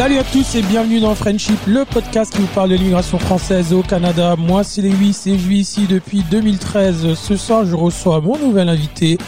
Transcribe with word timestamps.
Salut 0.00 0.16
à 0.16 0.24
tous 0.24 0.54
et 0.54 0.62
bienvenue 0.62 0.98
dans 0.98 1.14
Friendship, 1.14 1.58
le 1.66 1.84
podcast 1.84 2.32
qui 2.32 2.40
vous 2.40 2.46
parle 2.46 2.70
de 2.70 2.74
l'immigration 2.74 3.18
française 3.18 3.74
au 3.74 3.82
Canada. 3.82 4.34
Moi 4.34 4.64
c'est 4.64 4.80
Lewis 4.80 5.24
et 5.26 5.38
je 5.38 5.46
vis 5.46 5.58
ici 5.58 5.86
depuis 5.86 6.22
2013. 6.22 7.12
Ce 7.12 7.36
soir 7.36 7.66
je 7.66 7.74
reçois 7.74 8.22
mon 8.22 8.38
nouvel 8.38 8.70
invité 8.70 9.18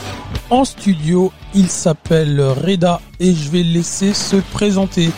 en 0.48 0.64
studio. 0.64 1.30
Il 1.54 1.68
s'appelle 1.68 2.40
Reda 2.40 3.02
et 3.20 3.34
je 3.34 3.50
vais 3.50 3.62
le 3.62 3.70
laisser 3.70 4.14
se 4.14 4.36
présenter. 4.36 5.10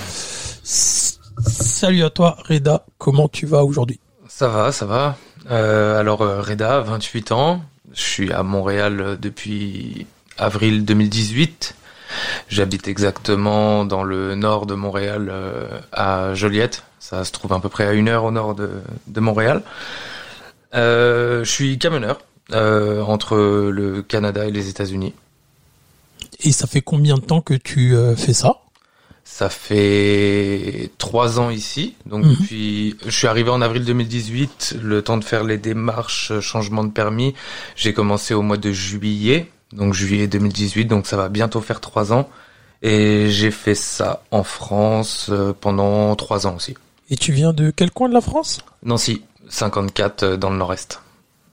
Salut 0.64 2.02
à 2.02 2.11
toi 2.11 2.36
Reda, 2.48 2.84
comment 2.98 3.29
tu 3.29 3.46
vas 3.46 3.62
aujourd'hui? 3.64 4.00
Ça 4.27 4.48
va, 4.48 4.73
ça 4.73 4.86
va. 4.86 5.16
Euh, 5.52 6.00
alors 6.00 6.23
euh, 6.23 6.41
Reda, 6.41 6.80
28 6.80 7.30
ans. 7.30 7.62
Je 7.93 8.02
suis 8.02 8.32
à 8.32 8.43
Montréal 8.43 9.18
depuis 9.23 10.09
avril 10.36 10.84
2018. 10.84 11.77
J'habite 12.49 12.89
exactement 12.89 13.85
dans 13.85 14.03
le 14.03 14.34
nord 14.34 14.66
de 14.66 14.75
Montréal, 14.75 15.29
euh, 15.30 15.66
à 15.93 16.34
Joliette. 16.34 16.84
Ça 17.01 17.25
se 17.25 17.33
trouve 17.33 17.52
à 17.52 17.61
peu 17.61 17.69
près 17.69 17.87
à 17.87 17.93
une 17.93 18.09
heure 18.09 18.25
au 18.25 18.30
nord 18.30 18.55
de, 18.55 18.71
de 19.07 19.21
Montréal. 19.21 19.62
Euh, 20.74 21.45
je 21.45 21.51
suis 21.51 21.79
camionneur 21.79 22.21
euh, 22.52 23.02
entre 23.02 23.37
le 23.37 24.02
Canada 24.02 24.47
et 24.47 24.51
les 24.51 24.69
États-Unis. 24.69 25.15
Et 26.41 26.52
ça 26.52 26.66
fait 26.66 26.80
combien 26.80 27.15
de 27.16 27.21
temps 27.21 27.41
que 27.41 27.55
tu 27.55 27.95
fais 28.16 28.33
ça? 28.33 28.57
Ça 29.27 29.49
fait 29.49 30.91
trois 30.99 31.41
ans 31.41 31.49
ici. 31.51 31.95
Donc 32.07 32.24
Mhm. 32.24 32.30
depuis, 32.35 32.96
je 33.07 33.10
suis 33.10 33.27
arrivé 33.27 33.51
en 33.51 33.62
avril 33.62 33.85
2018, 33.85 34.77
le 34.83 35.01
temps 35.02 35.16
de 35.16 35.24
faire 35.24 35.45
les 35.45 35.57
démarches, 35.59 36.38
changement 36.41 36.85
de 36.85 36.91
permis. 36.91 37.35
J'ai 37.77 37.95
commencé 37.95 38.35
au 38.35 38.43
mois 38.43 38.59
de 38.59 38.71
juillet, 38.73 39.51
donc 39.74 39.92
juillet 39.92 40.27
2018, 40.27 40.87
donc 40.87 41.06
ça 41.06 41.16
va 41.16 41.28
bientôt 41.28 41.60
faire 41.60 41.80
trois 41.80 42.12
ans. 42.12 42.28
Et 42.82 43.30
j'ai 43.30 43.51
fait 43.51 43.74
ça 43.74 44.23
en 44.30 44.42
France 44.42 45.28
euh, 45.30 45.55
pendant 45.59 46.15
trois 46.16 46.46
ans 46.46 46.57
aussi. 46.57 46.74
Et 47.10 47.16
tu 47.16 47.32
viens 47.32 47.52
de 47.52 47.71
quel 47.71 47.90
coin 47.90 48.09
de 48.09 48.15
la 48.15 48.21
France? 48.21 48.60
Nancy, 48.82 49.23
54 49.49 50.23
euh, 50.23 50.37
dans 50.37 50.51
le 50.51 50.57
nord-est. 50.57 51.01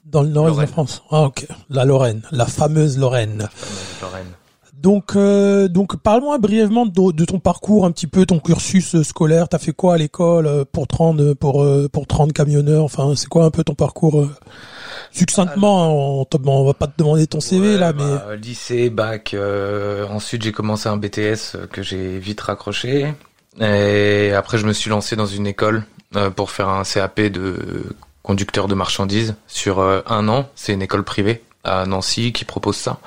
Dans 0.05 0.23
le 0.23 0.29
nord-est 0.29 0.55
de 0.55 0.59
la 0.59 0.65
Lorraine. 0.65 0.67
France. 0.67 1.03
Ah 1.09 1.23
ok, 1.23 1.47
la 1.69 1.85
Lorraine, 1.85 2.21
la 2.31 2.45
fameuse 2.45 2.97
Lorraine. 2.97 3.47
Lorraine. 4.01 4.27
Donc, 4.77 5.15
euh, 5.15 5.67
donc 5.67 5.95
parle-moi 5.97 6.37
brièvement 6.37 6.85
de, 6.85 7.11
de 7.11 7.25
ton 7.25 7.39
parcours, 7.39 7.85
un 7.85 7.91
petit 7.91 8.07
peu 8.07 8.25
ton 8.25 8.39
cursus 8.39 9.01
scolaire. 9.03 9.47
T'as 9.47 9.59
fait 9.59 9.73
quoi 9.73 9.93
à 9.93 9.97
l'école 9.97 10.65
pour 10.71 10.87
30 10.87 11.35
pour 11.35 11.65
pour 11.91 12.07
30 12.07 12.33
camionneurs? 12.33 12.83
Enfin, 12.83 13.13
c'est 13.15 13.27
quoi 13.27 13.45
un 13.45 13.51
peu 13.51 13.63
ton 13.63 13.75
parcours 13.75 14.27
succinctement 15.11 16.21
on, 16.21 16.27
on 16.45 16.65
va 16.65 16.73
pas 16.73 16.87
te 16.87 16.93
demander 16.97 17.27
ton 17.27 17.39
CV 17.39 17.73
Ouais, 17.73 17.77
là, 17.77 17.93
mais 17.93 18.03
bah, 18.03 18.35
lycée, 18.35 18.89
bac. 18.89 19.33
euh, 19.33 20.07
ensuite, 20.07 20.41
j'ai 20.43 20.51
commencé 20.51 20.89
un 20.89 20.97
BTS 20.97 21.55
euh, 21.55 21.67
que 21.71 21.81
j'ai 21.83 22.17
vite 22.19 22.41
raccroché. 22.41 23.13
Et 23.59 24.31
après, 24.33 24.57
je 24.57 24.65
me 24.65 24.73
suis 24.73 24.89
lancé 24.89 25.15
dans 25.15 25.25
une 25.25 25.45
école 25.47 25.83
euh, 26.15 26.29
pour 26.29 26.51
faire 26.51 26.69
un 26.69 26.83
CAP 26.83 27.19
de 27.21 27.83
conducteur 28.23 28.67
de 28.67 28.75
marchandises 28.75 29.35
sur 29.47 29.81
un 29.81 30.27
an. 30.29 30.47
C'est 30.55 30.73
une 30.73 30.81
école 30.81 31.03
privée 31.03 31.43
à 31.63 31.85
Nancy 31.85 32.31
qui 32.33 32.45
propose 32.45 32.77
ça. 32.77 32.99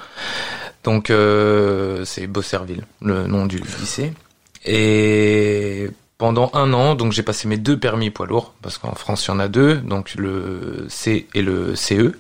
Donc, 0.85 1.09
euh, 1.11 2.05
c'est 2.05 2.27
Beaucerville, 2.27 2.85
le 3.01 3.27
nom 3.27 3.47
du 3.47 3.57
lycée. 3.81 4.13
Et 4.67 5.89
pendant 6.25 6.51
un 6.55 6.73
an, 6.73 6.95
donc 6.95 7.13
j'ai 7.13 7.23
passé 7.23 7.47
mes 7.49 7.59
deux 7.59 7.79
permis 7.79 8.09
poids 8.09 8.25
lourds, 8.25 8.55
parce 8.63 8.79
qu'en 8.79 8.95
France 8.95 9.27
il 9.27 9.29
y 9.29 9.31
en 9.33 9.39
a 9.39 9.47
deux, 9.47 9.77
donc 9.77 10.15
le 10.15 10.87
C 10.89 11.29
et 11.35 11.43
le 11.43 11.77
CE. 11.77 12.15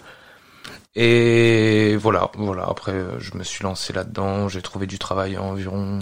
Et 0.94 1.96
voilà, 1.96 2.30
voilà. 2.36 2.66
Après, 2.68 2.92
euh, 2.92 3.18
je 3.18 3.34
me 3.38 3.42
suis 3.42 3.64
lancé 3.64 3.94
là-dedans. 3.94 4.50
J'ai 4.50 4.60
trouvé 4.60 4.86
du 4.86 4.98
travail 4.98 5.38
environ 5.38 6.00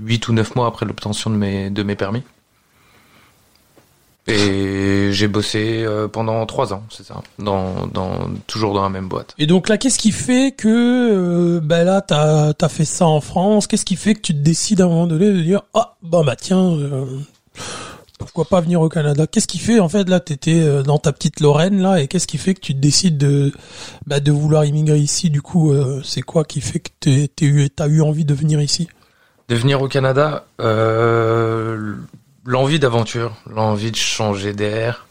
8 0.00 0.28
ou 0.28 0.32
9 0.32 0.54
mois 0.54 0.68
après 0.68 0.86
l'obtention 0.86 1.28
de 1.28 1.34
mes, 1.34 1.70
de 1.70 1.82
mes 1.82 1.96
permis. 1.96 2.22
Et 4.26 5.10
j'ai 5.12 5.28
bossé 5.28 5.82
euh, 5.84 6.08
pendant 6.08 6.46
3 6.46 6.72
ans, 6.72 6.82
c'est 6.90 7.04
ça. 7.04 7.20
Dans, 7.38 7.86
dans, 7.86 8.30
toujours 8.46 8.72
dans 8.72 8.82
la 8.82 8.88
même 8.88 9.08
boîte. 9.08 9.34
et 9.38 9.46
donc 9.46 9.68
là, 9.68 9.76
qu'est-ce 9.76 9.98
qui 9.98 10.12
fait 10.12 10.52
que 10.56 10.68
euh, 10.68 11.60
ben 11.60 11.84
là 11.84 12.00
t'as 12.00 12.52
as 12.58 12.68
fait 12.70 12.86
ça 12.86 13.06
en 13.06 13.20
France? 13.20 13.66
Qu'est-ce 13.66 13.84
qui 13.84 13.96
fait 13.96 14.14
que 14.14 14.20
tu 14.22 14.32
te 14.32 14.38
décides 14.38 14.80
à 14.80 14.84
un 14.84 14.88
moment 14.88 15.06
donné 15.06 15.30
de 15.30 15.40
dire 15.42 15.62
ah 15.74 15.96
bah 16.02 16.22
bah 16.24 16.36
tiens 16.36 16.72
euh, 16.72 17.04
pourquoi 18.18 18.46
pas 18.46 18.62
venir 18.62 18.80
au 18.80 18.88
Canada? 18.88 19.26
Qu'est-ce 19.26 19.46
qui 19.46 19.58
fait 19.58 19.78
en 19.78 19.90
fait 19.90 20.08
là 20.08 20.20
t'étais 20.20 20.58
euh, 20.62 20.82
dans 20.82 20.98
ta 20.98 21.12
petite 21.12 21.40
Lorraine 21.40 21.82
là 21.82 22.00
et 22.00 22.08
qu'est-ce 22.08 22.26
qui 22.26 22.38
fait 22.38 22.54
que 22.54 22.60
tu 22.60 22.72
te 22.74 22.80
décides 22.80 23.18
de 23.18 23.52
bah, 24.06 24.20
de 24.20 24.32
vouloir 24.32 24.64
immigrer 24.64 24.98
ici? 24.98 25.28
Du 25.28 25.42
coup, 25.42 25.72
euh, 25.72 26.00
c'est 26.02 26.22
quoi 26.22 26.44
qui 26.44 26.62
fait 26.62 26.78
que 26.80 26.88
t'es- 26.98 27.28
t'es 27.28 27.44
eu 27.44 27.68
t'as 27.68 27.88
eu 27.88 28.00
envie 28.00 28.24
de 28.24 28.32
venir 28.32 28.60
ici? 28.62 28.88
De 29.50 29.54
venir 29.56 29.82
au 29.82 29.88
Canada, 29.88 30.46
euh, 30.62 31.96
l'envie 32.44 32.78
d'aventure, 32.78 33.34
l'envie 33.48 33.90
de 33.90 33.96
changer 33.96 34.52
d'air, 34.52 35.06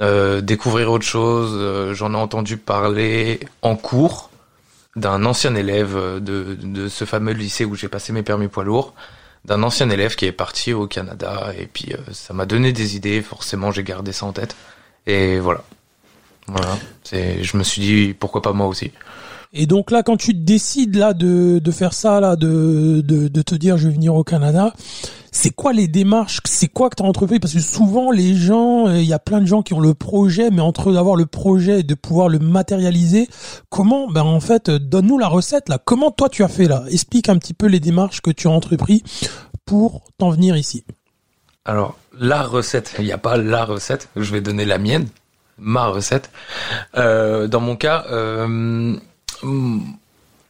euh, 0.00 0.40
découvrir 0.40 0.90
autre 0.90 1.04
chose. 1.04 1.52
Euh, 1.54 1.94
J'en 1.94 2.12
ai 2.14 2.16
entendu 2.16 2.56
parler 2.56 3.40
en 3.62 3.76
cours 3.76 4.30
d'un 4.96 5.24
ancien 5.24 5.54
élève 5.54 5.96
de, 6.20 6.56
de 6.60 6.88
ce 6.88 7.04
fameux 7.04 7.32
lycée 7.32 7.64
où 7.64 7.74
j'ai 7.74 7.88
passé 7.88 8.12
mes 8.12 8.22
permis 8.22 8.48
poids 8.48 8.64
lourds, 8.64 8.94
d'un 9.44 9.62
ancien 9.62 9.90
élève 9.90 10.14
qui 10.14 10.26
est 10.26 10.32
parti 10.32 10.72
au 10.72 10.86
Canada 10.86 11.52
et 11.58 11.66
puis 11.66 11.92
euh, 11.92 12.12
ça 12.12 12.32
m'a 12.32 12.46
donné 12.46 12.72
des 12.72 12.96
idées. 12.96 13.20
Forcément, 13.22 13.70
j'ai 13.70 13.82
gardé 13.82 14.12
ça 14.12 14.26
en 14.26 14.32
tête 14.32 14.56
et 15.06 15.38
voilà. 15.38 15.62
Voilà, 16.46 16.76
je 17.10 17.56
me 17.56 17.62
suis 17.62 17.80
dit 17.80 18.14
pourquoi 18.18 18.42
pas 18.42 18.52
moi 18.52 18.66
aussi. 18.66 18.92
Et 19.56 19.66
donc 19.66 19.92
là, 19.92 20.02
quand 20.02 20.16
tu 20.16 20.34
décides 20.34 20.96
là 20.96 21.14
de, 21.14 21.60
faire 21.70 21.94
ça, 21.94 22.34
de, 22.34 23.00
te 23.00 23.54
dire 23.54 23.78
je 23.78 23.86
vais 23.86 23.94
venir 23.94 24.16
au 24.16 24.24
Canada, 24.24 24.74
c'est 25.30 25.50
quoi 25.50 25.72
les 25.72 25.86
démarches? 25.86 26.40
C'est 26.44 26.66
quoi 26.66 26.90
que 26.90 26.96
tu 26.96 27.04
as 27.04 27.06
entrepris? 27.06 27.38
Parce 27.38 27.54
que 27.54 27.60
souvent 27.60 28.10
les 28.10 28.34
gens, 28.34 28.88
euh, 28.88 28.98
il 28.98 29.04
y 29.04 29.12
a 29.12 29.20
plein 29.20 29.40
de 29.40 29.46
gens 29.46 29.62
qui 29.62 29.72
ont 29.72 29.80
le 29.80 29.94
projet, 29.94 30.50
mais 30.50 30.60
entre 30.60 30.92
d'avoir 30.92 31.14
le 31.14 31.26
projet 31.26 31.80
et 31.80 31.82
de 31.84 31.94
pouvoir 31.94 32.28
le 32.28 32.40
matérialiser, 32.40 33.28
comment 33.68 34.08
Ben 34.08 34.22
en 34.22 34.40
fait, 34.40 34.68
euh, 34.68 34.78
donne-nous 34.80 35.18
la 35.18 35.28
recette 35.28 35.68
là. 35.68 35.78
Comment 35.78 36.10
toi 36.10 36.28
tu 36.28 36.42
as 36.42 36.48
fait 36.48 36.66
là? 36.66 36.84
Explique 36.90 37.28
un 37.28 37.38
petit 37.38 37.54
peu 37.54 37.66
les 37.66 37.80
démarches 37.80 38.22
que 38.22 38.32
tu 38.32 38.48
as 38.48 38.50
entrepris 38.50 39.04
pour 39.64 40.02
t'en 40.18 40.30
venir 40.30 40.56
ici. 40.56 40.84
Alors, 41.64 41.96
la 42.18 42.42
recette, 42.42 42.94
il 42.98 43.04
n'y 43.04 43.12
a 43.12 43.18
pas 43.18 43.36
la 43.36 43.64
recette, 43.64 44.08
je 44.16 44.32
vais 44.32 44.40
donner 44.40 44.64
la 44.64 44.78
mienne, 44.78 45.06
ma 45.58 45.86
recette. 45.86 46.30
Euh, 46.96 47.46
dans 47.46 47.60
mon 47.60 47.76
cas, 47.76 48.04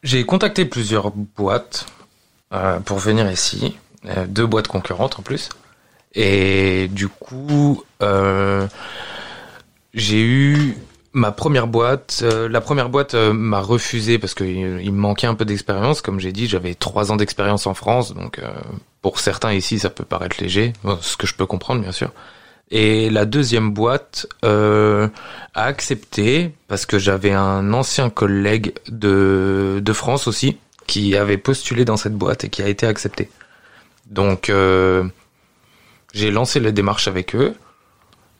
j'ai 0.02 0.24
contacté 0.24 0.64
plusieurs 0.64 1.10
boîtes 1.10 1.86
euh, 2.52 2.78
pour 2.80 2.98
venir 2.98 3.30
ici, 3.30 3.76
euh, 4.06 4.26
deux 4.28 4.46
boîtes 4.46 4.68
concurrentes 4.68 5.18
en 5.18 5.22
plus. 5.22 5.48
Et 6.14 6.88
du 6.88 7.08
coup, 7.08 7.82
euh, 8.02 8.68
j'ai 9.94 10.22
eu 10.22 10.76
ma 11.12 11.32
première 11.32 11.66
boîte. 11.66 12.22
la 12.22 12.60
première 12.60 12.88
boîte 12.88 13.14
m'a 13.14 13.60
refusé 13.60 14.18
parce 14.18 14.34
qu'il 14.34 14.80
il 14.82 14.92
me 14.92 14.98
manquait 14.98 15.26
un 15.26 15.34
peu 15.34 15.44
d'expérience. 15.44 16.02
Comme 16.02 16.20
j'ai 16.20 16.32
dit, 16.32 16.46
j'avais 16.46 16.74
trois 16.74 17.12
ans 17.12 17.16
d'expérience 17.16 17.66
en 17.66 17.74
France, 17.74 18.14
donc 18.14 18.40
pour 19.00 19.20
certains 19.20 19.52
ici, 19.52 19.78
ça 19.78 19.90
peut 19.90 20.04
paraître 20.04 20.36
léger, 20.40 20.72
ce 21.00 21.16
que 21.16 21.26
je 21.26 21.34
peux 21.34 21.46
comprendre 21.46 21.82
bien 21.82 21.92
sûr. 21.92 22.10
Et 22.70 23.10
la 23.10 23.24
deuxième 23.24 23.72
boîte 23.72 24.26
euh, 24.44 25.08
a 25.54 25.64
accepté 25.64 26.54
parce 26.66 26.86
que 26.86 26.98
j'avais 26.98 27.32
un 27.32 27.72
ancien 27.72 28.10
collègue 28.10 28.72
de, 28.88 29.80
de 29.82 29.92
France 29.92 30.26
aussi 30.26 30.58
qui 30.86 31.16
avait 31.16 31.38
postulé 31.38 31.84
dans 31.84 31.96
cette 31.96 32.14
boîte 32.14 32.44
et 32.44 32.48
qui 32.48 32.62
a 32.62 32.68
été 32.68 32.86
accepté. 32.86 33.30
Donc 34.06 34.48
euh, 34.48 35.04
j'ai 36.12 36.30
lancé 36.30 36.60
les 36.60 36.72
démarches 36.72 37.08
avec 37.08 37.34
eux. 37.34 37.54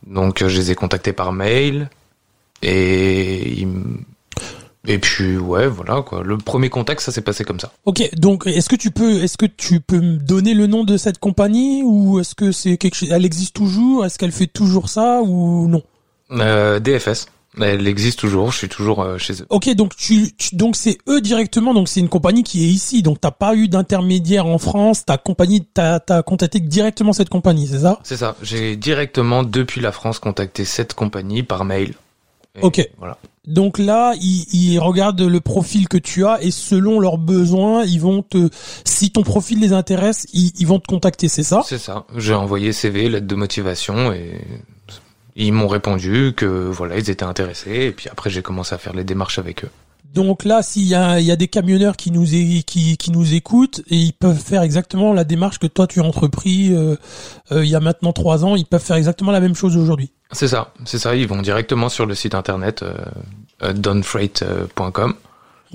Donc 0.06 0.42
euh, 0.42 0.48
je 0.48 0.56
les 0.58 0.70
ai 0.70 0.74
contactés 0.74 1.12
par 1.12 1.32
mail 1.32 1.88
et 2.62 3.48
ils 3.60 3.68
et 4.86 4.98
puis 4.98 5.36
ouais 5.36 5.66
voilà 5.66 6.02
quoi. 6.02 6.22
Le 6.22 6.36
premier 6.38 6.68
contact 6.70 7.00
ça 7.00 7.12
s'est 7.12 7.20
passé 7.22 7.44
comme 7.44 7.60
ça. 7.60 7.72
Ok, 7.84 8.08
donc 8.16 8.46
est-ce 8.46 8.68
que 8.68 8.76
tu 8.76 8.90
peux, 8.90 9.22
est-ce 9.22 9.36
que 9.38 9.46
tu 9.46 9.80
peux 9.80 10.00
me 10.00 10.16
donner 10.18 10.54
le 10.54 10.66
nom 10.66 10.84
de 10.84 10.96
cette 10.96 11.18
compagnie 11.18 11.82
ou 11.84 12.20
est-ce 12.20 12.34
que 12.34 12.52
c'est 12.52 12.76
quelque 12.76 12.94
chose, 12.94 13.10
elle 13.10 13.24
existe 13.24 13.54
toujours, 13.54 14.04
est-ce 14.04 14.18
qu'elle 14.18 14.32
fait 14.32 14.46
toujours 14.46 14.88
ça 14.88 15.20
ou 15.22 15.68
non? 15.68 15.82
Euh, 16.32 16.80
DFS, 16.80 17.26
elle 17.60 17.86
existe 17.86 18.18
toujours. 18.18 18.50
Je 18.50 18.58
suis 18.58 18.68
toujours 18.68 19.02
euh, 19.02 19.18
chez 19.18 19.34
eux. 19.34 19.46
Ok, 19.50 19.68
donc 19.74 19.94
tu, 19.94 20.32
tu- 20.36 20.56
donc 20.56 20.74
c'est 20.74 20.98
eux 21.08 21.20
directement, 21.20 21.72
donc 21.74 21.88
c'est 21.88 22.00
une 22.00 22.08
compagnie 22.08 22.42
qui 22.42 22.64
est 22.64 22.68
ici, 22.68 23.02
donc 23.02 23.20
t'as 23.20 23.30
pas 23.30 23.54
eu 23.54 23.68
d'intermédiaire 23.68 24.46
en 24.46 24.58
France, 24.58 25.04
ta 25.04 25.18
compagnie, 25.18 25.64
t'as 25.72 26.00
t'as 26.00 26.22
contacté 26.22 26.58
directement 26.60 27.12
cette 27.12 27.28
compagnie, 27.28 27.66
c'est 27.68 27.80
ça? 27.80 28.00
C'est 28.02 28.16
ça. 28.16 28.36
J'ai 28.42 28.74
directement 28.76 29.42
depuis 29.44 29.80
la 29.80 29.92
France 29.92 30.18
contacté 30.18 30.64
cette 30.64 30.94
compagnie 30.94 31.42
par 31.42 31.64
mail. 31.64 31.94
Ok. 32.62 32.88
Voilà. 32.98 33.18
Donc 33.46 33.78
là, 33.78 34.14
ils, 34.20 34.46
ils 34.52 34.78
regardent 34.78 35.20
le 35.20 35.40
profil 35.40 35.88
que 35.88 35.98
tu 35.98 36.24
as 36.24 36.42
et 36.42 36.50
selon 36.50 36.98
leurs 36.98 37.18
besoins, 37.18 37.84
ils 37.84 38.00
vont 38.00 38.22
te, 38.22 38.48
si 38.84 39.10
ton 39.10 39.22
profil 39.22 39.60
les 39.60 39.72
intéresse, 39.72 40.26
ils, 40.32 40.52
ils 40.58 40.66
vont 40.66 40.78
te 40.78 40.86
contacter, 40.86 41.28
c'est 41.28 41.42
ça? 41.42 41.62
C'est 41.66 41.78
ça. 41.78 42.06
J'ai 42.16 42.34
envoyé 42.34 42.72
CV, 42.72 43.08
lettre 43.08 43.26
de 43.26 43.34
motivation 43.34 44.12
et 44.12 44.40
ils 45.36 45.52
m'ont 45.52 45.68
répondu 45.68 46.32
que 46.34 46.46
voilà, 46.46 46.96
ils 46.96 47.10
étaient 47.10 47.24
intéressés 47.24 47.86
et 47.86 47.92
puis 47.92 48.08
après 48.10 48.30
j'ai 48.30 48.40
commencé 48.40 48.74
à 48.74 48.78
faire 48.78 48.94
les 48.94 49.04
démarches 49.04 49.38
avec 49.38 49.64
eux. 49.64 49.70
Donc 50.14 50.44
là, 50.44 50.62
s'il 50.62 50.84
y 50.86 50.94
a, 50.94 51.18
il 51.20 51.26
y 51.26 51.32
a 51.32 51.36
des 51.36 51.48
camionneurs 51.48 51.96
qui 51.96 52.10
nous 52.12 52.34
é- 52.34 52.62
qui, 52.62 52.96
qui 52.96 53.10
nous 53.10 53.34
écoutent 53.34 53.80
et 53.88 53.96
ils 53.96 54.12
peuvent 54.12 54.38
faire 54.38 54.62
exactement 54.62 55.12
la 55.12 55.24
démarche 55.24 55.58
que 55.58 55.66
toi 55.66 55.86
tu 55.86 56.00
as 56.00 56.04
entrepris 56.04 56.72
euh, 56.72 56.94
euh, 57.52 57.64
il 57.64 57.70
y 57.70 57.74
a 57.74 57.80
maintenant 57.80 58.12
trois 58.12 58.44
ans, 58.44 58.54
ils 58.56 58.64
peuvent 58.64 58.82
faire 58.82 58.96
exactement 58.96 59.32
la 59.32 59.40
même 59.40 59.54
chose 59.56 59.76
aujourd'hui. 59.76 60.12
C'est 60.32 60.48
ça, 60.48 60.72
c'est 60.84 60.98
ça. 60.98 61.16
Ils 61.16 61.26
vont 61.26 61.42
directement 61.42 61.88
sur 61.88 62.06
le 62.06 62.14
site 62.14 62.34
internet 62.34 62.82
euh, 62.82 62.94
euh, 63.62 63.72
donfreight.com 63.72 65.14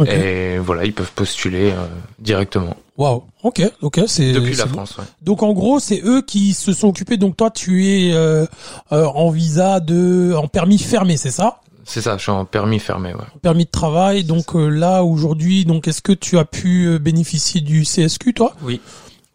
et 0.05 0.57
voilà, 0.59 0.85
ils 0.85 0.93
peuvent 0.93 1.11
postuler 1.11 1.73
directement 2.19 2.77
Waouh. 2.97 3.23
Ok. 3.43 3.61
Ok. 3.81 4.01
C'est 4.07 4.31
depuis 4.33 4.55
la 4.55 4.65
bon. 4.65 4.73
France. 4.73 4.97
ouais. 4.97 5.03
Donc 5.21 5.43
en 5.43 5.51
gros, 5.53 5.79
c'est 5.79 6.01
eux 6.05 6.21
qui 6.21 6.53
se 6.53 6.73
sont 6.73 6.87
occupés. 6.89 7.15
Donc 7.17 7.35
toi, 7.37 7.49
tu 7.49 7.85
es 7.87 8.13
euh, 8.13 8.45
euh, 8.91 9.05
en 9.05 9.29
visa 9.29 9.79
de, 9.81 10.33
en 10.37 10.47
permis 10.47 10.77
fermé, 10.77 11.15
c'est 11.17 11.31
ça? 11.31 11.59
C'est 11.91 12.01
ça. 12.01 12.15
Je 12.17 12.21
suis 12.21 12.31
en 12.31 12.45
permis 12.45 12.77
fermé. 12.79 13.13
Ouais. 13.13 13.25
Permis 13.41 13.65
de 13.65 13.71
travail. 13.71 14.23
Donc 14.23 14.55
euh, 14.55 14.67
là 14.69 15.03
aujourd'hui, 15.03 15.65
donc 15.65 15.87
est-ce 15.87 16.01
que 16.01 16.11
tu 16.13 16.37
as 16.37 16.45
pu 16.45 16.85
euh, 16.87 16.99
bénéficier 16.99 17.61
du 17.61 17.81
CSQ, 17.83 18.33
toi? 18.35 18.55
Oui. 18.61 18.79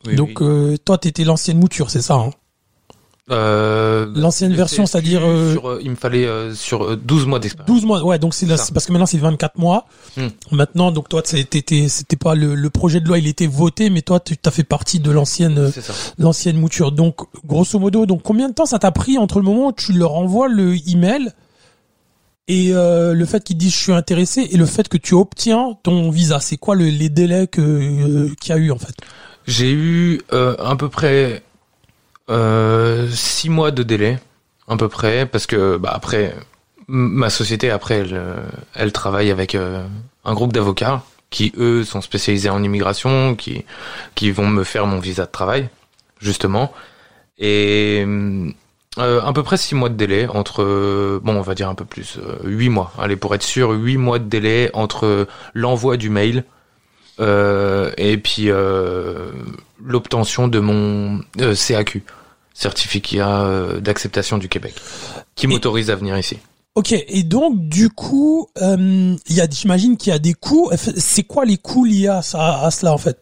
Oui, 0.07 0.15
Donc 0.17 0.41
oui. 0.41 0.47
euh, 0.47 0.77
toi, 0.85 0.97
t'étais 0.99 1.25
l'ancienne 1.25 1.59
mouture, 1.59 1.91
c'est 1.91 2.03
ça 2.03 2.15
hein? 2.15 2.31
Euh, 3.31 4.07
L'ancienne 4.15 4.53
version, 4.53 4.85
c'est-à-dire, 4.85 5.23
euh, 5.25 5.53
sur, 5.55 5.67
euh, 5.71 5.81
il 5.83 5.91
me 5.91 5.97
fallait 5.97 6.27
euh, 6.27 6.53
sur 6.55 6.85
euh, 6.85 6.97
12 7.03 7.25
mois 7.27 7.39
d'expérience. 7.39 7.75
12 7.75 7.87
mois, 7.87 8.05
ouais, 8.05 8.19
donc 8.19 8.35
c'est 8.35 8.45
là, 8.45 8.59
Ça. 8.59 8.65
c'est 8.67 8.75
parce 8.75 8.85
que 8.85 8.93
maintenant 8.93 9.07
c'est 9.07 9.17
24 9.17 9.57
mois. 9.59 9.87
Hmm. 10.19 10.27
Maintenant, 10.53 10.93
donc 10.93 11.09
toi, 11.09 11.23
c'était, 11.25 11.45
t'étais- 11.63 11.89
c'était 11.89 12.17
pas 12.17 12.35
le, 12.35 12.55
le 12.55 12.69
projet 12.71 13.01
de 13.01 13.09
loi, 13.09 13.19
il 13.19 13.27
était 13.27 13.47
voté, 13.47 13.89
mais 13.89 14.03
toi, 14.03 14.21
tu 14.21 14.37
as 14.45 14.51
fait 14.51 14.63
partie 14.63 15.01
de 15.01 15.11
l'ancienne, 15.11 15.57
euh, 15.59 15.71
l'ancienne 16.19 16.59
mouture. 16.59 16.93
Donc, 16.93 17.17
grosso 17.47 17.79
modo, 17.79 18.05
donc 18.05 18.23
combien 18.23 18.51
de 18.51 18.55
temps 18.55 18.67
ça 18.67 18.79
t'a 18.79 18.93
pris 18.93 19.17
entre 19.17 19.39
le 19.39 19.45
moment 19.47 19.69
où 19.69 19.73
tu 19.73 19.95
leur 19.95 20.13
envoies 20.17 20.49
le 20.49 20.77
email 20.87 21.31
et 22.49 22.73
euh, 22.75 23.15
le 23.15 23.25
fait 23.25 23.43
qu'ils 23.43 23.57
disent 23.57 23.73
je 23.75 23.79
suis 23.79 23.93
intéressé 23.93 24.47
et 24.51 24.57
le 24.57 24.67
fait 24.67 24.89
que 24.89 24.97
tu 24.99 25.15
obtiens 25.15 25.77
ton 25.83 26.11
visa 26.11 26.41
C'est 26.41 26.57
quoi 26.57 26.75
le- 26.75 26.85
les 26.87 27.09
délais 27.09 27.47
que 27.47 27.61
euh, 27.61 28.35
qu'il 28.41 28.55
y 28.55 28.59
a 28.59 28.61
eu 28.61 28.71
en 28.71 28.79
fait? 28.79 28.95
J'ai 29.47 29.73
eu 29.73 30.21
euh, 30.33 30.55
à 30.59 30.77
peu 30.77 30.89
près 30.89 31.43
euh, 32.31 33.09
six 33.11 33.51
mois 33.51 33.71
de 33.71 33.83
délai, 33.83 34.19
à 34.69 34.77
peu 34.77 34.89
près, 34.89 35.27
parce 35.27 35.47
que 35.47 35.77
bah, 35.77 35.91
après 35.95 36.35
ma 36.89 37.31
société 37.31 37.71
après 37.71 37.95
elle, 37.97 38.15
euh, 38.15 38.37
elle 38.75 38.93
travaille 38.93 39.31
avec 39.31 39.55
euh, 39.55 39.87
un 40.25 40.35
groupe 40.35 40.53
d'avocats 40.53 41.03
qui 41.31 41.53
eux 41.57 41.85
sont 41.85 42.01
spécialisés 42.01 42.49
en 42.51 42.63
immigration, 42.63 43.35
qui 43.35 43.65
qui 44.15 44.31
vont 44.31 44.49
me 44.49 44.65
faire 44.65 44.87
mon 44.87 44.99
visa 45.01 45.27
de 45.27 45.31
travail 45.31 45.69
justement. 46.21 46.73
Et 47.39 48.05
euh, 48.99 49.21
à 49.23 49.33
peu 49.33 49.43
près 49.43 49.57
six 49.57 49.75
mois 49.75 49.89
de 49.89 49.95
délai 49.95 50.27
entre 50.29 50.63
euh, 50.63 51.21
bon 51.23 51.37
on 51.37 51.41
va 51.43 51.55
dire 51.55 51.69
un 51.69 51.75
peu 51.75 51.85
plus 51.85 52.19
euh, 52.19 52.37
huit 52.45 52.69
mois 52.69 52.93
allez 52.99 53.17
pour 53.17 53.35
être 53.35 53.43
sûr 53.43 53.71
huit 53.71 53.97
mois 53.97 54.19
de 54.19 54.25
délai 54.25 54.71
entre 54.73 55.27
l'envoi 55.53 55.97
du 55.97 56.11
mail 56.11 56.45
euh, 57.21 57.93
et 57.97 58.17
puis 58.19 58.51
euh, 58.51 59.31
l'obtention 59.85 60.49
de 60.49 60.59
mon 60.59 61.21
euh, 61.41 61.55
CAQ, 61.55 62.03
certificat 62.55 63.43
euh, 63.43 63.81
d'acceptation 63.81 64.39
du 64.39 64.49
Québec, 64.49 64.75
qui 65.37 65.47
m'autorise 65.47 65.91
à 65.91 65.97
venir 65.97 66.19
ici. 66.19 66.39
Ok, 66.75 66.93
et 66.93 67.23
donc 67.23 67.69
du 67.69 67.89
coup, 67.89 68.49
euh, 68.61 69.15
il 69.29 69.37
y 69.37 69.41
a, 69.41 69.47
j'imagine 69.49 69.97
qu'il 69.97 70.13
y 70.13 70.17
a 70.17 70.19
des 70.19 70.35
coûts. 70.35 70.71
C'est 70.75 71.23
quoi 71.23 71.45
les 71.45 71.57
coûts 71.57 71.85
liés 71.85 72.09
à, 72.09 72.21
ça, 72.21 72.65
à 72.65 72.71
cela 72.73 72.93
en 72.93 72.99
fait? 72.99 73.19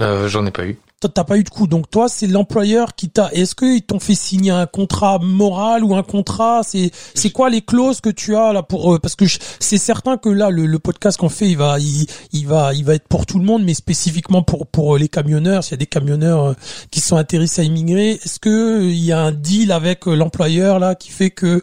Euh, 0.00 0.26
J'en 0.28 0.44
ai 0.46 0.50
pas 0.50 0.66
eu. 0.66 0.76
Toi, 1.00 1.10
t'as 1.14 1.22
pas 1.22 1.38
eu 1.38 1.44
de 1.44 1.48
coup. 1.48 1.68
Donc 1.68 1.88
toi, 1.90 2.08
c'est 2.08 2.26
l'employeur 2.26 2.96
qui 2.96 3.08
t'a. 3.08 3.30
Est-ce 3.32 3.54
qu'ils 3.54 3.82
t'ont 3.82 4.00
fait 4.00 4.16
signer 4.16 4.50
un 4.50 4.66
contrat 4.66 5.20
moral 5.20 5.84
ou 5.84 5.94
un 5.94 6.02
contrat? 6.02 6.62
C'est 6.64 6.90
c'est 7.14 7.30
quoi 7.30 7.50
les 7.50 7.62
clauses 7.62 8.00
que 8.00 8.10
tu 8.10 8.34
as 8.34 8.52
là 8.52 8.64
pour 8.64 8.94
euh, 8.94 8.98
Parce 8.98 9.14
que 9.14 9.24
c'est 9.60 9.78
certain 9.78 10.16
que 10.16 10.28
là, 10.28 10.50
le, 10.50 10.66
le 10.66 10.78
podcast 10.80 11.16
qu'on 11.16 11.28
fait, 11.28 11.48
il 11.48 11.56
va 11.56 11.78
il, 11.78 12.46
va 12.48 12.74
il 12.74 12.84
va 12.84 12.94
être 12.94 13.06
pour 13.06 13.26
tout 13.26 13.38
le 13.38 13.44
monde, 13.44 13.62
mais 13.64 13.74
spécifiquement 13.74 14.42
pour 14.42 14.66
pour 14.66 14.96
euh, 14.96 14.98
les 14.98 15.08
camionneurs. 15.08 15.62
S'il 15.62 15.72
y 15.72 15.74
a 15.74 15.76
des 15.78 15.86
camionneurs 15.86 16.44
euh, 16.46 16.54
qui 16.90 16.98
sont 16.98 17.16
intéressés 17.16 17.60
à 17.60 17.64
immigrer, 17.64 18.10
est-ce 18.14 18.40
que 18.40 18.82
il 18.82 18.98
y 19.04 19.12
a 19.12 19.20
un 19.20 19.30
deal 19.30 19.70
avec 19.70 20.06
l'employeur 20.06 20.80
là 20.80 20.96
qui 20.96 21.10
fait 21.12 21.30
que 21.30 21.62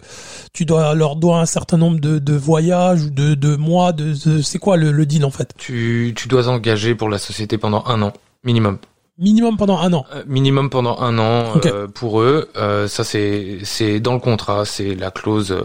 tu 0.54 0.64
dois 0.64 0.96
leur 0.96 1.18
dois 1.18 1.42
un 1.42 1.46
certain 1.46 1.76
nombre 1.76 2.00
de, 2.00 2.20
de 2.20 2.34
voyages 2.34 3.04
ou 3.04 3.10
de, 3.10 3.36
de 3.36 3.58
mois 3.58 3.92
de, 3.92 4.14
de- 4.14 4.42
c'est 4.42 4.60
quoi 4.60 4.78
le, 4.78 4.94
le 4.94 5.06
deal 5.06 5.26
en 5.26 5.32
fait? 5.32 5.50
Tu, 5.58 6.14
tu 6.16 6.30
dois 6.30 6.48
engager 6.48 6.96
pour 6.96 7.10
la 7.10 7.18
société 7.18 7.58
pendant 7.58 7.84
un 7.88 8.02
an 8.02 8.14
minimum. 8.46 8.78
Minimum 9.18 9.56
pendant 9.58 9.80
un 9.80 9.94
an. 9.94 10.06
Euh, 10.14 10.24
minimum 10.28 10.70
pendant 10.70 11.00
un 11.00 11.18
an 11.20 11.54
euh, 11.66 11.88
pour 11.88 12.20
eux. 12.22 12.50
Euh, 12.58 12.88
ça 12.88 13.04
c'est 13.04 13.60
c'est 13.64 14.00
dans 14.00 14.14
le 14.14 14.20
contrat, 14.20 14.66
c'est 14.66 14.94
la 14.96 15.10
clause 15.12 15.52
euh, 15.52 15.62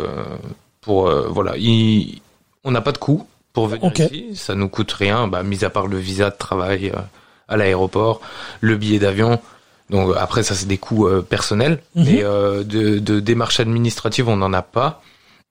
pour 0.81 1.09
euh, 1.09 1.27
voilà. 1.29 1.57
Il- 1.57 2.21
on 2.63 2.71
n'a 2.71 2.81
pas 2.81 2.93
de 2.93 2.99
coût 2.99 3.27
pour 3.53 3.67
venir 3.67 3.85
ici. 4.05 4.37
Ça 4.37 4.55
nous 4.55 4.69
coûte 4.69 4.93
rien, 4.93 5.27
bah, 5.27 5.43
mis 5.43 5.65
à 5.65 5.71
part 5.71 5.87
le 5.89 5.97
visa 5.99 6.31
de 6.31 6.37
travail 6.37 6.91
euh, 6.95 6.99
à 7.49 7.57
l'aéroport, 7.57 8.21
le 8.61 8.77
billet 8.77 8.99
d'avion. 9.01 9.41
Donc 9.89 10.15
après 10.17 10.45
ça 10.45 10.55
c'est 10.55 10.67
des 10.69 10.79
coûts 10.79 11.09
personnels, 11.29 11.83
Mhm. 11.97 12.05
mais 12.05 12.23
euh, 12.23 12.63
de, 12.63 13.01
de 13.01 13.19
démarches 13.19 13.59
administratives 13.59 14.29
on 14.29 14.37
n'en 14.37 14.53
a 14.53 14.63
pas. 14.63 15.03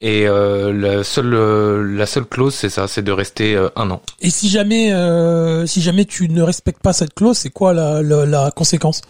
Et 0.02 0.28
euh, 0.28 0.72
la 0.72 1.04
seule 1.04 1.34
euh, 1.34 1.84
la 1.84 2.06
seule 2.06 2.26
clause 2.26 2.56
c'est 2.56 2.70
ça, 2.70 2.88
c'est 2.88 3.02
de 3.02 3.12
rester 3.12 3.56
euh, 3.56 3.68
un 3.76 3.92
an. 3.92 4.02
Et 4.22 4.30
si 4.30 4.48
jamais, 4.48 4.94
euh, 4.94 5.66
si 5.66 5.82
jamais 5.82 6.06
tu 6.06 6.30
ne 6.30 6.42
respectes 6.42 6.82
pas 6.82 6.94
cette 6.94 7.14
clause, 7.14 7.38
c'est 7.38 7.50
quoi 7.50 7.74
la, 7.74 8.02
la, 8.02 8.26
la 8.26 8.52
conséquence? 8.52 9.02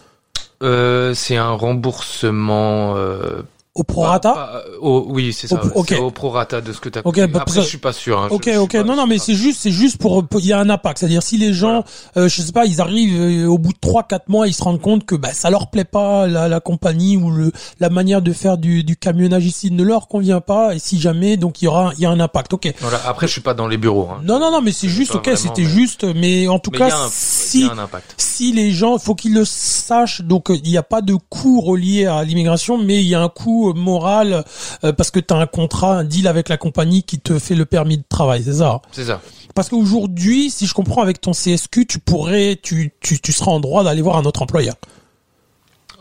Euh, 0.62 1.14
c'est 1.14 1.36
un 1.36 1.52
remboursement 1.52 2.96
euh, 2.96 3.42
Au 3.76 3.84
prorata 3.84 4.32
Pas- 4.32 4.46
pas- 4.46 4.62
au- 4.80 5.06
oui, 5.10 5.32
c'est 5.32 5.46
ça. 5.46 5.60
Au- 5.74 5.84
au 6.02 6.10
prorata 6.10 6.60
de 6.60 6.72
ce 6.72 6.80
que 6.80 6.88
tu 6.88 6.98
as 6.98 7.02
Ok, 7.06 7.14
coûté. 7.14 7.26
bah, 7.28 7.38
Après, 7.42 7.60
je 7.62 7.66
suis 7.66 7.78
pas 7.78 7.92
sûr. 7.92 8.18
hein. 8.20 8.26
Ok, 8.32 8.50
je 8.52 8.58
ok. 8.58 8.72
pas- 8.72 8.82
non, 8.82 8.96
non, 8.96 9.06
mais 9.06 9.18
c'est 9.18 9.34
juste, 9.36 9.60
c'est 9.60 9.70
juste 9.70 9.96
pour, 9.98 10.24
il 10.40 10.46
y 10.46 10.52
a 10.52 10.58
un 10.58 10.68
impact. 10.68 10.98
C'est-à-dire 10.98 11.22
si 11.22 11.38
les 11.38 11.54
gens, 11.54 11.84
euh, 12.16 12.28
je 12.28 12.42
sais 12.42 12.50
pas, 12.50 12.66
ils 12.66 12.80
arrivent 12.80 13.14
euh, 13.20 13.46
au 13.46 13.58
bout 13.58 13.72
de 13.72 13.78
trois, 13.80 14.02
quatre 14.02 14.28
mois, 14.28 14.48
ils 14.48 14.54
se 14.54 14.64
rendent 14.64 14.80
compte 14.80 15.06
que 15.06 15.14
bah 15.14 15.32
ça 15.32 15.50
leur 15.50 15.70
plaît 15.70 15.84
pas, 15.84 16.26
la, 16.26 16.48
la 16.48 16.58
compagnie 16.58 17.16
ou 17.16 17.30
le, 17.30 17.52
la 17.78 17.90
manière 17.90 18.22
de 18.22 18.32
faire 18.32 18.58
du, 18.58 18.82
du 18.82 18.96
camionnage 18.96 19.46
ici 19.46 19.70
ne 19.70 19.84
leur 19.84 20.08
convient 20.08 20.40
pas. 20.40 20.74
Et 20.74 20.80
si 20.80 20.98
jamais, 21.00 21.36
donc 21.36 21.62
il 21.62 21.66
y 21.66 21.68
aura, 21.68 21.92
il 21.96 22.02
y 22.02 22.06
a 22.06 22.10
un 22.10 22.18
impact. 22.18 22.52
Ok. 22.54 22.74
Voilà. 22.80 23.00
Après, 23.06 23.28
je 23.28 23.32
suis 23.32 23.40
pas 23.40 23.54
dans 23.54 23.68
les 23.68 23.76
bureaux. 23.76 24.08
Hein. 24.10 24.20
Non, 24.24 24.40
non, 24.40 24.50
non, 24.50 24.62
mais 24.62 24.72
c'est 24.72 24.88
juste, 24.88 25.14
ok, 25.14 25.30
c'était 25.36 25.62
mais- 25.62 25.68
juste, 25.68 26.02
mais 26.16 26.48
en 26.48 26.58
tout 26.58 26.72
Mais 26.72 26.78
cas, 26.78 26.96
un- 27.04 27.08
si 27.08 27.60
y 27.66 27.68
a 27.68 27.72
un 27.72 27.78
impact. 27.78 28.14
si 28.18 28.50
les 28.52 28.72
gens, 28.72 28.98
faut 28.98 29.14
qu'ils 29.14 29.32
le 29.34 29.44
sachent. 29.44 30.22
Donc, 30.22 30.50
euh, 30.50 30.56
il 30.64 30.70
n'y 30.72 30.76
a 30.76 30.82
pas 30.82 31.02
de 31.02 31.14
coût 31.14 31.60
relié 31.60 32.06
à 32.06 32.24
l'immigration, 32.24 32.78
mais 32.82 32.96
il 32.96 33.06
y 33.06 33.14
a 33.14 33.22
un 33.22 33.28
coût 33.28 33.59
euh, 33.68 33.74
moral 33.74 34.44
euh, 34.84 34.92
parce 34.92 35.10
que 35.10 35.20
tu 35.20 35.34
as 35.34 35.36
un 35.36 35.46
contrat, 35.46 35.98
un 35.98 36.04
deal 36.04 36.26
avec 36.26 36.48
la 36.48 36.56
compagnie 36.56 37.02
qui 37.02 37.18
te 37.20 37.38
fait 37.38 37.54
le 37.54 37.66
permis 37.66 37.98
de 37.98 38.04
travail, 38.08 38.42
c'est 38.42 38.54
ça. 38.54 38.80
C'est 38.92 39.04
ça. 39.04 39.20
Parce 39.54 39.68
qu'aujourd'hui, 39.68 40.48
si 40.50 40.66
je 40.66 40.72
comprends 40.74 41.02
avec 41.02 41.20
ton 41.20 41.32
CSQ, 41.32 41.86
tu 41.86 41.98
pourrais, 41.98 42.58
tu, 42.62 42.92
tu, 43.00 43.20
tu 43.20 43.32
seras 43.32 43.50
en 43.50 43.60
droit 43.60 43.84
d'aller 43.84 44.00
voir 44.02 44.16
un 44.16 44.24
autre 44.24 44.42
employeur. 44.42 44.74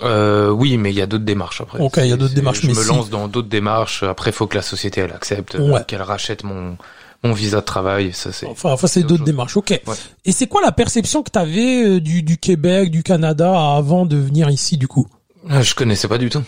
Euh, 0.02 0.50
oui, 0.50 0.78
mais 0.78 0.92
il 0.92 0.96
y 0.98 1.02
a 1.02 1.08
d'autres 1.08 1.26
démarches 1.26 1.60
après. 1.62 1.80
Ok, 1.80 1.96
il 1.98 2.08
y 2.08 2.14
a 2.14 2.18
d'autres 2.18 2.34
démarches, 2.34 2.62
Je 2.62 2.68
mais 2.68 2.74
me 2.74 2.82
si- 2.82 2.88
lance 2.88 3.10
dans 3.10 3.28
d'autres 3.28 3.50
démarches. 3.50 4.04
Après, 4.04 4.30
il 4.30 4.34
faut 4.34 4.48
que 4.48 4.56
la 4.56 4.62
société 4.62 5.02
elle 5.02 5.12
accepte, 5.12 5.56
euh, 5.56 5.72
Ouais. 5.74 5.82
qu'elle 5.88 6.02
rachète 6.02 6.44
mon 6.44 6.78
mon 7.22 7.34
visa 7.34 7.60
de 7.60 7.66
travail. 7.66 8.14
Ça 8.14 8.32
c'est. 8.32 8.46
Enfin, 8.46 8.72
enfin, 8.72 8.88
c'est 8.88 8.94
c'est 8.94 9.00
autre 9.02 9.10
d'autres 9.10 9.24
démarches. 9.26 9.58
Ok. 9.58 9.72
Ouais. 9.72 9.96
Et 10.24 10.32
c'est 10.32 10.48
quoi 10.48 10.62
la 10.62 10.72
perception 10.72 11.22
que 11.22 11.32
tu 11.32 11.38
avais 11.40 12.00
du, 12.00 12.24
du 12.24 12.38
Québec, 12.38 12.92
du 12.92 13.04
Canada 13.04 13.52
avant 13.76 14.06
de 14.06 14.16
venir 14.16 14.50
ici, 14.50 14.78
du 14.78 14.88
coup? 14.88 15.06
Ah, 15.50 15.62
Je 15.62 15.76
connaissais 15.76 16.08
pas 16.08 16.18
du 16.18 16.30
tout. 16.30 16.44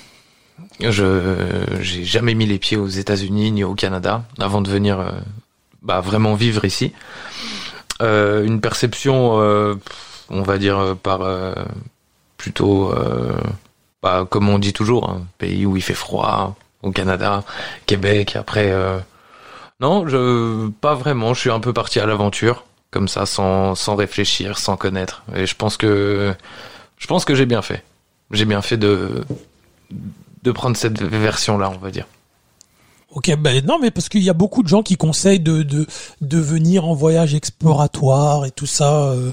Je 0.80 1.65
j'ai 1.80 2.03
jamais 2.03 2.34
mis 2.34 2.46
les 2.46 2.60
pieds 2.60 2.77
aux 2.77 2.88
États-Unis 2.88 3.51
ni 3.51 3.63
au 3.63 3.75
Canada 3.75 4.24
avant 4.39 4.62
de 4.62 4.70
venir 4.70 5.00
euh, 5.00 5.12
bah, 5.82 6.01
vraiment 6.01 6.36
vivre 6.36 6.65
ici. 6.65 6.94
Euh, 8.01 8.44
une 8.44 8.62
perception, 8.62 9.39
euh, 9.39 9.75
on 10.30 10.41
va 10.41 10.58
dire 10.58 10.96
par 11.03 11.22
plutôt, 12.38 12.94
bah, 14.01 14.25
comme 14.30 14.50
on 14.50 14.60
dit 14.60 14.74
toujours, 14.74 15.10
un 15.10 15.22
pays 15.38 15.65
où 15.65 15.77
il 15.77 15.84
fait 15.84 15.94
froid, 15.94 16.56
au 16.82 16.91
Canada, 16.91 17.44
Québec. 17.86 18.36
Après, 18.36 18.74
non, 19.80 20.08
je 20.08 20.70
pas 20.82 20.96
vraiment. 20.96 21.34
Je 21.34 21.41
suis 21.41 21.51
un 21.51 21.60
peu 21.60 21.74
parti 21.74 22.00
à 22.00 22.06
l'aventure 22.06 22.65
comme 22.89 23.08
ça, 23.08 23.25
sans 23.25 23.75
sans 23.75 23.96
réfléchir, 23.96 24.58
sans 24.58 24.77
connaître. 24.77 25.24
Et 25.36 25.46
je 25.46 25.56
pense 25.56 25.77
que 25.77 26.34
je 26.98 27.08
pense 27.08 27.25
que 27.25 27.36
j'ai 27.36 27.46
bien 27.46 27.62
fait. 27.62 27.84
J'ai 28.32 28.46
bien 28.46 28.62
fait 28.62 28.77
de 28.77 29.24
de 30.43 30.51
prendre 30.51 30.75
cette 30.77 31.01
version-là, 31.01 31.71
on 31.74 31.77
va 31.79 31.91
dire. 31.91 32.05
Ok, 33.13 33.36
ben 33.38 33.62
non, 33.65 33.77
mais 33.77 33.91
parce 33.91 34.07
qu'il 34.07 34.24
y 34.24 34.29
a 34.29 34.33
beaucoup 34.33 34.63
de 34.63 34.69
gens 34.69 34.83
qui 34.83 34.95
conseillent 34.95 35.41
de, 35.41 35.63
de, 35.63 35.86
de 36.21 36.38
venir 36.39 36.86
en 36.86 36.93
voyage 36.93 37.36
exploratoire 37.36 38.45
et 38.45 38.51
tout 38.51 38.65
ça. 38.65 39.10
Euh, 39.10 39.31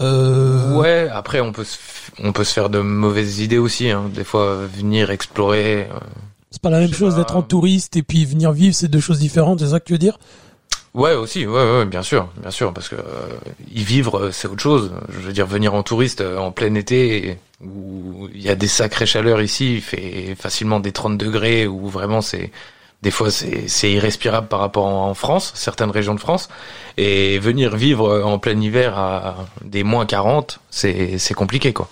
euh, 0.00 0.76
Ouais, 0.76 1.08
après 1.12 1.40
on 1.40 1.52
peut 1.52 1.62
se, 1.62 1.78
on 2.24 2.32
peut 2.32 2.42
se 2.42 2.52
faire 2.52 2.70
de 2.70 2.80
mauvaises 2.80 3.38
idées 3.38 3.58
aussi. 3.58 3.88
Hein. 3.90 4.10
Des 4.12 4.24
fois, 4.24 4.66
venir 4.66 5.10
explorer. 5.10 5.82
euh, 5.92 5.98
C'est 6.50 6.60
pas 6.60 6.70
la 6.70 6.80
même 6.80 6.92
chose 6.92 7.14
d'être 7.14 7.36
en 7.36 7.42
touriste 7.42 7.96
et 7.96 8.02
puis 8.02 8.24
venir 8.24 8.50
vivre, 8.50 8.74
c'est 8.74 8.88
deux 8.88 8.98
choses 9.00 9.20
différentes, 9.20 9.60
c'est 9.60 9.68
ça 9.68 9.78
que 9.78 9.84
tu 9.84 9.92
veux 9.92 9.98
dire? 9.98 10.18
Ouais, 10.92 11.14
aussi, 11.14 11.46
ouais, 11.46 11.52
ouais, 11.78 11.84
bien 11.86 12.02
sûr, 12.02 12.28
bien 12.42 12.50
sûr, 12.50 12.74
parce 12.74 12.88
que 12.88 12.96
y 13.72 13.84
vivre, 13.84 14.30
c'est 14.32 14.48
autre 14.48 14.60
chose. 14.60 14.90
Je 15.08 15.20
veux 15.20 15.32
dire, 15.32 15.46
venir 15.46 15.72
en 15.74 15.84
touriste 15.84 16.20
en 16.20 16.50
plein 16.50 16.74
été, 16.74 17.38
où 17.60 18.28
il 18.32 18.40
y 18.40 18.48
a 18.48 18.54
des 18.54 18.68
sacrées 18.68 19.06
chaleurs 19.06 19.42
ici, 19.42 19.74
il 19.74 19.82
fait 19.82 20.34
facilement 20.34 20.80
des 20.80 20.92
30 20.92 21.18
degrés, 21.18 21.66
où 21.66 21.88
vraiment 21.88 22.20
c'est 22.20 22.50
Des 23.02 23.10
fois, 23.10 23.30
c'est 23.30 23.90
irrespirable 23.90 24.48
par 24.48 24.60
rapport 24.60 24.86
en, 24.86 25.14
France, 25.14 25.52
certaines 25.54 25.90
régions 25.90 26.14
de 26.14 26.20
France. 26.20 26.48
Et 26.96 27.38
venir 27.38 27.76
vivre 27.76 28.22
en 28.22 28.38
plein 28.38 28.60
hiver 28.60 28.98
à 28.98 29.46
des 29.62 29.82
moins 29.84 30.06
40, 30.06 30.60
c'est 30.70 31.34
compliqué, 31.34 31.72
quoi. 31.72 31.88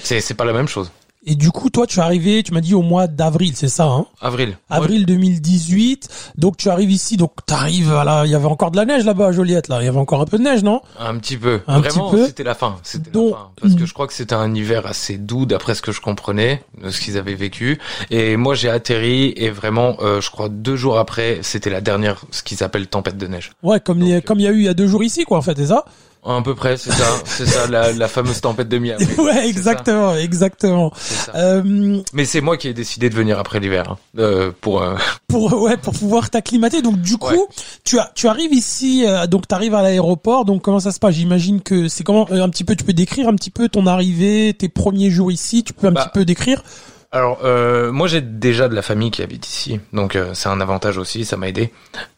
C'est 0.00 0.36
pas 0.36 0.44
la 0.44 0.52
même 0.52 0.68
chose. 0.68 0.90
Et 1.30 1.34
du 1.34 1.50
coup, 1.50 1.68
toi, 1.68 1.86
tu 1.86 1.98
es 1.98 2.02
arrivé, 2.02 2.42
tu 2.42 2.54
m'as 2.54 2.62
dit 2.62 2.72
au 2.74 2.80
mois 2.80 3.06
d'avril, 3.06 3.52
c'est 3.54 3.68
ça, 3.68 3.84
hein? 3.84 4.06
Avril. 4.22 4.56
Avril 4.70 5.04
2018. 5.04 6.08
Donc 6.36 6.56
tu 6.56 6.70
arrives 6.70 6.90
ici, 6.90 7.18
donc 7.18 7.32
tu 7.46 7.52
arrives, 7.52 7.92
il 8.24 8.30
y 8.30 8.34
avait 8.34 8.46
encore 8.46 8.70
de 8.70 8.76
la 8.76 8.86
neige 8.86 9.04
là-bas 9.04 9.26
à 9.26 9.32
Joliette, 9.32 9.68
là. 9.68 9.82
Il 9.82 9.84
y 9.84 9.88
avait 9.88 9.98
encore 9.98 10.22
un 10.22 10.24
peu 10.24 10.38
de 10.38 10.42
neige, 10.42 10.62
non? 10.62 10.80
Un 10.98 11.18
petit 11.18 11.36
peu. 11.36 11.60
Un 11.66 11.80
Vraiment, 11.80 12.10
c'était 12.16 12.44
la 12.44 12.54
fin. 12.54 12.76
C'était 12.82 13.10
Donc- 13.10 13.32
la 13.32 13.36
fin. 13.36 13.50
Parce 13.60 13.74
que 13.74 13.84
je 13.86 13.92
crois 13.92 14.06
que 14.06 14.14
c'était 14.14 14.34
un 14.34 14.54
hiver 14.54 14.86
assez 14.86 15.18
doux, 15.18 15.44
d'après 15.44 15.74
ce 15.74 15.82
que 15.82 15.92
je 15.92 16.00
comprenais, 16.00 16.62
de 16.82 16.88
ce 16.90 17.00
qu'ils 17.00 17.18
avaient 17.18 17.34
vécu. 17.34 17.78
Et 18.10 18.36
moi, 18.38 18.54
j'ai 18.54 18.70
atterri 18.70 19.34
et 19.36 19.50
vraiment, 19.50 19.96
euh, 20.00 20.22
je 20.22 20.30
crois 20.30 20.48
deux 20.48 20.76
jours 20.76 20.98
après, 20.98 21.40
c'était 21.42 21.70
la 21.70 21.82
dernière, 21.82 22.24
ce 22.30 22.42
qu'ils 22.42 22.64
appellent 22.64 22.86
tempête 22.86 23.18
de 23.18 23.26
neige. 23.26 23.52
Ouais, 23.62 23.80
comme 23.80 24.00
il 24.00 24.08
y 24.08 24.12
a- 24.12 24.16
Donc, 24.16 24.24
euh, 24.24 24.26
comme 24.26 24.40
il 24.40 24.44
y 24.44 24.48
a 24.48 24.50
eu 24.52 24.58
il 24.60 24.64
y 24.64 24.68
a 24.68 24.74
deux 24.74 24.86
jours 24.86 25.04
ici, 25.04 25.24
quoi, 25.24 25.36
en 25.38 25.42
fait, 25.42 25.56
c'est 25.56 25.66
ça? 25.66 25.84
À 26.24 26.42
peu 26.42 26.54
près, 26.54 26.76
c'est 26.76 26.90
ça, 26.92 27.04
c'est 27.24 27.46
ça, 27.46 27.66
la, 27.68 27.92
la 27.92 28.08
fameuse 28.08 28.40
tempête 28.40 28.68
de 28.68 28.78
mi-avril. 28.78 29.08
Ouais, 29.20 29.48
exactement, 29.48 30.14
exactement. 30.16 30.92
Euh, 31.34 32.00
Mais 32.12 32.24
c'est 32.24 32.40
moi 32.40 32.56
qui 32.56 32.68
ai 32.68 32.74
décidé 32.74 33.08
de 33.08 33.14
venir 33.14 33.38
après 33.38 33.60
l'hiver, 33.60 33.92
hein, 33.92 33.96
euh, 34.18 34.50
pour. 34.60 34.82
euh, 34.82 34.96
pour 35.28 35.62
ouais, 35.62 35.76
pour 35.76 35.94
pouvoir 35.94 36.28
t'acclimater. 36.30 36.82
Donc 36.82 37.00
du 37.00 37.16
coup, 37.16 37.28
Ouais. 37.32 37.46
tu 37.84 37.98
as 37.98 38.10
tu 38.14 38.28
arrives 38.28 38.52
ici, 38.52 39.06
donc 39.30 39.48
tu 39.48 39.54
arrives 39.54 39.74
à 39.74 39.82
l'aéroport. 39.82 40.44
Donc 40.44 40.62
comment 40.62 40.80
ça 40.80 40.92
se 40.92 40.98
passe? 40.98 41.14
J'imagine 41.14 41.60
que 41.62 41.88
c'est 41.88 42.04
comment 42.04 42.26
un 42.30 42.48
petit 42.50 42.64
peu. 42.64 42.76
Tu 42.76 42.84
peux 42.84 42.92
décrire 42.92 43.28
un 43.28 43.34
petit 43.34 43.50
peu 43.50 43.68
ton 43.68 43.86
arrivée, 43.86 44.54
tes 44.58 44.68
premiers 44.68 45.10
jours 45.10 45.32
ici? 45.32 45.64
Tu 45.64 45.72
peux 45.72 45.86
un 45.86 45.92
Bah, 45.92 46.04
petit 46.04 46.10
peu 46.18 46.24
décrire? 46.24 46.62
Alors, 47.10 47.38
euh, 47.42 47.90
moi 47.90 48.06
j'ai 48.06 48.20
déjà 48.20 48.68
de 48.68 48.74
la 48.74 48.82
famille 48.82 49.10
qui 49.10 49.22
habite 49.22 49.48
ici, 49.48 49.80
donc 49.94 50.14
euh, 50.14 50.32
c'est 50.34 50.50
un 50.50 50.60
avantage 50.60 50.98
aussi, 50.98 51.24
ça 51.24 51.38
m'a 51.38 51.48
aidé. 51.48 51.72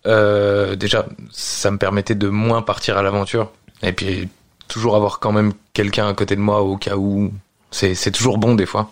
Euh, 0.07 0.75
déjà, 0.75 1.07
ça 1.31 1.71
me 1.71 1.79
permettait 1.79 2.17
de 2.17 2.29
moins 2.29 2.61
partir 2.63 2.99
à 2.99 3.03
l'aventure, 3.03 3.53
et 3.83 3.93
puis 3.93 4.29
toujours 4.69 4.97
avoir 4.97 5.19
quand 5.19 5.33
même 5.33 5.53
quelqu'un 5.73 6.09
à 6.09 6.15
côté 6.15 6.37
de 6.37 6.41
moi 6.41 6.63
au 6.63 6.77
cas 6.77 6.97
où. 6.97 7.33
C'est 7.71 8.11
toujours 8.11 8.39
bon 8.39 8.55
des 8.55 8.67
fois. 8.67 8.91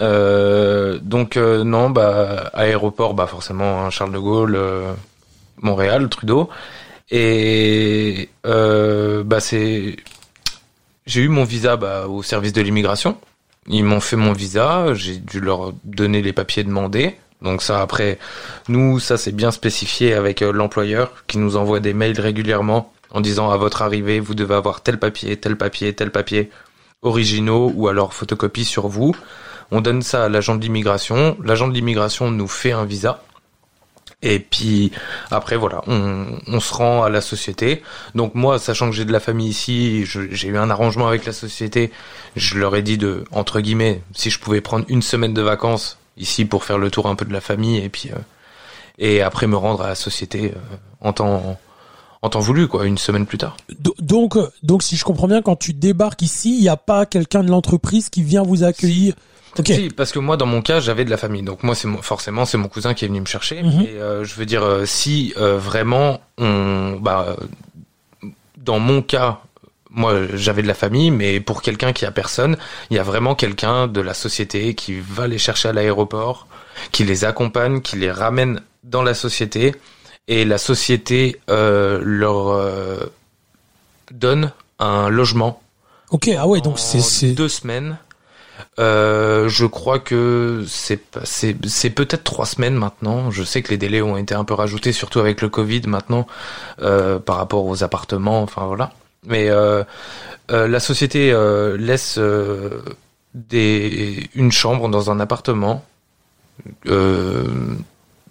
Euh, 0.00 0.98
donc 1.00 1.36
euh, 1.36 1.64
non, 1.64 1.90
bah 1.90 2.50
aéroport, 2.54 3.14
bah 3.14 3.26
forcément 3.26 3.84
hein, 3.84 3.90
Charles 3.90 4.12
de 4.12 4.18
Gaulle, 4.18 4.56
euh, 4.56 4.92
Montréal, 5.62 6.08
Trudeau, 6.08 6.50
et 7.10 8.28
euh, 8.46 9.22
bah 9.24 9.40
c'est 9.40 9.96
j'ai 11.06 11.20
eu 11.22 11.28
mon 11.28 11.44
visa 11.44 11.76
bah, 11.76 12.08
au 12.08 12.22
service 12.22 12.52
de 12.52 12.60
l'immigration. 12.62 13.16
Ils 13.68 13.84
m'ont 13.84 14.00
fait 14.00 14.16
mon 14.16 14.32
visa, 14.32 14.94
j'ai 14.94 15.16
dû 15.16 15.40
leur 15.40 15.72
donner 15.84 16.22
les 16.22 16.32
papiers 16.32 16.64
demandés. 16.64 17.16
Donc 17.42 17.62
ça 17.62 17.80
après, 17.80 18.18
nous 18.68 18.98
ça 18.98 19.16
c'est 19.16 19.32
bien 19.32 19.50
spécifié 19.50 20.14
avec 20.14 20.42
euh, 20.42 20.52
l'employeur 20.52 21.12
qui 21.26 21.38
nous 21.38 21.56
envoie 21.56 21.80
des 21.80 21.94
mails 21.94 22.20
régulièrement 22.20 22.92
en 23.10 23.20
disant 23.20 23.50
à 23.50 23.56
votre 23.56 23.82
arrivée 23.82 24.20
vous 24.20 24.34
devez 24.34 24.54
avoir 24.54 24.82
tel 24.82 24.98
papier, 24.98 25.36
tel 25.36 25.56
papier, 25.56 25.92
tel 25.94 26.10
papier 26.10 26.50
originaux 27.02 27.72
ou 27.74 27.88
alors 27.88 28.14
photocopie 28.14 28.64
sur 28.64 28.88
vous. 28.88 29.14
On 29.70 29.80
donne 29.80 30.02
ça 30.02 30.24
à 30.24 30.28
l'agent 30.28 30.54
de 30.54 30.62
l'immigration. 30.62 31.36
L'agent 31.42 31.68
de 31.68 31.74
l'immigration 31.74 32.30
nous 32.30 32.48
fait 32.48 32.72
un 32.72 32.84
visa. 32.84 33.22
Et 34.22 34.38
puis 34.38 34.92
après 35.30 35.56
voilà, 35.56 35.82
on, 35.86 36.26
on 36.46 36.60
se 36.60 36.72
rend 36.74 37.02
à 37.02 37.10
la 37.10 37.20
société. 37.20 37.82
Donc 38.14 38.34
moi, 38.34 38.58
sachant 38.58 38.88
que 38.88 38.96
j'ai 38.96 39.04
de 39.04 39.12
la 39.12 39.20
famille 39.20 39.48
ici, 39.48 40.04
j'ai 40.06 40.48
eu 40.48 40.56
un 40.56 40.70
arrangement 40.70 41.06
avec 41.06 41.26
la 41.26 41.32
société. 41.32 41.92
Je 42.34 42.58
leur 42.58 42.74
ai 42.76 42.82
dit 42.82 42.98
de 42.98 43.24
entre 43.30 43.60
guillemets, 43.60 44.02
si 44.14 44.30
je 44.30 44.40
pouvais 44.40 44.60
prendre 44.60 44.86
une 44.88 45.02
semaine 45.02 45.34
de 45.34 45.42
vacances 45.42 45.98
ici 46.16 46.44
pour 46.44 46.64
faire 46.64 46.78
le 46.78 46.90
tour 46.90 47.06
un 47.08 47.14
peu 47.14 47.26
de 47.26 47.32
la 47.32 47.42
famille 47.42 47.78
et 47.78 47.88
puis 47.88 48.10
euh, 48.10 48.18
et 48.98 49.20
après 49.20 49.46
me 49.46 49.56
rendre 49.56 49.82
à 49.82 49.88
la 49.88 49.94
société 49.94 50.52
euh, 50.56 50.76
en 51.00 51.12
temps 51.12 51.58
en 52.26 52.28
temps 52.30 52.40
voulu 52.40 52.68
quoi, 52.68 52.84
une 52.86 52.98
semaine 52.98 53.24
plus 53.26 53.38
tard. 53.38 53.56
Do- 53.78 53.94
Donc 54.00 54.36
euh, 54.36 54.48
donc 54.62 54.82
si 54.82 54.96
je 54.96 55.04
comprends 55.04 55.28
bien, 55.28 55.40
quand 55.42 55.56
tu 55.56 55.72
débarques 55.72 56.22
ici, 56.22 56.54
il 56.56 56.60
n'y 56.62 56.68
a 56.68 56.76
pas 56.76 57.06
quelqu'un 57.06 57.42
de 57.42 57.50
l'entreprise 57.50 58.08
qui 58.10 58.22
vient 58.22 58.42
vous 58.42 58.62
accueillir. 58.64 59.14
Ok. 59.58 59.68
Si, 59.68 59.88
parce 59.88 60.12
que 60.12 60.18
moi, 60.18 60.36
dans 60.36 60.44
mon 60.44 60.60
cas, 60.60 60.80
j'avais 60.80 61.06
de 61.06 61.10
la 61.10 61.16
famille. 61.16 61.42
Donc 61.42 61.62
moi, 61.62 61.74
c'est 61.74 61.88
forcément, 62.02 62.44
c'est 62.44 62.58
mon 62.58 62.68
cousin 62.68 62.92
qui 62.92 63.06
est 63.06 63.08
venu 63.08 63.20
me 63.22 63.26
chercher. 63.26 63.62
Mhm. 63.62 63.80
Et 63.80 63.88
euh, 63.98 64.22
je 64.22 64.34
veux 64.34 64.44
dire, 64.44 64.62
euh, 64.62 64.84
si 64.84 65.32
euh, 65.38 65.56
vraiment, 65.56 66.20
on, 66.36 66.98
bah, 67.00 67.36
dans 68.58 68.78
mon 68.78 69.00
cas, 69.00 69.40
moi, 69.90 70.12
j'avais 70.34 70.62
de 70.62 70.68
la 70.68 70.74
famille, 70.74 71.10
mais 71.10 71.40
pour 71.40 71.62
quelqu'un 71.62 71.94
qui 71.94 72.04
a 72.04 72.10
personne, 72.10 72.58
il 72.90 72.96
y 72.96 73.00
a 73.00 73.02
vraiment 73.02 73.34
quelqu'un 73.34 73.86
de 73.86 74.00
la 74.02 74.12
société 74.12 74.74
qui 74.74 75.00
va 75.00 75.26
les 75.26 75.38
chercher 75.38 75.68
à 75.70 75.72
l'aéroport, 75.72 76.48
qui 76.92 77.04
les 77.04 77.24
accompagne, 77.24 77.80
qui 77.80 77.96
les 77.96 78.10
ramène 78.10 78.60
dans 78.84 79.02
la 79.02 79.14
société, 79.14 79.74
et 80.28 80.44
la 80.44 80.58
société 80.58 81.40
euh, 81.50 82.00
leur 82.02 82.48
euh, 82.48 82.98
donne 84.10 84.52
un 84.78 85.08
logement 85.08 85.60
Ok. 86.10 86.30
Ah 86.38 86.46
ouais. 86.46 86.60
Donc 86.60 86.78
c'est 86.78 87.32
deux 87.32 87.48
semaines. 87.48 87.98
Euh, 88.78 89.48
je 89.48 89.66
crois 89.66 89.98
que 89.98 90.64
c'est 90.68 91.02
c'est 91.24 91.56
c'est 91.66 91.90
peut-être 91.90 92.22
trois 92.22 92.46
semaines 92.46 92.74
maintenant. 92.74 93.32
Je 93.32 93.42
sais 93.42 93.60
que 93.60 93.70
les 93.70 93.76
délais 93.76 94.02
ont 94.02 94.16
été 94.16 94.34
un 94.34 94.44
peu 94.44 94.54
rajoutés, 94.54 94.92
surtout 94.92 95.18
avec 95.18 95.42
le 95.42 95.48
Covid 95.48 95.82
maintenant, 95.86 96.26
par 96.78 97.36
rapport 97.36 97.66
aux 97.66 97.82
appartements. 97.82 98.40
Enfin 98.42 98.66
voilà. 98.66 98.92
Mais 99.24 99.50
la 100.48 100.80
société 100.80 101.32
laisse 101.76 102.20
des 103.34 104.30
une 104.36 104.52
chambre 104.52 104.88
dans 104.88 105.10
un 105.10 105.18
appartement 105.18 105.84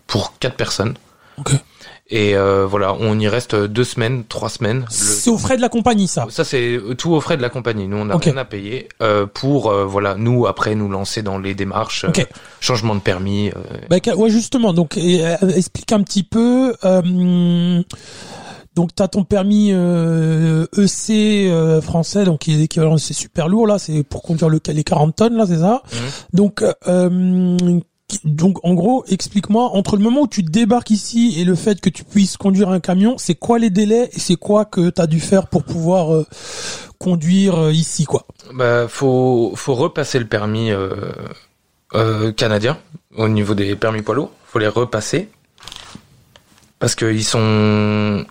pour 0.07 0.39
quatre 0.39 0.55
personnes. 0.55 0.95
Ok. 1.37 1.51
Et 2.07 2.35
euh, 2.37 2.67
voilà, 2.67 2.93
on 2.99 3.17
y 3.19 3.27
reste 3.27 3.55
deux 3.55 3.83
semaines, 3.83 4.25
trois 4.29 4.49
semaines. 4.49 4.81
Le- 4.81 4.85
C'est 4.91 5.29
aux 5.31 5.39
frais 5.39 5.57
de 5.57 5.61
la 5.61 5.69
compagnie, 5.69 6.07
ça. 6.07 6.27
ça 6.29 6.43
c'est 6.43 6.79
tout 6.99 7.11
aux 7.13 7.19
frais 7.19 7.35
de 7.35 7.41
la 7.41 7.49
compagnie. 7.49 7.87
Nous 7.87 7.97
on 7.97 8.05
n'a 8.05 8.17
rien 8.17 8.37
à 8.37 8.45
payer 8.45 8.89
euh, 9.01 9.25
pour 9.25 9.71
euh, 9.71 9.85
voilà 9.85 10.13
nous 10.15 10.45
après 10.45 10.75
nous 10.75 10.87
lancer 10.87 11.23
dans 11.23 11.39
les 11.39 11.55
démarches, 11.55 12.03
euh, 12.05 12.09
Ok. 12.09 12.27
changement 12.59 12.93
de 12.93 12.99
permis. 12.99 13.49
euh, 13.49 13.53
Bah, 13.89 13.97
ouais, 14.15 14.29
justement. 14.29 14.71
Donc, 14.71 14.97
euh, 14.97 15.35
explique 15.55 15.91
un 15.93 16.03
petit 16.03 16.21
peu. 16.23 16.75
Euh, 16.85 17.81
donc, 18.75 18.93
t'as 18.93 19.07
ton 19.07 19.23
permis 19.23 19.69
euh, 19.71 20.67
EC 20.77 21.49
euh, 21.49 21.81
français, 21.81 22.23
donc 22.25 22.41
qui 22.41 22.53
est 22.53 22.57
l'équivalent, 22.57 22.97
c'est 22.97 23.13
super 23.13 23.47
lourd 23.47 23.65
là. 23.67 23.79
C'est 23.79 24.03
pour 24.03 24.21
conduire 24.21 24.49
le, 24.49 24.59
les 24.67 24.83
40 24.83 25.15
tonnes 25.15 25.37
là, 25.37 25.45
c'est 25.47 25.57
ça. 25.59 25.81
Mhm. 25.91 25.99
Donc, 26.33 26.63
euh, 26.87 27.57
donc, 28.23 28.63
en 28.63 28.73
gros, 28.75 29.03
explique-moi 29.07 29.71
entre 29.73 29.97
le 29.97 30.03
moment 30.03 30.21
où 30.21 30.27
tu 30.27 30.43
débarques 30.43 30.91
ici 30.91 31.35
et 31.39 31.43
le 31.43 31.55
fait 31.55 31.81
que 31.81 31.89
tu 31.89 32.03
puisses 32.03 32.37
conduire 32.37 32.69
un 32.69 32.79
camion, 32.79 33.17
c'est 33.17 33.35
quoi 33.35 33.57
les 33.57 33.71
délais 33.71 34.09
et 34.13 34.19
c'est 34.19 34.35
quoi 34.35 34.65
que 34.65 34.89
t'as 34.89 35.07
dû 35.07 35.19
faire 35.19 35.47
pour 35.47 35.63
pouvoir 35.63 36.13
euh, 36.13 36.25
conduire 36.99 37.55
euh, 37.55 37.71
ici, 37.71 38.05
quoi? 38.05 38.25
Bah 38.53 38.87
faut 38.87 39.53
faut 39.55 39.73
repasser 39.73 40.19
le 40.19 40.27
permis 40.27 40.71
euh, 40.71 42.31
canadien 42.33 42.77
au 43.15 43.27
niveau 43.27 43.55
des 43.55 43.75
permis 43.75 44.03
poids 44.03 44.15
lourds. 44.15 44.31
Faut 44.45 44.59
les 44.59 44.67
repasser 44.67 45.29
parce 46.77 46.93
que 46.93 47.11
ils 47.11 47.23
sont 47.23 48.25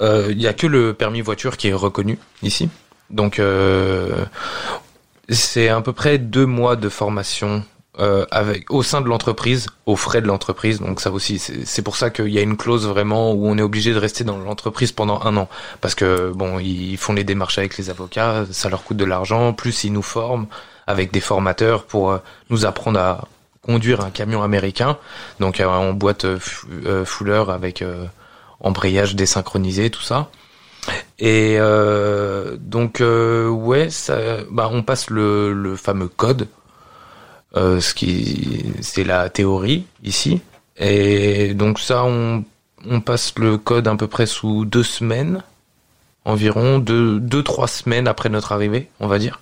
il 0.00 0.40
y 0.40 0.46
a 0.46 0.52
que 0.52 0.66
le 0.66 0.94
permis 0.94 1.20
voiture 1.20 1.56
qui 1.56 1.68
est 1.68 1.72
reconnu 1.72 2.18
ici. 2.42 2.68
Donc 3.10 3.40
c'est 5.28 5.68
à 5.68 5.80
peu 5.80 5.92
près 5.92 6.18
deux 6.18 6.46
mois 6.46 6.76
de 6.76 6.88
formation 6.88 7.64
euh, 7.98 8.26
avec 8.30 8.70
au 8.70 8.82
sein 8.82 9.00
de 9.00 9.08
l'entreprise, 9.08 9.68
aux 9.86 9.96
frais 9.96 10.20
de 10.20 10.26
l'entreprise. 10.26 10.80
Donc 10.80 11.00
ça 11.00 11.10
aussi, 11.10 11.38
c'est 11.38 11.82
pour 11.82 11.96
ça 11.96 12.10
qu'il 12.10 12.28
y 12.28 12.38
a 12.38 12.42
une 12.42 12.56
clause 12.56 12.86
vraiment 12.86 13.32
où 13.32 13.46
on 13.46 13.56
est 13.58 13.62
obligé 13.62 13.94
de 13.94 13.98
rester 13.98 14.24
dans 14.24 14.38
l'entreprise 14.38 14.92
pendant 14.92 15.22
un 15.22 15.36
an, 15.36 15.48
parce 15.80 15.94
que 15.94 16.30
bon, 16.34 16.58
ils 16.58 16.96
font 16.96 17.12
les 17.14 17.24
démarches 17.24 17.58
avec 17.58 17.78
les 17.78 17.88
avocats, 17.90 18.44
ça 18.50 18.68
leur 18.68 18.84
coûte 18.84 18.96
de 18.96 19.04
l'argent. 19.04 19.52
Plus 19.52 19.84
ils 19.84 19.92
nous 19.92 20.02
forment 20.02 20.46
avec 20.86 21.12
des 21.12 21.20
formateurs 21.20 21.84
pour 21.84 22.12
euh, 22.12 22.18
nous 22.50 22.66
apprendre 22.66 23.00
à 23.00 23.28
conduire 23.62 24.00
un 24.02 24.10
camion 24.10 24.42
américain, 24.44 24.96
donc 25.40 25.58
euh, 25.58 25.66
en 25.66 25.92
boîte 25.92 26.24
euh, 26.24 26.38
fou- 26.38 26.68
euh, 26.84 27.04
fouleur 27.04 27.50
avec 27.50 27.82
embrayage 28.60 29.16
désynchronisé, 29.16 29.90
tout 29.90 30.02
ça. 30.02 30.28
Et 31.18 31.58
donc 32.60 33.02
ouais, 33.02 33.90
ça, 33.90 34.16
bah, 34.50 34.68
on 34.70 34.82
passe 34.84 35.10
le, 35.10 35.52
le 35.52 35.74
fameux 35.74 36.06
code, 36.06 36.46
ce 37.56 37.94
qui 37.94 38.64
c'est 38.80 39.04
la 39.04 39.28
théorie 39.30 39.86
ici. 40.04 40.40
Et 40.78 41.54
donc 41.54 41.80
ça, 41.80 42.04
on, 42.04 42.44
on 42.88 43.00
passe 43.00 43.32
le 43.38 43.56
code 43.58 43.88
à 43.88 43.96
peu 43.96 44.06
près 44.06 44.26
sous 44.26 44.64
deux 44.64 44.82
semaines, 44.82 45.42
environ 46.24 46.78
deux, 46.78 47.18
deux 47.18 47.42
trois 47.42 47.68
semaines 47.68 48.08
après 48.08 48.28
notre 48.28 48.52
arrivée, 48.52 48.88
on 49.00 49.06
va 49.06 49.18
dire. 49.18 49.40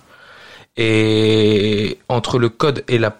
Et 0.77 1.99
entre 2.09 2.37
le 2.37 2.49
code 2.49 2.83
et 2.87 2.97
la 2.97 3.15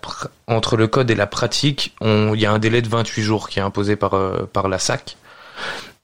entre 0.47 0.75
le 0.75 0.87
code 0.87 1.09
et 1.09 1.15
la 1.15 1.27
pratique, 1.27 1.95
il 2.01 2.39
y 2.39 2.45
a 2.45 2.51
un 2.51 2.59
délai 2.59 2.81
de 2.81 2.89
28 2.89 3.21
jours 3.21 3.49
qui 3.49 3.59
est 3.59 3.61
imposé 3.61 3.95
par 3.95 4.13
euh, 4.15 4.49
par 4.51 4.67
la 4.67 4.77
SAC. 4.77 5.17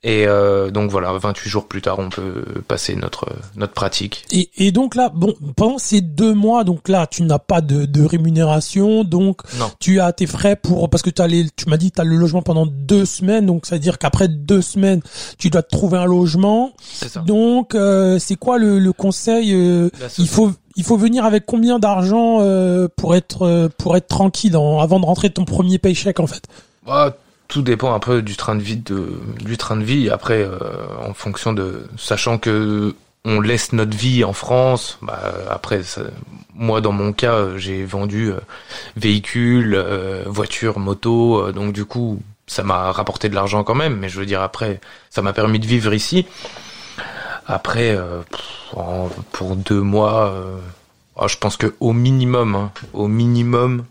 Et 0.04 0.26
euh, 0.26 0.72
donc 0.72 0.90
voilà, 0.90 1.14
28 1.14 1.48
jours 1.48 1.68
plus 1.68 1.84
tard, 1.84 2.00
on 2.00 2.10
peut 2.10 2.44
passer 2.68 2.96
notre 2.96 3.28
notre 3.56 3.74
pratique. 3.74 4.26
Et, 4.32 4.50
et 4.58 4.72
donc 4.72 4.96
là, 4.96 5.10
bon, 5.14 5.36
pendant 5.56 5.78
ces 5.78 6.02
deux 6.02 6.34
mois, 6.34 6.64
donc 6.64 6.90
là, 6.90 7.06
tu 7.06 7.22
n'as 7.22 7.38
pas 7.38 7.62
de, 7.62 7.86
de 7.86 8.04
rémunération, 8.04 9.04
donc 9.04 9.42
Non. 9.60 9.70
tu 9.80 10.00
as 10.00 10.12
tes 10.12 10.26
frais 10.26 10.56
pour 10.56 10.90
parce 10.90 11.04
que 11.04 11.12
tu 11.12 11.22
as 11.22 11.28
les, 11.28 11.46
tu 11.56 11.70
m'as 11.70 11.78
dit 11.78 11.92
tu 11.92 12.02
as 12.02 12.04
le 12.04 12.16
logement 12.16 12.42
pendant 12.42 12.66
deux 12.66 13.06
semaines, 13.06 13.46
donc 13.46 13.68
ça 13.68 13.76
veut 13.76 13.80
dire 13.80 14.00
qu'après 14.00 14.28
deux 14.28 14.64
semaines, 14.64 15.02
tu 15.38 15.52
dois 15.52 15.62
te 15.62 15.70
trouver 15.70 16.00
un 16.00 16.06
logement. 16.06 16.74
C'est 16.82 17.10
ça. 17.10 17.20
Donc 17.22 17.76
euh, 17.76 18.18
c'est 18.18 18.38
quoi 18.38 18.58
le, 18.58 18.80
le 18.80 18.94
conseil 18.94 19.54
euh, 19.54 19.90
Il 20.18 20.28
faut 20.28 20.52
il 20.78 20.84
faut 20.84 20.98
venir 20.98 21.26
avec 21.26 21.46
combien 21.46 21.78
d'argent 21.78 22.40
euh, 22.42 22.88
pour 22.96 23.14
être 23.16 23.44
euh, 23.44 23.70
pour 23.78 23.96
être 23.98 24.08
tranquille 24.08 24.58
en- 24.58 24.80
avant 24.80 25.00
de 25.00 25.06
rentrer 25.06 25.30
ton 25.30 25.46
premier 25.46 25.78
paycheck 25.78 26.20
en 26.20 26.26
fait? 26.28 26.44
Bah, 26.88 27.16
tout 27.52 27.62
dépend 27.62 27.94
un 27.94 28.00
peu 28.00 28.22
du 28.22 28.36
train 28.38 28.56
de 28.56 28.62
vie 28.64 28.78
de, 28.78 29.10
du 29.42 29.58
train 29.58 29.76
de 29.76 29.84
vie. 29.84 30.10
Après, 30.10 30.42
euh, 30.42 30.58
en 31.08 31.14
fonction 31.14 31.52
de, 31.54 31.86
sachant 31.98 32.38
que 32.38 32.96
on 33.26 33.40
laisse 33.42 33.74
notre 33.74 33.96
vie 33.96 34.24
en 34.24 34.34
France. 34.34 34.98
Bah, 35.04 35.22
après, 35.50 35.84
ça- 35.84 36.02
moi 36.56 36.80
dans 36.82 36.94
mon 36.94 37.12
cas, 37.14 37.58
j'ai 37.58 37.84
vendu 37.86 38.32
euh, 38.32 38.40
véhicules, 38.96 39.76
euh, 39.76 40.24
voitures, 40.28 40.80
motos. 40.80 41.40
euh, 41.48 41.52
donc 41.52 41.74
du 41.74 41.86
coup, 41.86 42.20
ça 42.48 42.64
m'a 42.64 42.92
rapporté 42.92 43.30
de 43.30 43.36
l'argent 43.36 43.64
quand 43.64 43.76
même. 43.76 43.98
Mais 43.98 44.08
je 44.10 44.18
veux 44.20 44.26
dire 44.26 44.42
après, 44.42 44.80
ça 45.10 45.22
m'a 45.22 45.34
permis 45.34 45.60
de 45.60 45.68
vivre 45.68 45.94
ici. 45.94 46.26
Après, 47.48 47.92
euh, 47.96 48.22
pour 49.34 49.56
deux 49.58 49.82
mois, 49.82 50.28
euh, 50.32 50.58
ah, 51.18 51.28
je 51.28 51.36
pense 51.38 51.58
que 51.58 51.76
au 51.82 51.92
minimum, 51.94 52.56
hein, 52.56 52.72
au 52.94 53.08
minimum, 53.08 53.84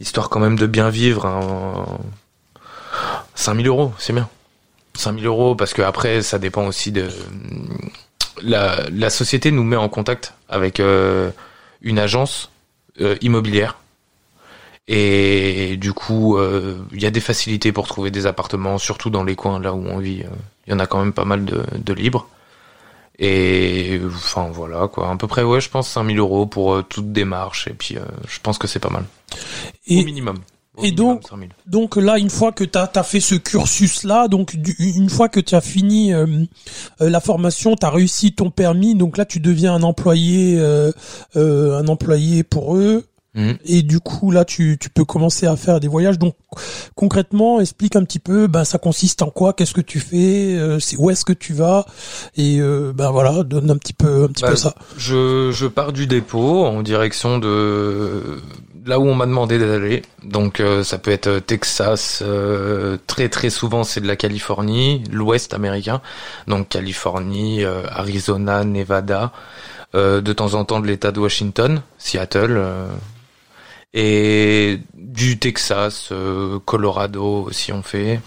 histoire 0.00 0.28
quand 0.30 0.40
même 0.40 0.58
de 0.58 0.66
bien 0.66 0.90
vivre. 0.90 1.26
Hein, 1.26 1.86
5000 3.42 3.66
euros, 3.66 3.92
c'est 3.98 4.12
bien. 4.12 4.28
5000 4.94 5.26
euros, 5.26 5.54
parce 5.54 5.74
que 5.74 5.82
après, 5.82 6.22
ça 6.22 6.38
dépend 6.38 6.66
aussi 6.66 6.92
de. 6.92 7.08
La, 8.42 8.88
la 8.90 9.10
société 9.10 9.50
nous 9.50 9.62
met 9.62 9.76
en 9.76 9.88
contact 9.88 10.34
avec 10.48 10.80
euh, 10.80 11.30
une 11.82 11.98
agence 11.98 12.50
euh, 13.00 13.16
immobilière. 13.20 13.78
Et 14.88 15.76
du 15.76 15.92
coup, 15.92 16.36
euh, 16.38 16.82
il 16.92 17.00
y 17.02 17.06
a 17.06 17.10
des 17.10 17.20
facilités 17.20 17.72
pour 17.72 17.86
trouver 17.86 18.10
des 18.10 18.26
appartements, 18.26 18.78
surtout 18.78 19.10
dans 19.10 19.22
les 19.22 19.36
coins 19.36 19.60
là 19.60 19.72
où 19.74 19.86
on 19.86 19.98
vit. 19.98 20.24
Il 20.66 20.70
y 20.72 20.74
en 20.74 20.78
a 20.78 20.86
quand 20.86 20.98
même 20.98 21.12
pas 21.12 21.24
mal 21.24 21.44
de, 21.44 21.62
de 21.76 21.92
libres. 21.92 22.28
Et 23.18 24.00
enfin 24.06 24.48
voilà 24.52 24.88
quoi, 24.88 25.10
à 25.10 25.16
peu 25.16 25.26
près 25.26 25.42
ouais, 25.42 25.60
je 25.60 25.68
pense 25.68 25.88
5000 25.88 26.18
euros 26.18 26.46
pour 26.46 26.74
euh, 26.74 26.82
toute 26.82 27.12
démarche. 27.12 27.68
Et 27.68 27.74
puis 27.74 27.96
euh, 27.96 28.04
je 28.26 28.40
pense 28.40 28.58
que 28.58 28.66
c'est 28.66 28.80
pas 28.80 28.90
mal. 28.90 29.04
Et 29.86 30.02
Au 30.02 30.04
minimum. 30.04 30.38
Et 30.82 30.92
donc, 30.92 31.22
5000. 31.28 31.48
Donc 31.66 31.96
là, 31.96 32.18
une 32.18 32.30
fois 32.30 32.52
que 32.52 32.64
tu 32.64 32.78
as, 32.78 33.02
fait 33.02 33.20
ce 33.20 33.34
cursus-là, 33.34 34.28
donc 34.28 34.56
du- 34.56 34.76
une 34.78 35.08
fois 35.10 35.28
que 35.28 35.40
tu 35.40 35.54
as 35.54 35.60
fini 35.60 36.12
euh, 36.12 36.26
euh, 37.00 37.10
la 37.10 37.20
formation, 37.20 37.74
tu 37.76 37.86
as 37.86 37.90
réussi 37.90 38.32
ton 38.32 38.50
permis, 38.50 38.94
donc 38.94 39.16
là 39.16 39.24
tu 39.24 39.40
deviens 39.40 39.74
un 39.74 39.82
employé, 39.82 40.56
euh, 40.58 40.92
euh, 41.36 41.78
un 41.78 41.88
employé 41.88 42.42
pour 42.42 42.76
eux. 42.76 43.04
Mhm. 43.34 43.56
Et 43.64 43.80
du 43.82 43.98
coup, 43.98 44.30
là, 44.30 44.44
tu, 44.44 44.76
tu 44.78 44.90
peux 44.90 45.06
commencer 45.06 45.46
à 45.46 45.56
faire 45.56 45.80
des 45.80 45.88
voyages. 45.88 46.18
Donc, 46.18 46.34
concrètement, 46.94 47.60
explique 47.60 47.96
un 47.96 48.04
petit 48.04 48.18
peu, 48.18 48.46
ben, 48.46 48.64
ça 48.64 48.76
consiste 48.76 49.22
en 49.22 49.30
quoi, 49.30 49.54
qu'est-ce 49.54 49.72
que 49.72 49.80
tu 49.80 50.00
fais, 50.00 50.54
euh, 50.54 50.78
c'est 50.78 50.96
où 50.98 51.08
est-ce 51.10 51.24
que 51.24 51.32
tu 51.32 51.54
vas, 51.54 51.86
et 52.36 52.58
euh, 52.60 52.92
ben 52.94 53.10
voilà, 53.10 53.42
donne 53.42 53.70
un 53.70 53.78
petit 53.78 53.94
peu, 53.94 54.24
un 54.24 54.28
petit 54.28 54.42
Bah, 54.42 54.50
peu 54.50 54.56
ça. 54.56 54.74
Je, 54.98 55.50
je 55.50 55.66
pars 55.66 55.94
du 55.94 56.06
dépôt 56.06 56.66
en 56.66 56.82
direction 56.82 57.38
de 57.38 58.42
là 58.84 58.98
où 58.98 59.06
on 59.06 59.14
m'a 59.14 59.26
demandé 59.26 59.58
d'aller. 59.58 60.02
Donc 60.22 60.60
euh, 60.60 60.84
ça 60.84 60.98
peut 60.98 61.10
être 61.10 61.26
euh, 61.28 61.40
Texas, 61.40 62.22
euh, 62.24 62.96
très 63.06 63.28
très 63.28 63.50
souvent 63.50 63.84
c'est 63.84 64.00
de 64.00 64.06
la 64.06 64.16
Californie, 64.16 65.04
l'Ouest 65.10 65.54
américain. 65.54 66.00
Donc 66.46 66.68
Californie, 66.68 67.64
Arizona, 67.64 68.64
Nevada, 68.64 69.32
de 69.94 70.32
temps 70.32 70.54
en 70.54 70.64
temps 70.64 70.80
de 70.80 70.86
l'État 70.86 71.12
de 71.12 71.20
Washington, 71.20 71.82
Seattle. 71.98 72.62
et 73.92 74.80
du 74.94 75.38
Texas, 75.38 76.12
Colorado 76.64 77.44
aussi 77.44 77.72
on 77.72 77.82
fait. 77.82 78.20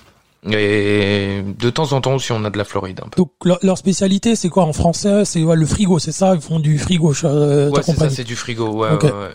Et 0.52 1.42
de 1.44 1.70
temps 1.72 1.92
en 1.94 2.02
temps 2.02 2.14
aussi 2.16 2.32
on 2.32 2.46
a 2.46 2.50
de 2.52 2.58
la 2.58 2.66
Floride 2.66 3.02
un 3.04 3.10
peu. 3.10 3.18
Donc 3.18 3.32
leur, 3.44 3.58
leur 3.64 3.78
spécialité, 3.78 4.36
c'est 4.36 4.50
quoi 4.50 4.64
en 4.66 4.74
français? 4.74 5.26
C'est 5.26 5.44
ouais, 5.44 5.56
le 5.56 5.66
frigo, 5.66 5.98
c'est 5.98 6.12
ça? 6.12 6.36
Ils 6.36 6.42
font 6.42 6.60
du 6.60 6.78
frigo, 6.78 7.14
euh, 7.24 7.70
Ouais, 7.72 7.82
c'est 7.84 7.96
ça, 7.96 8.10
c'est 8.10 8.24
du 8.24 8.36
frigo. 8.36 8.70
Ouais. 8.84 8.90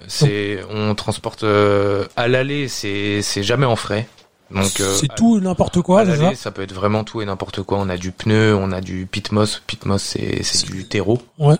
C'est, 0.06 0.60
on 0.70 0.94
transporte 0.94 1.42
euh, 1.42 2.06
à 2.16 2.28
l'aller, 2.28 2.68
c'est, 2.68 3.22
c'est 3.22 3.42
jamais 3.42 3.66
en 3.66 3.76
frais. 3.76 4.06
Donc 4.52 4.80
euh, 4.80 4.96
c'est 5.00 5.14
tout 5.14 5.38
et 5.38 5.40
n'importe 5.40 5.80
quoi, 5.80 6.00
à 6.00 6.06
c'est 6.06 6.16
ça 6.16 6.22
l'aller, 6.22 6.34
ça? 6.36 6.50
peut 6.50 6.62
être 6.62 6.74
vraiment 6.74 7.04
tout 7.04 7.22
et 7.22 7.24
n'importe 7.24 7.62
quoi. 7.62 7.78
On 7.78 7.88
a 7.88 7.96
du 7.96 8.10
pneu, 8.10 8.54
on 8.54 8.72
a 8.72 8.80
du 8.80 9.06
pitmos. 9.06 9.62
Pitmos, 9.66 9.98
c'est, 9.98 10.42
c'est 10.42 10.68
du 10.70 10.86
terreau. 10.86 11.18
Ouais. 11.38 11.54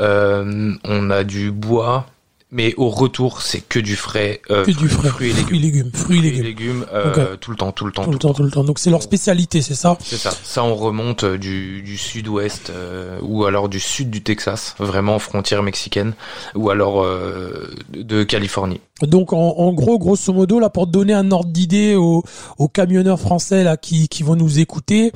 Euh, 0.00 0.72
on 0.84 1.10
a 1.10 1.22
du 1.22 1.52
bois, 1.52 2.06
mais 2.52 2.74
au 2.76 2.90
retour, 2.90 3.40
c'est 3.42 3.60
que 3.60 3.78
du 3.80 3.96
frais. 3.96 4.40
euh, 4.50 4.64
Que 4.64 4.70
du 4.70 4.88
frais. 4.88 5.08
Fruits 5.08 5.30
et 5.30 5.32
légumes. 5.32 5.46
Fruits 5.46 5.58
et 5.58 5.62
légumes. 5.62 5.90
Fruits 5.94 6.18
et 6.18 6.42
légumes. 6.42 6.86
euh, 6.92 7.36
tout 7.38 7.50
le 7.50 7.56
temps, 7.56 7.72
tout 7.72 7.86
le 7.86 7.92
temps, 7.92 8.04
Tout 8.04 8.10
le 8.12 8.18
temps, 8.18 8.34
tout 8.34 8.42
le 8.44 8.50
temps. 8.50 8.62
Donc 8.62 8.78
c'est 8.78 8.90
leur 8.90 9.02
spécialité, 9.02 9.62
c'est 9.62 9.74
ça? 9.74 9.96
C'est 10.04 10.18
ça. 10.18 10.30
Ça, 10.44 10.62
on 10.62 10.74
remonte 10.74 11.24
euh, 11.24 11.38
du, 11.38 11.82
du 11.82 11.96
sud-ouest 11.96 12.70
euh, 12.70 13.18
ou 13.22 13.44
alors 13.46 13.68
du 13.68 13.80
sud 13.80 14.10
du 14.10 14.22
Texas, 14.22 14.74
vraiment 14.78 15.18
frontière 15.18 15.62
mexicaine, 15.62 16.12
ou 16.54 16.70
alors 16.70 17.02
euh, 17.02 17.74
de 17.94 18.22
Californie. 18.22 18.80
Donc 19.00 19.32
en, 19.32 19.38
en 19.58 19.72
gros, 19.72 19.98
grosso 19.98 20.32
modo, 20.32 20.60
là 20.60 20.68
pour 20.70 20.86
donner 20.86 21.14
un 21.14 21.32
ordre 21.32 21.50
d'idée 21.50 21.94
aux, 21.96 22.22
aux 22.58 22.68
camionneurs 22.68 23.18
français 23.18 23.64
là 23.64 23.76
qui, 23.76 24.08
qui 24.08 24.22
vont 24.22 24.36
nous 24.36 24.60
écouter, 24.60 25.10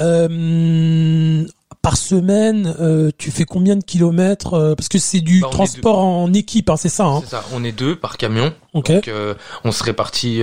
euh, 0.00 1.44
par 1.84 1.98
semaine, 1.98 2.74
euh, 2.80 3.10
tu 3.18 3.30
fais 3.30 3.44
combien 3.44 3.76
de 3.76 3.84
kilomètres 3.84 4.54
euh, 4.54 4.74
Parce 4.74 4.88
que 4.88 4.96
c'est 4.96 5.20
du 5.20 5.40
Bah, 5.40 5.48
transport 5.50 5.98
en 5.98 6.32
équipe, 6.32 6.70
hein, 6.70 6.78
c'est 6.78 6.88
ça. 6.88 7.04
Hein 7.04 7.20
C'est 7.22 7.32
ça. 7.32 7.44
On 7.52 7.62
est 7.62 7.72
deux 7.72 7.94
par 7.94 8.16
camion. 8.16 8.54
Donc, 8.72 8.88
euh, 8.88 9.34
on 9.64 9.70
se 9.70 9.84
répartit 9.84 10.40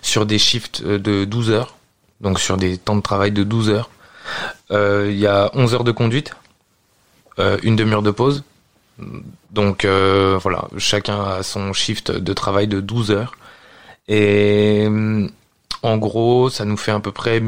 sur 0.00 0.24
des 0.24 0.38
shifts 0.38 0.82
de 0.82 1.26
12 1.26 1.50
heures, 1.50 1.76
donc 2.22 2.40
sur 2.40 2.56
des 2.56 2.78
temps 2.78 2.96
de 2.96 3.02
travail 3.02 3.30
de 3.30 3.44
12 3.44 3.68
heures. 3.68 3.90
Il 4.70 5.18
y 5.18 5.26
a 5.26 5.50
11 5.54 5.74
heures 5.74 5.84
de 5.84 5.92
conduite, 5.92 6.34
une 7.62 7.76
demi-heure 7.76 8.02
de 8.02 8.10
pause. 8.10 8.42
Donc 9.52 9.84
voilà, 9.84 10.68
chacun 10.78 11.20
a 11.22 11.42
son 11.42 11.74
shift 11.74 12.10
de 12.10 12.32
travail 12.32 12.68
de 12.68 12.80
12 12.80 13.10
heures. 13.10 13.36
Et 14.08 14.88
en 15.82 15.96
gros, 15.98 16.48
ça 16.48 16.64
nous 16.64 16.78
fait 16.78 16.92
à 16.92 17.00
peu 17.00 17.12
près, 17.12 17.42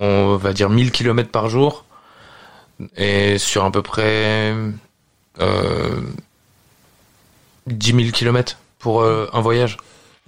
on 0.00 0.36
va 0.36 0.52
dire 0.52 0.68
1000 0.70 0.90
km 0.90 1.30
par 1.30 1.48
jour. 1.48 1.84
Et 2.96 3.38
sur 3.38 3.64
à 3.64 3.70
peu 3.70 3.82
près 3.82 4.54
euh, 5.40 6.00
10 7.66 7.86
000 7.92 8.02
km 8.12 8.58
pour 8.78 9.02
euh, 9.02 9.26
un 9.32 9.40
voyage. 9.40 9.76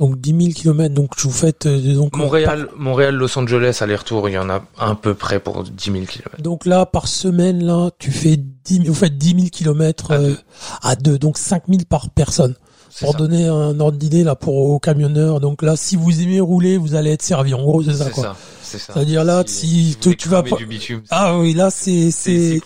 Donc 0.00 0.20
10 0.20 0.30
000 0.36 0.52
kilomètres. 0.54 0.94
Donc 0.94 1.18
vous 1.20 1.30
faites 1.30 1.66
euh, 1.66 1.94
donc 1.94 2.16
Montréal, 2.16 2.68
Montréal, 2.76 3.14
Los 3.14 3.38
Angeles, 3.38 3.78
aller-retour, 3.80 4.28
il 4.28 4.32
y 4.32 4.38
en 4.38 4.50
a 4.50 4.64
à 4.78 4.94
peu 4.96 5.14
près 5.14 5.38
pour 5.38 5.62
10 5.62 5.92
000 5.92 6.04
km. 6.06 6.30
Donc 6.40 6.66
là, 6.66 6.84
par 6.84 7.06
semaine, 7.06 7.64
là, 7.64 7.90
tu 7.98 8.10
fais 8.10 8.36
10 8.36 8.74
000, 8.76 8.86
vous 8.88 8.94
faites 8.94 9.16
10 9.16 9.28
000 9.36 9.40
kilomètres 9.52 10.10
À 10.10 10.14
euh, 10.16 10.28
deux. 10.30 10.38
à 10.82 10.96
deux, 10.96 11.18
donc 11.18 11.38
5 11.38 11.64
000 11.68 11.82
par 11.88 12.10
personne. 12.10 12.54
Pour 13.00 13.10
ça. 13.10 13.18
donner 13.18 13.48
un 13.48 13.80
ordre 13.80 13.98
d'idée 13.98 14.22
là 14.22 14.36
pour 14.36 14.54
aux 14.54 14.78
camionneurs. 14.78 15.40
Donc 15.40 15.62
là, 15.62 15.74
si 15.74 15.96
vous 15.96 16.22
aimez 16.22 16.38
rouler, 16.38 16.76
vous 16.76 16.94
allez 16.94 17.10
être 17.10 17.22
servi. 17.22 17.52
En 17.52 17.62
gros, 17.62 17.82
c'est 17.82 17.94
ça 17.94 18.10
quoi. 18.10 18.22
ça. 18.22 18.36
C'est 18.78 18.86
ça. 18.86 18.92
C'est-à-dire 18.94 19.24
là, 19.24 19.42
si 19.46 19.96
tu- 20.00 20.10
vas 20.28 20.42
cramer 20.42 20.50
pas- 20.50 20.56
du 20.56 20.66
bitume, 20.66 21.00
c'est- 21.04 21.08
Ah 21.10 21.38
oui, 21.38 21.54
là 21.54 21.70
c'est 21.70 22.10
c'est 22.10 22.60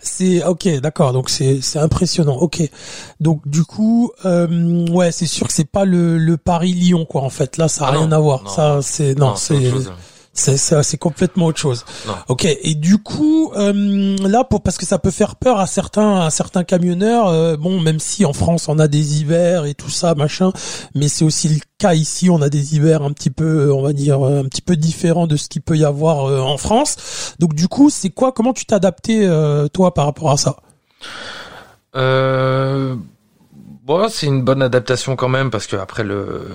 c'est 0.00 0.44
ok, 0.44 0.68
d'accord. 0.80 1.12
Donc 1.12 1.30
c'est 1.30 1.60
c'est 1.60 1.78
impressionnant. 1.78 2.36
Ok. 2.36 2.62
Donc 3.20 3.46
du 3.48 3.64
coup, 3.64 4.12
euh, 4.24 4.86
ouais, 4.90 5.10
c'est 5.12 5.26
sûr 5.26 5.46
que 5.48 5.52
c'est 5.52 5.70
pas 5.70 5.84
le 5.84 6.18
le 6.18 6.36
Paris 6.36 6.72
Lyon 6.72 7.04
quoi. 7.04 7.22
En 7.22 7.30
fait, 7.30 7.56
là, 7.56 7.68
ça 7.68 7.86
a 7.86 7.88
Ah 7.88 7.90
rien 7.92 8.06
non, 8.06 8.16
à 8.16 8.20
voir. 8.20 8.42
non. 8.44 8.50
ça 8.50 8.78
c'est 8.82 9.14
non, 9.18 9.34
c'est. 9.36 9.72
C'est 10.38 10.56
c'est 10.56 10.82
c'est 10.82 10.96
complètement 10.96 11.46
autre 11.46 11.58
chose. 11.58 11.84
Non. 12.06 12.14
Ok. 12.28 12.44
Et 12.44 12.74
du 12.74 12.98
coup, 12.98 13.52
euh, 13.56 14.16
là, 14.18 14.44
pour 14.44 14.62
parce 14.62 14.78
que 14.78 14.86
ça 14.86 14.98
peut 14.98 15.10
faire 15.10 15.36
peur 15.36 15.58
à 15.58 15.66
certains 15.66 16.20
à 16.20 16.30
certains 16.30 16.64
camionneurs. 16.64 17.28
euh, 17.28 17.56
bon, 17.56 17.80
même 17.80 17.98
si 17.98 18.24
en 18.24 18.32
France 18.32 18.68
on 18.68 18.78
a 18.78 18.88
des 18.88 19.20
hivers 19.20 19.64
et 19.66 19.74
tout 19.74 19.90
ça, 19.90 20.14
machin, 20.14 20.52
mais 20.94 21.08
c'est 21.08 21.24
aussi 21.24 21.48
le 21.48 21.60
cas 21.78 21.94
ici. 21.94 22.30
On 22.30 22.40
a 22.42 22.48
des 22.48 22.74
hivers 22.76 23.02
un 23.02 23.12
petit 23.12 23.30
peu, 23.30 23.72
on 23.72 23.82
va 23.82 23.92
dire, 23.92 24.24
euh, 24.24 24.40
un 24.40 24.44
petit 24.44 24.62
peu 24.62 24.76
différents 24.76 25.26
de 25.26 25.36
ce 25.36 25.48
qu'il 25.48 25.62
peut 25.62 25.76
y 25.76 25.84
avoir 25.84 26.26
euh, 26.26 26.40
en 26.40 26.56
France. 26.56 27.34
Donc 27.38 27.54
du 27.54 27.68
coup, 27.68 27.90
c'est 27.90 28.10
quoi 28.10 28.32
Comment 28.32 28.52
tu 28.52 28.64
t'es 28.64 28.74
adapté 28.74 29.26
euh, 29.26 29.68
toi 29.68 29.92
par 29.94 30.06
rapport 30.06 30.30
à 30.30 30.36
ça? 30.36 30.56
Euh, 31.96 32.94
bon, 33.84 34.08
c'est 34.08 34.26
une 34.26 34.42
bonne 34.42 34.62
adaptation 34.62 35.16
quand 35.16 35.28
même 35.28 35.50
parce 35.50 35.66
que 35.66 35.76
après 35.76 36.04
le, 36.04 36.46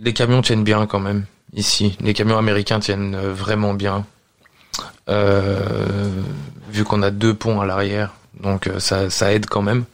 les 0.00 0.12
camions 0.12 0.42
tiennent 0.42 0.64
bien 0.64 0.86
quand 0.86 1.00
même 1.00 1.24
ici. 1.54 1.96
Les 2.00 2.14
camions 2.14 2.38
américains 2.38 2.80
tiennent 2.80 3.14
euh, 3.14 3.32
vraiment 3.32 3.74
bien. 3.74 4.04
Euh, 5.08 6.08
vu 6.70 6.84
qu'on 6.84 7.02
a 7.02 7.10
deux 7.10 7.34
ponts 7.34 7.60
à 7.60 7.66
l'arrière, 7.66 8.14
donc 8.40 8.66
euh, 8.66 8.78
ça, 8.78 9.32
aide 9.32 9.46
quand 9.46 9.62
même. 9.62 9.84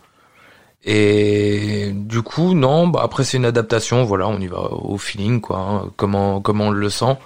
Et 0.85 1.90
du 1.94 2.23
coup, 2.23 2.55
non, 2.55 2.87
bah 2.88 3.01
après 3.03 3.25
c'est 3.25 3.37
une 3.37 3.44
adaptation. 3.44 4.05
Voilà, 4.05 4.29
on 4.29 4.38
y 4.38 4.47
va 4.47 4.61
au 4.61 4.97
feeling, 4.99 5.40
quoi. 5.40 5.59
hein, 5.59 5.90
comment 5.97 6.40
comment 6.40 6.66
on 6.68 6.71
le 6.71 6.90
sent. 6.90 7.16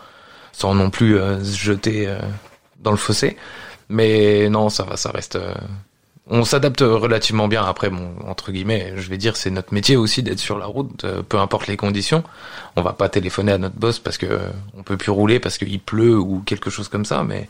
sans 0.53 0.75
non 0.75 0.91
plus 0.91 1.19
euh, 1.19 1.43
se 1.45 1.57
jeter 1.57 2.09
dans 2.81 2.91
le 2.93 2.97
fossé. 2.97 3.37
Mais 3.89 4.49
non, 4.49 4.69
ça 4.71 4.85
va, 4.85 4.97
ça 4.97 5.11
reste. 5.11 5.39
On 6.29 6.45
s'adapte 6.45 6.81
relativement 6.81 7.49
bien. 7.49 7.65
Après, 7.65 7.91
bon, 7.91 8.15
entre 8.27 8.53
guillemets, 8.53 8.95
je 8.97 9.09
vais 9.09 9.19
dire, 9.19 9.37
c'est 9.37 9.51
notre 9.51 9.75
métier 9.75 9.97
aussi 9.97 10.23
d'être 10.23 10.39
sur 10.39 10.59
la 10.59 10.67
route, 10.67 11.05
euh, 11.05 11.23
peu 11.23 11.39
importe 11.39 11.67
les 11.67 11.77
conditions. 11.77 12.23
On 12.77 12.83
va 12.83 12.93
pas 12.93 13.09
téléphoner 13.09 13.53
à 13.53 13.59
notre 13.59 13.77
boss 13.77 13.99
parce 13.99 14.19
que 14.19 14.27
euh, 14.27 14.49
on 14.77 14.83
peut 14.83 14.97
plus 14.97 15.11
rouler 15.11 15.41
parce 15.41 15.59
qu'il 15.59 15.81
pleut 15.81 16.17
ou 16.17 16.43
quelque 16.47 16.71
chose 16.71 16.89
comme 16.89 17.05
ça. 17.05 17.25
Mais 17.25 17.49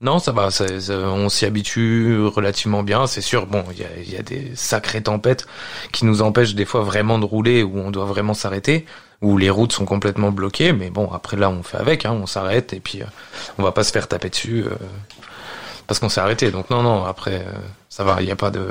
non, 0.00 0.18
ça 0.18 0.32
va. 0.32 0.48
on 0.90 1.28
s'y 1.28 1.46
habitue 1.46 2.26
relativement 2.26 2.82
bien. 2.82 3.06
C'est 3.06 3.20
sûr. 3.20 3.46
Bon, 3.46 3.64
il 3.70 4.12
y 4.12 4.16
a, 4.16 4.22
des 4.22 4.50
sacrées 4.56 5.02
tempêtes 5.02 5.46
qui 5.92 6.04
nous 6.04 6.22
empêchent 6.22 6.56
des 6.56 6.64
fois 6.64 6.82
vraiment 6.82 7.20
de 7.20 7.24
rouler 7.24 7.62
où 7.62 7.78
on 7.78 7.90
doit 7.92 8.06
vraiment 8.06 8.34
s'arrêter 8.34 8.84
où 9.20 9.38
les 9.38 9.50
routes 9.50 9.72
sont 9.72 9.84
complètement 9.84 10.32
bloquées. 10.32 10.72
Mais 10.72 10.90
bon, 10.90 11.08
après 11.12 11.36
là, 11.36 11.50
on 11.50 11.62
fait 11.62 11.76
avec. 11.76 12.04
Hein, 12.04 12.18
on 12.20 12.26
s'arrête 12.26 12.72
et 12.72 12.80
puis 12.80 13.02
euh, 13.02 13.06
on 13.58 13.62
va 13.62 13.70
pas 13.70 13.84
se 13.84 13.92
faire 13.92 14.08
taper 14.08 14.28
dessus. 14.28 14.64
parce 15.86 16.00
qu'on 16.00 16.08
s'est 16.08 16.20
arrêté. 16.20 16.50
Donc 16.50 16.68
non, 16.68 16.82
non, 16.82 17.04
après, 17.04 17.44
ça 17.94 18.04
va, 18.04 18.16
il 18.22 18.24
n'y 18.24 18.32
a 18.32 18.36
pas 18.36 18.50
de... 18.50 18.64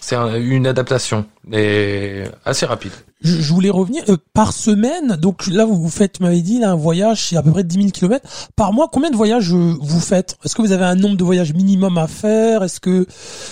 C'est 0.00 0.16
un- 0.16 0.34
une 0.34 0.66
adaptation, 0.66 1.24
et 1.52 2.24
assez 2.44 2.66
rapide. 2.66 2.90
Je, 3.22 3.36
je 3.36 3.52
voulais 3.52 3.70
revenir 3.70 4.02
euh, 4.08 4.16
par 4.32 4.52
semaine. 4.52 5.14
Donc 5.20 5.46
là, 5.46 5.64
vous 5.66 5.80
vous 5.80 5.90
faites, 5.90 6.18
m'avez 6.20 6.40
dit, 6.40 6.58
là, 6.58 6.70
un 6.70 6.74
voyage, 6.74 7.28
c'est 7.28 7.36
à 7.36 7.42
peu 7.42 7.52
près 7.52 7.62
10 7.62 7.76
000 7.76 7.88
kilomètres 7.90 8.26
par 8.56 8.72
mois. 8.72 8.88
Combien 8.90 9.10
de 9.10 9.16
voyages 9.16 9.52
euh, 9.54 9.74
vous 9.80 10.00
faites? 10.00 10.36
Est-ce 10.44 10.56
que 10.56 10.62
vous 10.62 10.72
avez 10.72 10.84
un 10.86 10.94
nombre 10.96 11.16
de 11.16 11.22
voyages 11.22 11.52
minimum 11.52 11.96
à 11.98 12.08
faire? 12.08 12.62
Est-ce 12.64 12.80
que 12.80 13.06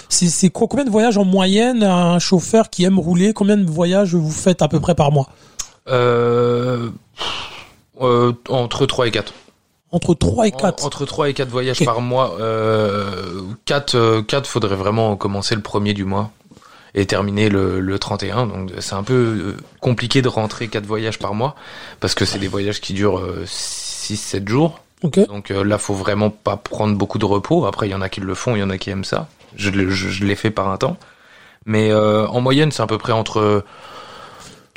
c'est 0.08 0.28
c'est 0.28 0.48
quoi 0.48 0.66
Combien 0.68 0.86
de 0.86 0.90
voyages 0.90 1.18
en 1.18 1.24
moyenne 1.26 1.82
un 1.84 2.18
chauffeur 2.18 2.70
qui 2.70 2.82
aime 2.84 2.98
rouler? 2.98 3.32
Combien 3.34 3.58
de 3.58 3.70
voyages 3.70 4.14
vous 4.16 4.30
faites 4.32 4.62
à 4.62 4.68
peu 4.68 4.80
près 4.80 4.94
par 4.96 5.12
mois? 5.12 5.28
Euh, 5.88 6.88
euh, 8.00 8.32
entre 8.48 8.86
3 8.86 9.06
et 9.06 9.10
4. 9.10 9.32
Entre 9.90 10.14
3 10.14 10.48
et 10.48 10.50
4. 10.52 10.84
Entre 10.84 11.06
3 11.06 11.30
et 11.30 11.34
4 11.34 11.48
voyages 11.48 11.84
par 11.84 12.00
mois. 12.00 12.36
Euh, 12.40 13.42
4, 13.64 13.94
euh, 13.94 14.22
4, 14.22 14.46
faudrait 14.46 14.76
vraiment 14.76 15.16
commencer 15.16 15.54
le 15.54 15.62
premier 15.62 15.94
du 15.94 16.04
mois 16.04 16.30
et 16.94 17.06
terminer 17.06 17.48
le, 17.48 17.80
le 17.80 17.98
31. 17.98 18.46
Donc 18.46 18.70
c'est 18.80 18.94
un 18.94 19.02
peu 19.02 19.14
euh, 19.14 19.56
compliqué 19.80 20.20
de 20.22 20.28
rentrer 20.28 20.68
4 20.68 20.84
voyages 20.84 21.18
par 21.18 21.34
mois 21.34 21.54
parce 22.00 22.14
que 22.14 22.24
c'est 22.24 22.38
des 22.38 22.48
voyages 22.48 22.80
qui 22.80 22.92
durent 22.92 23.22
6-7 23.44 24.46
jours. 24.48 24.80
Ok. 25.02 25.26
Donc 25.28 25.50
euh, 25.50 25.62
là, 25.64 25.78
faut 25.78 25.94
vraiment 25.94 26.30
pas 26.30 26.56
prendre 26.56 26.96
beaucoup 26.96 27.18
de 27.18 27.24
repos. 27.24 27.66
Après, 27.66 27.88
il 27.88 27.92
y 27.92 27.94
en 27.94 28.02
a 28.02 28.08
qui 28.08 28.20
le 28.20 28.34
font, 28.34 28.56
il 28.56 28.60
y 28.60 28.62
en 28.62 28.70
a 28.70 28.78
qui 28.78 28.90
aiment 28.90 29.04
ça. 29.04 29.28
Je, 29.56 29.70
je, 29.70 30.08
je 30.08 30.24
l'ai 30.24 30.34
fait 30.34 30.50
par 30.50 30.68
un 30.68 30.76
temps. 30.76 30.96
Mais 31.66 31.90
euh, 31.90 32.26
en 32.26 32.40
moyenne, 32.40 32.72
c'est 32.72 32.82
à 32.82 32.86
peu 32.86 32.98
près 32.98 33.12
entre 33.12 33.64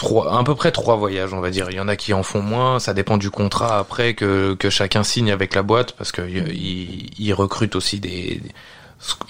trois, 0.02 0.38
à 0.38 0.44
peu 0.44 0.56
près 0.56 0.72
trois 0.72 0.96
voyages, 0.96 1.32
on 1.34 1.42
va 1.42 1.52
dire. 1.52 1.68
Il 1.70 1.76
y 1.76 1.80
en 1.80 1.88
a 1.88 1.96
qui 1.96 2.12
en 2.14 2.24
font 2.24 2.42
moins. 2.42 2.80
Ça 2.80 2.94
dépend 2.94 3.18
du 3.18 3.30
contrat 3.30 3.78
après 3.78 4.16
que, 4.16 4.56
que 4.56 4.70
chacun 4.70 5.04
signe 5.04 5.32
avec 5.32 5.54
la 5.54 5.62
boîte 5.62 5.94
parce 5.94 6.12
que 6.12 6.22
euh, 6.22 6.52
ils, 6.52 7.12
ils 7.20 7.34
recrutent 7.34 7.76
aussi 7.76 8.00
des 8.00 8.42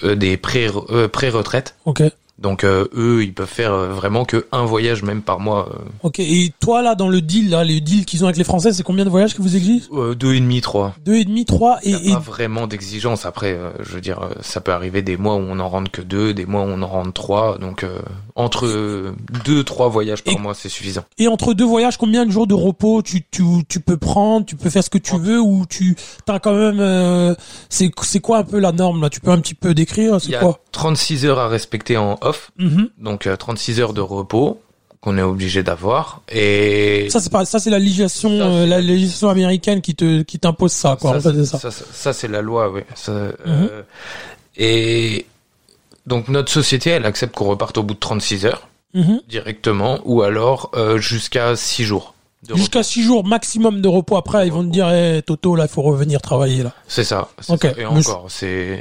euh, 0.02 0.16
des 0.16 0.36
pré 0.36 0.68
euh, 0.90 1.08
pré-retraites. 1.08 1.74
Ok. 1.84 2.02
Donc 2.38 2.64
euh, 2.64 2.88
eux, 2.96 3.22
ils 3.22 3.34
peuvent 3.34 3.46
faire 3.46 3.76
vraiment 3.76 4.24
que 4.24 4.46
un 4.50 4.64
voyage 4.64 5.04
même 5.04 5.22
par 5.22 5.38
mois. 5.38 5.68
Ok. 6.02 6.18
Et 6.18 6.52
toi 6.58 6.82
là, 6.82 6.96
dans 6.96 7.08
le 7.08 7.20
deal, 7.20 7.50
là, 7.50 7.62
les 7.62 7.80
deals 7.80 8.04
qu'ils 8.04 8.24
ont 8.24 8.26
avec 8.26 8.38
les 8.38 8.42
Français, 8.42 8.72
c'est 8.72 8.82
combien 8.82 9.04
de 9.04 9.10
voyages 9.10 9.36
que 9.36 9.42
vous 9.42 9.54
exigez? 9.54 9.84
Euh, 9.92 10.14
deux 10.16 10.34
et 10.34 10.40
demi, 10.40 10.60
trois. 10.60 10.94
Deux 11.04 11.14
et 11.14 11.24
demi, 11.24 11.44
trois 11.44 11.78
et, 11.84 11.90
Il 11.90 11.96
n'y 11.98 12.08
et 12.08 12.12
a 12.12 12.16
pas 12.16 12.20
vraiment 12.20 12.66
d'exigence. 12.66 13.26
Après, 13.26 13.52
euh, 13.52 13.70
je 13.80 13.92
veux 13.92 14.00
dire, 14.00 14.18
ça 14.40 14.60
peut 14.60 14.72
arriver 14.72 15.02
des 15.02 15.16
mois 15.16 15.36
où 15.36 15.44
on 15.46 15.60
en 15.60 15.68
rentre 15.68 15.90
que 15.92 16.02
deux, 16.02 16.34
des 16.34 16.46
mois 16.46 16.62
où 16.62 16.68
on 16.68 16.82
en 16.82 16.88
rentre 16.88 17.12
trois. 17.12 17.58
Donc, 17.58 17.86
entre 18.34 18.66
euh, 18.66 19.14
deux, 19.44 19.62
trois 19.64 19.88
voyages 19.88 20.22
par 20.24 20.34
Et- 20.34 20.38
mois, 20.38 20.54
c'est 20.54 20.68
suffisant. 20.68 21.02
Et 21.18 21.28
entre 21.28 21.52
deux 21.54 21.64
voyages, 21.64 21.96
combien 21.98 22.24
de 22.26 22.30
jours 22.30 22.46
de 22.46 22.54
repos 22.54 23.02
tu, 23.02 23.24
tu, 23.30 23.42
tu 23.68 23.80
peux 23.80 23.96
prendre, 23.96 24.46
tu 24.46 24.56
peux 24.56 24.70
faire 24.70 24.82
ce 24.84 24.90
que 24.90 24.98
tu 24.98 25.18
veux 25.18 25.40
ou 25.40 25.66
tu 25.68 25.96
t'as 26.24 26.38
quand 26.38 26.54
même 26.54 26.80
euh, 26.80 27.34
c'est 27.68 27.90
c'est 28.02 28.20
quoi 28.20 28.38
un 28.38 28.44
peu 28.44 28.58
la 28.58 28.72
norme 28.72 29.02
là? 29.02 29.10
Tu 29.10 29.20
peux 29.20 29.30
un 29.30 29.40
petit 29.40 29.54
peu 29.54 29.74
décrire 29.74 30.14
Il 30.16 30.20
c'est 30.20 30.34
a 30.36 30.40
quoi? 30.40 30.58
36 30.72 31.26
heures 31.26 31.38
à 31.38 31.48
respecter 31.48 31.96
en 31.96 32.18
off, 32.22 32.50
Mhm. 32.58 32.88
donc 32.98 33.26
euh, 33.26 33.36
36 33.36 33.80
heures 33.80 33.92
de 33.92 34.00
repos 34.00 34.60
qu'on 35.02 35.18
est 35.18 35.22
obligé 35.22 35.62
d'avoir. 35.64 36.22
Et 36.30 37.08
Ça 37.10 37.18
c'est 37.20 37.32
pas 37.32 37.44
ça 37.44 37.58
c'est 37.58 37.70
la 37.70 37.80
législation 37.80 38.30
Ça, 38.38 38.44
euh, 38.46 38.66
la 38.66 38.80
législation 38.80 39.28
américaine 39.28 39.80
qui 39.82 39.94
te 39.96 40.22
qui 40.22 40.38
t'impose 40.38 40.72
ça 40.72 40.96
quoi. 41.00 41.10
en 41.10 41.20
fait, 41.20 41.32
c'est 41.34 41.44
ça. 41.44 41.58
ça, 41.58 41.70
ça- 41.70 41.84
ça, 41.92 42.12
c'est 42.12 42.28
la 42.28 42.40
loi, 42.40 42.70
oui. 42.70 42.82
Ça, 42.94 43.12
Mhm. 43.12 43.32
euh, 43.48 43.82
et 44.56 45.26
donc 46.06 46.28
notre 46.28 46.50
société, 46.50 46.90
elle 46.90 47.06
accepte 47.06 47.34
qu'on 47.34 47.46
reparte 47.46 47.78
au 47.78 47.82
bout 47.82 47.94
de 47.94 47.98
36 48.00 48.46
heures 48.46 48.68
Mhm. 48.94 49.20
directement, 49.28 50.00
ou 50.04 50.22
alors 50.22 50.70
euh, 50.74 50.98
jusqu'à 50.98 51.56
6 51.56 51.84
jours. 51.84 52.14
Jusqu'à 52.54 52.82
six 52.82 53.04
jours 53.04 53.24
maximum 53.24 53.80
de 53.80 53.86
repos 53.88 54.16
après 54.16 54.46
ils 54.48 54.52
vont 54.52 54.64
te 54.64 54.68
dire 54.70 54.90
Toto 55.24 55.54
là 55.54 55.66
il 55.66 55.72
faut 55.72 55.82
revenir 55.82 56.20
travailler 56.20 56.64
là. 56.64 56.72
C'est 56.88 57.04
ça. 57.04 57.28
c'est 57.40 57.52
Ok. 57.52 57.60
ça. 57.62 57.68
Et 57.70 57.74
Mais 57.78 57.84
encore, 57.86 58.26
c'est. 58.28 58.80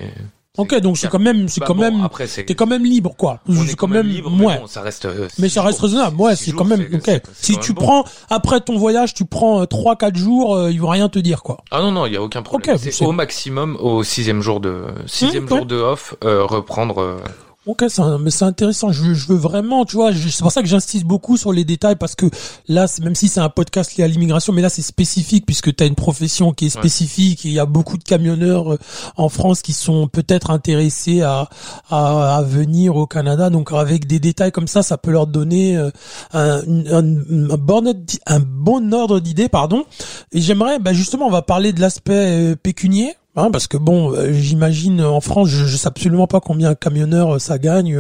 Ok 0.58 0.76
donc 0.82 0.98
c'est 0.98 1.08
quand 1.08 1.18
même 1.20 1.48
c'est 1.48 1.62
Bah 1.62 1.66
quand 1.68 1.76
bon, 1.76 1.82
même 1.82 2.04
Après, 2.04 2.28
t'es 2.28 2.56
quand 2.56 2.68
même 2.68 2.84
libre 2.84 3.16
quoi. 3.18 3.40
C'est 3.48 3.72
est 3.72 3.76
quand 3.76 3.88
même 3.88 4.06
libre, 4.06 4.30
mais 4.30 4.46
ouais. 4.46 4.60
bon, 4.60 4.68
ça 4.68 4.82
reste. 4.82 5.06
euh, 5.06 5.30
Mais 5.40 5.48
ça 5.48 5.62
reste 5.62 5.80
jours. 5.80 5.86
raisonnable. 5.90 6.20
Ouais, 6.22 6.36
c'est 6.36 6.52
quand 6.52 6.66
même 6.66 6.86
ok. 6.94 7.22
Si 7.34 7.58
tu 7.60 7.72
bon. 7.72 7.82
prends 7.82 8.04
après 8.30 8.60
ton 8.60 8.78
voyage, 8.78 9.14
tu 9.14 9.24
prends 9.24 9.62
euh, 9.62 9.66
trois 9.66 9.96
quatre 9.96 10.18
jours, 10.18 10.56
euh, 10.58 10.70
ils 10.70 10.82
vont 10.82 10.90
rien 10.90 11.08
te 11.08 11.20
dire 11.20 11.42
quoi. 11.42 11.58
Ah 11.72 11.80
non 11.82 11.92
non, 11.94 12.06
il 12.06 12.12
y 12.14 12.18
a 12.18 12.22
aucun 12.22 12.42
problème. 12.42 12.76
Ok, 12.76 12.82
c'est 12.84 12.92
c'est- 12.92 13.06
au 13.06 13.14
maximum 13.14 13.78
au 13.80 14.04
sixième 14.04 14.42
jour 14.42 14.60
de 14.60 14.84
sixième 15.06 15.46
Mmh, 15.46 15.50
jour 15.50 15.60
ouais. 15.60 15.66
de 15.66 15.76
off 15.78 16.16
euh, 16.26 16.44
reprendre. 16.44 17.18
Ok, 17.68 17.86
c'est 17.90 18.02
un- 18.02 18.18
mais 18.18 18.32
c'est 18.32 18.44
intéressant. 18.46 18.92
Je, 18.92 19.04
veux- 19.04 19.14
je 19.14 19.28
veux 19.28 19.36
vraiment, 19.38 19.86
tu 19.86 19.96
vois, 19.96 20.12
c'est 20.14 20.40
pour 20.42 20.52
ça 20.52 20.64
que 20.64 20.68
j'insiste 20.68 21.06
beaucoup 21.06 21.38
sur 21.38 21.54
les 21.54 21.64
détails 21.64 21.96
parce 21.96 22.16
que 22.16 22.26
là, 22.68 22.88
même 23.04 23.14
si 23.14 23.28
c'est 23.28 23.40
un 23.40 23.50
podcast 23.50 23.96
lié 23.96 24.04
à 24.04 24.08
l'immigration, 24.08 24.52
mais 24.52 24.64
là 24.64 24.70
c'est 24.70 24.82
spécifique 24.82 25.46
puisque 25.46 25.76
tu 25.76 25.84
as 25.84 25.86
une 25.86 25.94
profession 25.94 26.54
qui 26.54 26.66
est 26.66 26.70
spécifique. 26.70 27.46
et 27.46 27.50
Il 27.50 27.54
y 27.54 27.60
a 27.60 27.68
beaucoup 27.68 28.00
de 28.00 28.04
camionneurs 28.04 28.74
euh, 28.74 28.80
en 29.16 29.30
France 29.30 29.62
qui 29.62 29.74
sont 29.74 30.08
peut-être 30.08 30.50
intéressés 30.50 31.22
à, 31.22 31.50
à, 31.92 32.38
à 32.38 32.42
venir 32.42 32.96
au 32.96 33.06
Canada. 33.06 33.52
Donc 33.52 33.72
avec 33.72 34.08
des 34.08 34.20
détails 34.20 34.52
comme 34.52 34.68
ça, 34.68 34.82
ça 34.82 34.98
peut 34.98 35.12
leur 35.12 35.28
donner 35.28 35.78
euh, 35.78 35.92
un, 36.34 36.62
un, 36.92 37.52
un 37.52 37.58
bon, 37.58 37.94
un 38.26 38.40
bon 38.40 38.92
ordre 38.92 39.20
d'idée, 39.20 39.50
pardon. 39.50 39.84
Et 40.32 40.42
j'aimerais, 40.42 40.80
bah 40.80 40.94
justement, 40.94 41.28
on 41.28 41.32
va 41.32 41.44
parler 41.44 41.74
de 41.74 41.80
l'aspect 41.82 42.14
euh, 42.54 42.56
pécunier. 42.56 43.14
Hein, 43.38 43.50
parce 43.50 43.68
que 43.68 43.78
bon, 43.78 44.12
euh, 44.14 44.34
j'imagine 44.34 45.00
euh, 45.00 45.08
en 45.10 45.22
France, 45.22 45.48
je, 45.48 45.66
je 45.66 45.78
sais 45.78 45.88
absolument 45.88 46.28
pas 46.28 46.42
combien 46.42 46.72
un 46.72 46.76
camionneur 46.76 47.36
euh, 47.36 47.40
ça 47.40 47.58
gagne. 47.60 47.98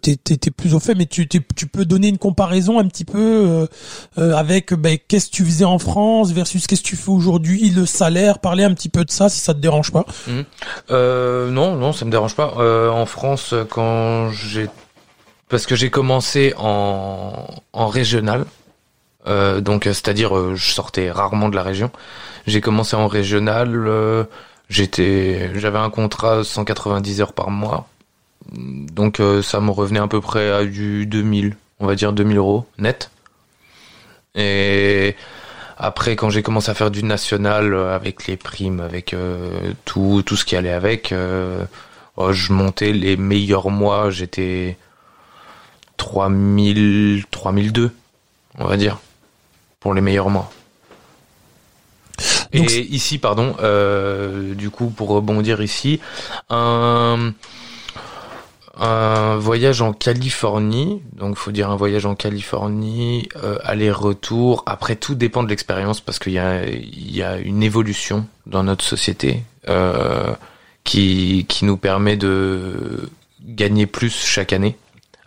T'es, 0.00 0.16
plus 0.56 0.74
au 0.74 0.80
fait, 0.80 0.94
mais 0.94 1.06
tu, 1.06 1.26
tu 1.28 1.40
peux 1.40 1.84
donner 1.84 2.08
une 2.08 2.18
comparaison 2.18 2.78
un 2.78 2.86
petit 2.86 3.04
peu 3.04 3.66
avec 4.16 4.72
ben, 4.74 4.96
qu'est-ce 5.08 5.26
que 5.26 5.36
tu 5.36 5.44
faisais 5.44 5.64
en 5.64 5.78
France 5.78 6.32
versus 6.32 6.66
qu'est-ce 6.66 6.82
que 6.82 6.88
tu 6.88 6.96
fais 6.96 7.10
aujourd'hui, 7.10 7.70
le 7.70 7.86
salaire, 7.86 8.38
parler 8.38 8.64
un 8.64 8.74
petit 8.74 8.88
peu 8.88 9.04
de 9.04 9.10
ça 9.10 9.28
si 9.28 9.40
ça 9.40 9.54
te 9.54 9.58
dérange 9.58 9.90
pas. 9.90 10.04
Euh, 10.90 11.50
non, 11.50 11.74
non, 11.76 11.92
ça 11.92 12.04
me 12.04 12.10
dérange 12.10 12.34
pas. 12.34 12.54
En 12.90 13.06
France, 13.06 13.54
quand 13.70 14.30
j'ai, 14.30 14.68
parce 15.48 15.66
que 15.66 15.74
j'ai 15.74 15.90
commencé 15.90 16.54
en, 16.58 17.46
en 17.72 17.86
régional, 17.88 18.44
euh, 19.26 19.60
donc 19.60 19.86
euh, 19.86 19.92
c'est-à-dire 19.92 20.36
euh, 20.36 20.54
je 20.54 20.70
sortais 20.72 21.10
rarement 21.10 21.48
de 21.48 21.56
la 21.56 21.62
région. 21.62 21.90
J'ai 22.46 22.60
commencé 22.60 22.96
en 22.96 23.08
régional, 23.08 24.26
j'étais, 24.70 25.50
j'avais 25.58 25.78
un 25.78 25.90
contrat 25.90 26.44
190 26.44 27.20
heures 27.20 27.32
par 27.34 27.50
mois, 27.50 27.88
donc 28.52 29.20
ça 29.42 29.60
me 29.60 29.70
revenait 29.70 30.00
à 30.00 30.06
peu 30.06 30.22
près 30.22 30.50
à 30.50 30.64
du 30.64 31.04
2000, 31.04 31.56
on 31.80 31.86
va 31.86 31.94
dire 31.94 32.14
2000 32.14 32.38
euros 32.38 32.66
net. 32.78 33.10
Et 34.34 35.14
après, 35.76 36.16
quand 36.16 36.30
j'ai 36.30 36.42
commencé 36.42 36.70
à 36.70 36.74
faire 36.74 36.90
du 36.90 37.04
national 37.04 37.74
avec 37.74 38.26
les 38.26 38.38
primes, 38.38 38.80
avec 38.80 39.14
tout, 39.84 40.22
tout 40.24 40.36
ce 40.36 40.46
qui 40.46 40.56
allait 40.56 40.72
avec, 40.72 41.12
oh, 42.16 42.32
je 42.32 42.52
montais 42.54 42.92
les 42.92 43.18
meilleurs 43.18 43.68
mois, 43.68 44.08
j'étais 44.08 44.78
3000, 45.98 47.24
3002, 47.30 47.94
on 48.58 48.64
va 48.64 48.78
dire, 48.78 48.98
pour 49.80 49.94
les 49.94 50.00
meilleurs 50.00 50.30
mois. 50.30 50.50
Donc, 52.52 52.70
Et 52.70 52.80
ici, 52.80 53.18
pardon, 53.18 53.54
euh, 53.60 54.54
du 54.54 54.70
coup, 54.70 54.88
pour 54.88 55.08
rebondir 55.10 55.60
ici, 55.60 56.00
un, 56.48 57.32
un 58.76 59.36
voyage 59.36 59.82
en 59.82 59.92
Californie, 59.92 61.02
donc 61.12 61.36
faut 61.36 61.52
dire 61.52 61.70
un 61.70 61.76
voyage 61.76 62.06
en 62.06 62.14
Californie, 62.14 63.28
euh, 63.42 63.58
aller-retour. 63.64 64.62
Après, 64.66 64.96
tout 64.96 65.14
dépend 65.14 65.42
de 65.42 65.48
l'expérience 65.48 66.00
parce 66.00 66.18
qu'il 66.18 66.32
y 66.32 66.38
a, 66.38 66.64
il 66.66 67.14
y 67.14 67.22
a 67.22 67.36
une 67.36 67.62
évolution 67.62 68.26
dans 68.46 68.64
notre 68.64 68.84
société 68.84 69.42
euh, 69.68 70.34
qui, 70.84 71.44
qui 71.48 71.64
nous 71.66 71.76
permet 71.76 72.16
de 72.16 73.10
gagner 73.44 73.86
plus 73.86 74.24
chaque 74.24 74.52
année. 74.52 74.76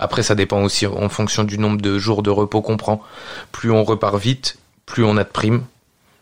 Après, 0.01 0.23
ça 0.23 0.33
dépend 0.33 0.63
aussi 0.63 0.87
en 0.87 1.09
fonction 1.09 1.43
du 1.43 1.59
nombre 1.59 1.79
de 1.79 1.99
jours 1.99 2.23
de 2.23 2.31
repos 2.31 2.63
qu'on 2.63 2.75
prend. 2.75 3.03
Plus 3.51 3.71
on 3.71 3.83
repart 3.83 4.17
vite, 4.17 4.57
plus 4.87 5.03
on 5.03 5.15
a 5.15 5.23
de 5.23 5.29
primes. 5.29 5.63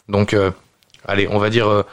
Donc, 0.09 0.33
euh, 0.33 0.51
allez, 1.07 1.29
on 1.31 1.39
va 1.39 1.49
dire 1.49 1.69
euh, 1.69 1.83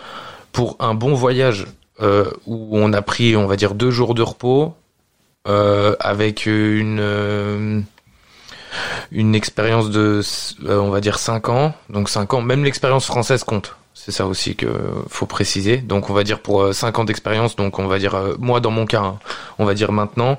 pour 0.50 0.76
un 0.80 0.94
bon 0.94 1.14
voyage 1.14 1.68
euh, 2.02 2.28
où 2.44 2.70
on 2.72 2.92
a 2.92 3.02
pris, 3.02 3.36
on 3.36 3.46
va 3.46 3.54
dire, 3.54 3.74
deux 3.74 3.92
jours 3.92 4.14
de 4.14 4.22
repos 4.22 4.74
avec 5.44 6.46
une 6.46 7.84
une 9.12 9.34
expérience 9.36 9.90
de, 9.90 10.22
on 10.68 10.90
va 10.90 11.00
dire, 11.00 11.20
cinq 11.20 11.48
ans. 11.48 11.72
Donc 11.88 12.08
cinq 12.08 12.34
ans, 12.34 12.42
même 12.42 12.64
l'expérience 12.64 13.06
française 13.06 13.44
compte. 13.44 13.76
C'est 13.94 14.10
ça 14.10 14.26
aussi 14.26 14.56
que 14.56 14.66
faut 15.08 15.26
préciser. 15.26 15.76
Donc 15.76 16.10
on 16.10 16.14
va 16.14 16.24
dire 16.24 16.40
pour 16.40 16.74
5 16.74 16.98
ans 16.98 17.04
d'expérience, 17.04 17.54
donc 17.54 17.78
on 17.78 17.86
va 17.86 17.98
dire 17.98 18.34
moi 18.38 18.60
dans 18.60 18.70
mon 18.70 18.86
cas, 18.86 19.02
hein, 19.02 19.18
on 19.58 19.64
va 19.64 19.74
dire 19.74 19.92
maintenant. 19.92 20.36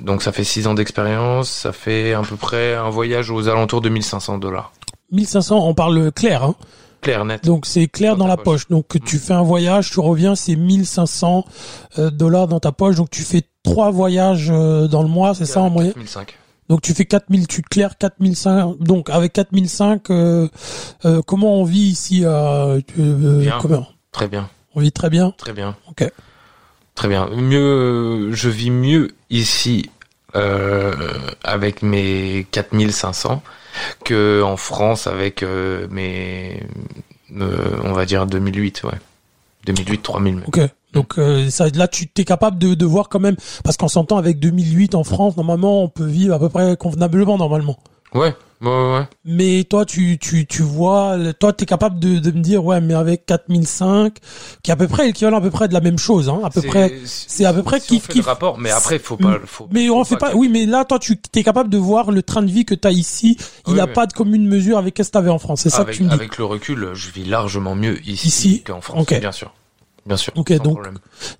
Donc 0.00 0.22
ça 0.22 0.32
fait 0.32 0.44
6 0.44 0.66
ans 0.66 0.74
d'expérience, 0.74 1.48
ça 1.48 1.72
fait 1.72 2.12
à 2.12 2.22
peu 2.22 2.36
près 2.36 2.74
un 2.74 2.90
voyage 2.90 3.30
aux 3.30 3.48
alentours 3.48 3.80
de 3.80 3.88
1500 3.88 4.38
dollars. 4.38 4.72
1500, 5.12 5.56
on 5.66 5.74
parle 5.74 6.12
clair, 6.12 6.42
hein 6.42 6.54
Clair, 7.00 7.24
net. 7.24 7.44
Donc 7.44 7.66
c'est 7.66 7.86
clair 7.86 8.16
dans, 8.16 8.26
la 8.26 8.36
poche. 8.36 8.68
Donc 8.68 8.86
tu 9.04 9.18
fais 9.18 9.34
un 9.34 9.42
voyage, 9.42 9.90
tu 9.90 10.00
reviens, 10.00 10.34
c'est 10.34 10.56
1500 10.56 11.44
euh, 11.98 12.10
dollars 12.10 12.48
dans 12.48 12.58
ta 12.58 12.72
poche. 12.72 12.96
Donc 12.96 13.10
tu 13.10 13.22
fais 13.22 13.42
trois 13.62 13.90
voyages 13.90 14.50
euh, 14.50 14.88
dans 14.88 15.02
le 15.02 15.08
mois, 15.08 15.34
c'est 15.34 15.46
ça 15.46 15.60
en 15.60 15.70
moyenne? 15.70 15.92
4005. 15.92 16.36
Donc 16.68 16.82
tu 16.82 16.94
fais 16.94 17.04
4000, 17.04 17.46
tu 17.46 17.62
te 17.62 17.68
claires 17.68 17.96
4005. 17.96 18.78
Donc 18.78 19.10
avec 19.10 19.32
4005, 19.32 20.10
euh, 20.10 20.48
euh, 21.04 21.22
comment 21.24 21.60
on 21.60 21.64
vit 21.64 21.78
ici 21.78 22.22
euh, 22.24 22.80
bien. 22.96 23.58
comment? 23.60 23.86
Très 24.10 24.28
bien. 24.28 24.48
On 24.74 24.80
vit 24.80 24.92
très 24.92 25.10
bien? 25.10 25.32
Très 25.36 25.52
bien. 25.52 25.76
Ok. 25.88 26.10
Très 26.96 27.08
bien. 27.08 27.28
Mieux, 27.28 28.32
je 28.32 28.48
vis 28.48 28.70
mieux 28.70 29.14
ici 29.30 29.90
avec 31.44 31.82
mes 31.82 32.46
4500 32.50 33.42
que 34.04 34.42
en 34.42 34.56
France 34.56 35.06
avec 35.06 35.42
euh, 35.42 35.86
mes, 35.90 36.62
on 37.30 37.92
va 37.92 38.04
dire 38.04 38.26
2008, 38.26 38.82
ouais. 38.84 38.90
2008, 39.66 40.02
3000 40.02 40.42
Ok. 40.46 40.60
Donc 40.92 41.18
euh, 41.18 41.48
là, 41.74 41.88
tu 41.88 42.08
es 42.16 42.24
capable 42.24 42.58
de, 42.58 42.74
de 42.74 42.86
voir 42.86 43.08
quand 43.08 43.20
même, 43.20 43.36
parce 43.64 43.76
qu'en 43.76 43.88
s'entend 43.88 44.16
avec 44.16 44.38
2008 44.38 44.94
en 44.94 45.04
France, 45.04 45.36
normalement, 45.36 45.82
on 45.82 45.88
peut 45.88 46.06
vivre 46.06 46.34
à 46.34 46.38
peu 46.38 46.48
près 46.48 46.76
convenablement 46.76 47.36
normalement. 47.36 47.76
Ouais, 48.16 48.34
ouais, 48.62 48.68
ouais. 48.68 49.08
Mais 49.24 49.64
toi, 49.64 49.84
tu, 49.84 50.18
tu, 50.18 50.46
tu 50.46 50.62
vois, 50.62 51.16
toi, 51.38 51.52
t'es 51.52 51.66
capable 51.66 51.98
de, 51.98 52.18
de 52.18 52.30
me 52.30 52.40
dire, 52.40 52.64
ouais, 52.64 52.80
mais 52.80 52.94
avec 52.94 53.26
4005, 53.26 54.14
qui 54.62 54.70
est 54.70 54.72
à 54.72 54.76
peu 54.76 54.88
près 54.88 55.06
l'équivalent 55.06 55.38
à 55.38 55.40
peu 55.40 55.50
près 55.50 55.68
de 55.68 55.74
la 55.74 55.80
même 55.80 55.98
chose, 55.98 56.28
hein, 56.28 56.40
à 56.44 56.50
peu 56.50 56.62
près, 56.62 56.92
c'est 57.04 57.44
à 57.44 57.52
peu 57.52 57.62
près 57.62 57.80
si 57.80 57.86
kiff, 57.86 58.08
kiff. 58.08 58.26
rapport, 58.26 58.58
mais 58.58 58.70
après, 58.70 58.98
faut 58.98 59.16
pas, 59.16 59.38
faut. 59.44 59.68
Mais 59.70 59.90
on 59.90 60.04
fait 60.04 60.16
pas, 60.16 60.34
oui, 60.34 60.48
mais 60.48 60.66
là, 60.66 60.84
toi, 60.84 60.98
tu 60.98 61.16
t'es 61.16 61.42
capable 61.42 61.70
de 61.70 61.78
voir 61.78 62.10
le 62.10 62.22
train 62.22 62.42
de 62.42 62.50
vie 62.50 62.64
que 62.64 62.74
t'as 62.74 62.92
ici, 62.92 63.36
il 63.66 63.74
n'a 63.74 63.86
pas 63.86 64.06
de 64.06 64.12
commune 64.12 64.46
mesure 64.46 64.78
avec 64.78 64.96
ce 64.98 65.02
que 65.02 65.10
t'avais 65.10 65.30
en 65.30 65.38
France, 65.38 65.62
c'est 65.62 65.70
ça 65.70 65.84
que 65.84 65.92
tu 65.92 66.02
me 66.02 66.08
dis. 66.08 66.14
Avec 66.14 66.38
le 66.38 66.44
recul, 66.44 66.90
je 66.94 67.10
vis 67.10 67.24
largement 67.24 67.74
mieux 67.74 68.00
ici, 68.08 68.28
ici 68.28 68.62
qu'en 68.62 68.80
France, 68.80 69.02
okay. 69.02 69.20
bien 69.20 69.32
sûr. 69.32 69.52
Bien 70.06 70.16
sûr. 70.16 70.32
Ok, 70.36 70.52
donc, 70.62 70.78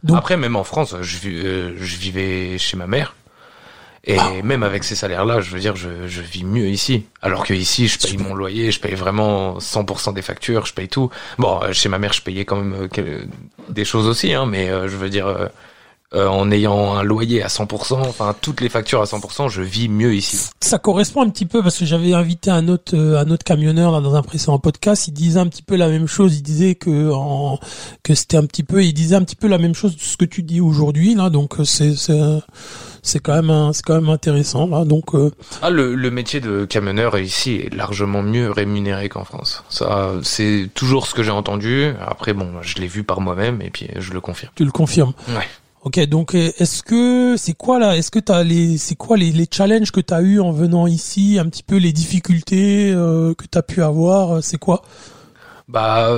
donc, 0.02 0.18
Après, 0.18 0.36
même 0.36 0.56
en 0.56 0.64
France, 0.64 0.96
je, 1.00 1.18
euh, 1.28 1.74
je 1.78 1.96
vivais 1.96 2.58
chez 2.58 2.76
ma 2.76 2.88
mère. 2.88 3.14
Et 4.08 4.16
ah. 4.18 4.30
même 4.44 4.62
avec 4.62 4.84
ces 4.84 4.94
salaires-là, 4.94 5.40
je 5.40 5.50
veux 5.50 5.58
dire, 5.58 5.74
je, 5.74 6.06
je, 6.06 6.22
vis 6.22 6.44
mieux 6.44 6.68
ici. 6.68 7.06
Alors 7.22 7.44
que 7.44 7.52
ici, 7.52 7.88
je 7.88 7.98
paye 7.98 8.16
mon 8.16 8.34
loyer, 8.34 8.70
je 8.70 8.78
paye 8.78 8.94
vraiment 8.94 9.58
100% 9.58 10.14
des 10.14 10.22
factures, 10.22 10.64
je 10.64 10.72
paye 10.72 10.88
tout. 10.88 11.10
Bon, 11.38 11.60
euh, 11.62 11.72
chez 11.72 11.88
ma 11.88 11.98
mère, 11.98 12.12
je 12.12 12.22
payais 12.22 12.44
quand 12.44 12.56
même 12.56 12.88
euh, 12.98 13.24
des 13.68 13.84
choses 13.84 14.06
aussi, 14.06 14.32
hein, 14.32 14.46
mais 14.46 14.70
euh, 14.70 14.86
je 14.86 14.96
veux 14.96 15.10
dire, 15.10 15.50
en 16.14 16.50
ayant 16.50 16.94
un 16.94 17.02
loyer 17.02 17.42
à 17.42 17.48
100%, 17.48 17.94
enfin 17.94 18.34
toutes 18.40 18.60
les 18.60 18.68
factures 18.68 19.00
à 19.00 19.04
100%, 19.04 19.48
je 19.50 19.62
vis 19.62 19.88
mieux 19.88 20.14
ici. 20.14 20.38
Ça 20.60 20.78
correspond 20.78 21.22
un 21.22 21.30
petit 21.30 21.46
peu 21.46 21.62
parce 21.62 21.78
que 21.78 21.84
j'avais 21.84 22.12
invité 22.12 22.50
un 22.50 22.68
autre 22.68 22.96
un 22.96 23.28
autre 23.30 23.44
camionneur 23.44 23.92
là 23.92 24.00
dans 24.00 24.14
un 24.14 24.22
précédent 24.22 24.58
podcast. 24.58 25.08
Il 25.08 25.12
disait 25.12 25.40
un 25.40 25.46
petit 25.46 25.62
peu 25.62 25.76
la 25.76 25.88
même 25.88 26.06
chose. 26.06 26.36
Il 26.36 26.42
disait 26.42 26.74
que 26.74 27.10
en, 27.12 27.58
que 28.02 28.14
c'était 28.14 28.36
un 28.36 28.46
petit 28.46 28.62
peu, 28.62 28.84
il 28.84 28.92
disait 28.92 29.16
un 29.16 29.22
petit 29.22 29.36
peu 29.36 29.48
la 29.48 29.58
même 29.58 29.74
chose 29.74 29.96
de 29.96 30.00
ce 30.00 30.16
que 30.16 30.24
tu 30.24 30.42
dis 30.42 30.60
aujourd'hui 30.60 31.14
là. 31.14 31.30
Donc 31.30 31.54
c'est 31.64 31.94
c'est 33.06 33.20
quand 33.20 33.40
même 33.40 33.72
c'est 33.72 33.84
quand 33.84 33.94
même 33.94 34.10
intéressant 34.10 34.66
là 34.66 34.84
donc 34.84 35.14
euh... 35.14 35.30
ah 35.62 35.70
le, 35.70 35.94
le 35.94 36.10
métier 36.10 36.40
de 36.40 36.64
camionneur 36.64 37.16
ici 37.18 37.54
est 37.54 37.72
largement 37.72 38.20
mieux 38.20 38.50
rémunéré 38.50 39.08
qu'en 39.08 39.24
France 39.24 39.62
ça 39.68 40.10
c'est 40.22 40.68
toujours 40.74 41.06
ce 41.06 41.14
que 41.14 41.22
j'ai 41.22 41.30
entendu 41.30 41.92
après 42.04 42.32
bon 42.32 42.50
je 42.62 42.76
l'ai 42.78 42.88
vu 42.88 43.04
par 43.04 43.20
moi-même 43.20 43.62
et 43.62 43.70
puis 43.70 43.88
je 43.96 44.12
le 44.12 44.20
confirme 44.20 44.50
tu 44.56 44.64
le 44.64 44.72
confirmes 44.72 45.12
ouais 45.28 45.46
Ok, 45.86 46.00
donc 46.06 46.34
est-ce 46.34 46.82
que 46.82 47.36
c'est 47.38 47.54
quoi 47.54 47.78
là 47.78 47.96
Est-ce 47.96 48.10
que 48.10 48.18
t'as 48.18 48.42
les 48.42 48.76
c'est 48.76 48.96
quoi 48.96 49.16
les, 49.16 49.30
les 49.30 49.46
challenges 49.48 49.92
que 49.92 50.00
t'as 50.00 50.20
eu 50.20 50.40
en 50.40 50.50
venant 50.50 50.88
ici, 50.88 51.38
un 51.40 51.48
petit 51.48 51.62
peu 51.62 51.76
les 51.76 51.92
difficultés 51.92 52.90
euh, 52.92 53.34
que 53.34 53.46
t'as 53.46 53.62
pu 53.62 53.82
avoir, 53.82 54.42
c'est 54.42 54.58
quoi? 54.58 54.82
Bah 55.68 56.10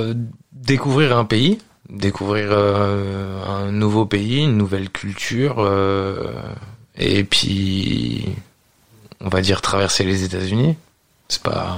découvrir 0.51 1.15
un 1.15 1.25
pays, 1.25 1.59
découvrir 1.87 2.47
euh, 2.49 3.43
un 3.45 3.71
nouveau 3.71 4.07
pays, 4.07 4.43
une 4.43 4.57
nouvelle 4.57 4.89
culture, 4.89 5.57
euh, 5.59 6.31
et 6.97 7.23
puis, 7.23 8.25
on 9.21 9.29
va 9.29 9.41
dire 9.41 9.61
traverser 9.61 10.03
les 10.03 10.23
États-Unis. 10.23 10.75
C'est 11.27 11.43
pas. 11.43 11.77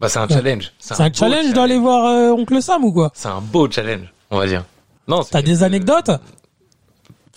Bah, 0.00 0.08
c'est 0.08 0.18
un 0.18 0.28
challenge. 0.28 0.72
C'est 0.78 1.00
un, 1.00 1.12
challenge, 1.12 1.52
d'aller 1.52 1.78
voir 1.78 2.06
euh, 2.06 2.30
Oncle 2.30 2.60
Sam 2.62 2.84
ou 2.84 2.92
quoi? 2.92 3.10
C'est 3.14 3.28
un 3.28 3.40
beau 3.40 3.70
challenge, 3.70 4.12
on 4.30 4.38
va 4.38 4.46
dire. 4.46 4.64
Non. 5.06 5.22
T'as 5.22 5.42
des 5.42 5.62
anecdotes? 5.62 6.10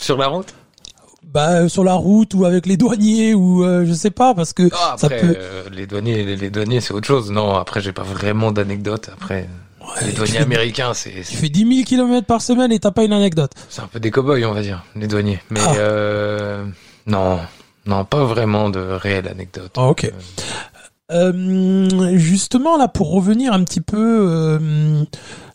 Sur 0.04 0.18
la 0.18 0.28
route 0.28 0.54
bah 1.22 1.48
euh, 1.48 1.68
sur 1.68 1.82
la 1.82 1.94
route 1.94 2.32
ou 2.34 2.44
avec 2.44 2.66
les 2.66 2.76
douaniers 2.76 3.34
ou 3.34 3.64
euh, 3.64 3.84
je 3.84 3.92
sais 3.92 4.10
pas 4.10 4.34
parce 4.34 4.52
que 4.52 4.68
ah, 4.72 4.92
après, 4.92 5.08
ça 5.08 5.08
peut... 5.08 5.36
les 5.72 5.86
douaniers 5.86 6.36
les, 6.36 6.50
douaniers 6.50 6.80
c'est 6.80 6.94
autre 6.94 7.08
chose 7.08 7.32
non 7.32 7.56
après 7.56 7.80
j'ai 7.80 7.92
pas 7.92 8.04
vraiment 8.04 8.52
d'anecdotes 8.52 9.10
après 9.12 9.48
les 10.02 10.12
douaniers 10.12 10.38
américains, 10.38 10.94
c'est. 10.94 11.10
Tu 11.10 11.36
fais 11.36 11.48
10 11.48 11.84
000 11.84 11.84
km 11.84 12.26
par 12.26 12.42
semaine 12.42 12.72
et 12.72 12.78
t'as 12.78 12.90
pas 12.90 13.04
une 13.04 13.12
anecdote. 13.12 13.52
C'est 13.68 13.82
un 13.82 13.86
peu 13.86 14.00
des 14.00 14.10
cow-boys, 14.10 14.44
on 14.46 14.52
va 14.52 14.62
dire, 14.62 14.84
les 14.96 15.06
douaniers. 15.06 15.40
Mais 15.50 15.60
ah. 15.62 15.74
euh, 15.76 16.64
non, 17.06 17.38
non, 17.86 18.04
pas 18.04 18.24
vraiment 18.24 18.70
de 18.70 18.80
réelle 18.80 19.28
anecdote. 19.28 19.72
Ah, 19.76 19.88
ok. 19.88 20.10
Euh, 21.12 21.32
euh, 21.32 22.16
justement, 22.16 22.76
là, 22.76 22.88
pour 22.88 23.12
revenir 23.12 23.52
un 23.52 23.62
petit 23.64 23.80
peu, 23.80 24.58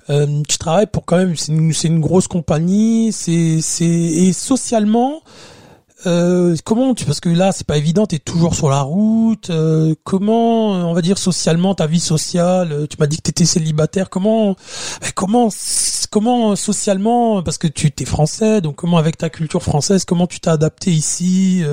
euh, 0.09 0.25
euh, 0.27 0.41
tu 0.47 0.57
travailles 0.57 0.87
pour 0.87 1.05
quand 1.05 1.17
même, 1.17 1.35
c'est 1.35 1.51
une, 1.51 1.71
une, 1.83 1.99
grosse 1.99 2.27
compagnie, 2.27 3.11
c'est, 3.11 3.61
c'est 3.61 3.85
et 3.85 4.33
socialement, 4.33 5.21
euh, 6.05 6.55
comment 6.63 6.95
tu 6.95 7.03
parce 7.03 7.19
que 7.19 7.27
là 7.27 7.51
c'est 7.51 7.67
pas 7.67 7.75
évident 7.75 8.05
t'es 8.05 8.19
toujours 8.19 8.55
sur 8.55 8.69
la 8.69 8.79
route 8.83 9.49
euh, 9.49 9.95
comment 10.05 10.69
on 10.69 10.93
va 10.93 11.01
dire 11.01 11.17
socialement 11.17 11.75
ta 11.75 11.87
vie 11.87 11.99
sociale 11.99 12.71
euh, 12.71 12.87
tu 12.87 12.95
m'as 13.01 13.05
dit 13.05 13.17
que 13.17 13.23
t'étais 13.23 13.43
célibataire 13.43 14.09
comment 14.09 14.55
comment 15.13 15.49
comment 16.09 16.55
socialement 16.55 17.43
parce 17.43 17.57
que 17.57 17.67
tu 17.67 17.91
t'es 17.91 18.05
français 18.05 18.61
donc 18.61 18.77
comment 18.77 18.97
avec 18.97 19.17
ta 19.17 19.29
culture 19.29 19.61
française 19.61 20.05
comment 20.05 20.25
tu 20.25 20.39
t'es 20.39 20.49
adapté 20.49 20.91
ici 20.91 21.65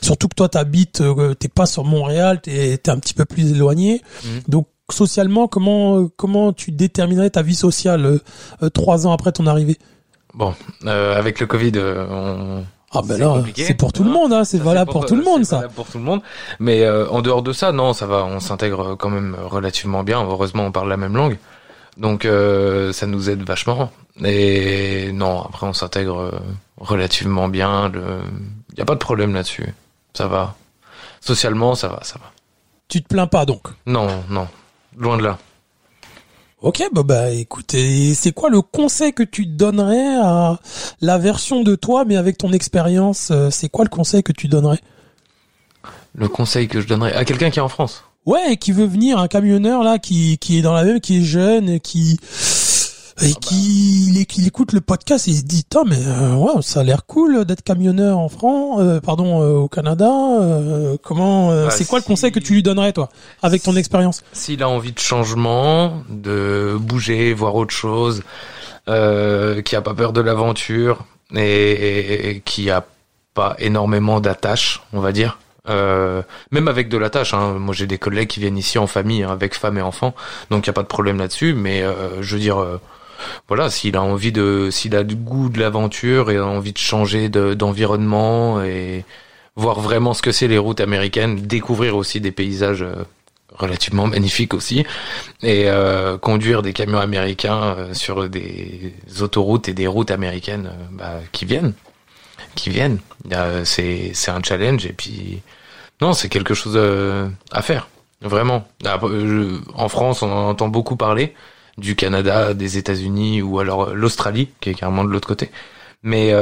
surtout 0.00 0.28
que 0.28 0.36
toi 0.36 0.48
t'habites 0.48 1.02
t'es 1.40 1.48
pas 1.48 1.66
sur 1.66 1.82
Montréal 1.82 2.40
t'es 2.40 2.74
es 2.74 2.88
un 2.88 3.00
petit 3.00 3.14
peu 3.14 3.24
plus 3.24 3.50
éloigné 3.50 4.00
mmh. 4.22 4.28
donc 4.46 4.68
socialement 4.92 5.48
comment 5.48 6.08
comment 6.16 6.52
tu 6.52 6.70
déterminerais 6.72 7.30
ta 7.30 7.42
vie 7.42 7.54
sociale 7.54 8.20
trois 8.72 9.06
ans 9.06 9.12
après 9.12 9.32
ton 9.32 9.46
arrivée? 9.46 9.78
Bon 10.34 10.54
avec 10.86 11.40
le 11.40 11.46
Covid 11.46 11.72
on 11.78 12.64
ah 12.94 13.00
ben 13.02 13.18
là, 13.18 13.42
c'est 13.56 13.74
pour 13.74 13.92
tout 13.92 14.04
le 14.04 14.10
monde, 14.10 14.34
hein. 14.34 14.44
c'est 14.44 14.58
valable 14.58 14.90
pour, 14.90 15.06
tout 15.06 15.16
le 15.16 15.22
monde 15.22 15.44
ça. 15.44 15.62
pour 15.74 15.86
tout 15.86 15.96
le 15.96 16.04
monde. 16.04 16.20
Mais 16.58 16.82
euh, 16.82 17.08
en 17.08 17.22
dehors 17.22 17.42
de 17.42 17.52
ça, 17.54 17.72
non, 17.72 17.94
ça 17.94 18.06
va, 18.06 18.24
on 18.24 18.38
s'intègre 18.38 18.96
quand 18.96 19.08
même 19.08 19.34
relativement 19.46 20.02
bien. 20.02 20.22
Heureusement, 20.22 20.66
on 20.66 20.72
parle 20.72 20.90
la 20.90 20.98
même 20.98 21.16
langue, 21.16 21.38
donc 21.96 22.26
euh, 22.26 22.92
ça 22.92 23.06
nous 23.06 23.30
aide 23.30 23.42
vachement. 23.44 23.90
Et 24.22 25.10
non, 25.12 25.40
après 25.40 25.66
on 25.66 25.72
s'intègre 25.72 26.18
euh, 26.18 26.40
relativement 26.76 27.48
bien. 27.48 27.90
Il 28.72 28.78
y 28.78 28.82
a 28.82 28.84
pas 28.84 28.94
de 28.94 28.98
problème 28.98 29.32
là-dessus. 29.32 29.74
Ça 30.12 30.26
va. 30.26 30.54
Socialement, 31.22 31.74
ça 31.74 31.88
va, 31.88 32.00
ça 32.02 32.18
va. 32.18 32.30
Tu 32.88 33.02
te 33.02 33.08
plains 33.08 33.26
pas 33.26 33.46
donc? 33.46 33.68
Non, 33.86 34.06
non, 34.28 34.46
loin 34.96 35.16
de 35.16 35.22
là. 35.22 35.38
Ok, 36.62 36.80
bah, 36.92 37.02
bah 37.02 37.30
écoutez, 37.30 38.14
c'est 38.14 38.30
quoi 38.30 38.48
le 38.48 38.62
conseil 38.62 39.12
que 39.12 39.24
tu 39.24 39.46
donnerais 39.46 40.16
à 40.22 40.60
la 41.00 41.18
version 41.18 41.62
de 41.62 41.74
toi, 41.74 42.04
mais 42.04 42.16
avec 42.16 42.38
ton 42.38 42.52
expérience 42.52 43.30
euh, 43.32 43.50
C'est 43.50 43.68
quoi 43.68 43.84
le 43.84 43.90
conseil 43.90 44.22
que 44.22 44.30
tu 44.32 44.46
donnerais? 44.46 44.78
Le 46.14 46.28
conseil 46.28 46.68
que 46.68 46.80
je 46.80 46.86
donnerais 46.86 47.14
à 47.14 47.24
quelqu'un 47.24 47.50
qui 47.50 47.58
est 47.58 47.62
en 47.62 47.68
France 47.68 48.04
Ouais, 48.24 48.56
qui 48.56 48.70
veut 48.70 48.86
venir, 48.86 49.18
un 49.18 49.26
camionneur 49.26 49.82
là, 49.82 49.98
qui, 49.98 50.38
qui 50.38 50.58
est 50.58 50.62
dans 50.62 50.72
la 50.72 50.84
même, 50.84 51.00
qui 51.00 51.18
est 51.18 51.22
jeune, 51.22 51.80
qui 51.80 52.20
et 53.20 53.34
qui, 53.34 54.26
qui 54.28 54.46
écoute 54.46 54.72
le 54.72 54.80
podcast 54.80 55.28
et 55.28 55.32
il 55.32 55.36
se 55.36 55.42
dit 55.42 55.64
mais 55.86 55.96
euh, 56.06 56.60
ça 56.62 56.80
a 56.80 56.82
l'air 56.82 57.06
cool 57.06 57.44
d'être 57.44 57.62
camionneur 57.62 58.18
en 58.18 58.28
France, 58.28 58.80
euh, 58.80 59.00
pardon, 59.00 59.42
euh, 59.42 59.54
au 59.54 59.68
Canada. 59.68 60.10
Euh, 60.40 60.96
comment 61.02 61.48
bah, 61.48 61.70
C'est 61.70 61.86
quoi 61.86 61.98
le 61.98 62.04
conseil 62.04 62.32
que 62.32 62.38
tu 62.38 62.54
lui 62.54 62.62
donnerais 62.62 62.92
toi, 62.92 63.08
avec 63.42 63.62
ton 63.62 63.76
expérience? 63.76 64.22
S'il 64.32 64.62
a 64.62 64.68
envie 64.68 64.92
de 64.92 64.98
changement, 64.98 66.02
de 66.08 66.76
bouger, 66.78 67.32
voir 67.32 67.54
autre 67.54 67.74
chose, 67.74 68.22
qui 68.86 69.76
a 69.76 69.82
pas 69.82 69.94
peur 69.94 70.12
de 70.12 70.20
l'aventure 70.20 71.04
et, 71.34 72.30
et, 72.30 72.40
qui 72.40 72.70
a 72.70 72.84
pas 73.34 73.56
énormément 73.58 74.20
d'attaches, 74.20 74.82
on 74.92 75.00
va 75.00 75.12
dire. 75.12 75.38
Euh, 75.68 76.22
même 76.50 76.66
avec 76.66 76.88
de 76.88 76.98
la 76.98 77.08
tâche, 77.08 77.34
hein. 77.34 77.54
moi 77.54 77.72
j'ai 77.72 77.86
des 77.86 77.98
collègues 77.98 78.28
qui 78.28 78.40
viennent 78.40 78.58
ici 78.58 78.78
en 78.78 78.88
famille, 78.88 79.22
hein, 79.22 79.30
avec 79.30 79.54
femme 79.54 79.78
et 79.78 79.82
enfants, 79.82 80.12
donc 80.50 80.66
il 80.66 80.68
y 80.68 80.70
a 80.70 80.72
pas 80.72 80.82
de 80.82 80.88
problème 80.88 81.18
là-dessus. 81.18 81.54
Mais 81.54 81.82
euh, 81.82 82.20
je 82.20 82.34
veux 82.34 82.40
dire, 82.40 82.58
voilà, 83.48 83.70
s'il 83.70 83.96
a 83.96 84.02
envie 84.02 84.32
de, 84.32 84.68
s'il 84.70 84.96
a 84.96 85.04
du 85.04 85.16
goût 85.16 85.48
de 85.48 85.60
l'aventure 85.60 86.30
et 86.30 86.40
envie 86.40 86.72
de 86.72 86.78
changer 86.78 87.28
d'environnement 87.28 88.62
et 88.62 89.04
voir 89.56 89.80
vraiment 89.80 90.14
ce 90.14 90.22
que 90.22 90.32
c'est 90.32 90.48
les 90.48 90.58
routes 90.58 90.80
américaines, 90.80 91.36
découvrir 91.36 91.96
aussi 91.96 92.20
des 92.20 92.32
paysages 92.32 92.84
relativement 93.58 94.06
magnifique 94.06 94.54
aussi, 94.54 94.84
et 95.42 95.64
euh, 95.68 96.18
conduire 96.18 96.62
des 96.62 96.72
camions 96.72 96.98
américains 96.98 97.76
euh, 97.76 97.94
sur 97.94 98.28
des 98.28 98.94
autoroutes 99.20 99.68
et 99.68 99.74
des 99.74 99.86
routes 99.86 100.10
américaines 100.10 100.66
euh, 100.66 100.86
bah, 100.92 101.20
qui 101.32 101.44
viennent, 101.44 101.74
qui 102.54 102.70
viennent. 102.70 102.98
C'est 103.64 104.10
c'est 104.14 104.30
un 104.30 104.42
challenge 104.42 104.86
et 104.86 104.92
puis 104.92 105.42
non, 106.00 106.12
c'est 106.12 106.28
quelque 106.28 106.54
chose 106.54 106.76
à 107.52 107.62
faire, 107.62 107.88
vraiment. 108.20 108.66
En 109.74 109.88
France, 109.88 110.22
on 110.22 110.30
en 110.30 110.48
entend 110.48 110.68
beaucoup 110.68 110.96
parler 110.96 111.34
du 111.78 111.96
Canada, 111.96 112.54
des 112.54 112.78
États-Unis 112.78 113.42
ou 113.42 113.58
alors 113.58 113.94
l'Australie, 113.94 114.50
qui 114.60 114.70
est 114.70 114.74
carrément 114.74 115.04
de 115.04 115.10
l'autre 115.10 115.28
côté. 115.28 115.50
Mais 116.02 116.34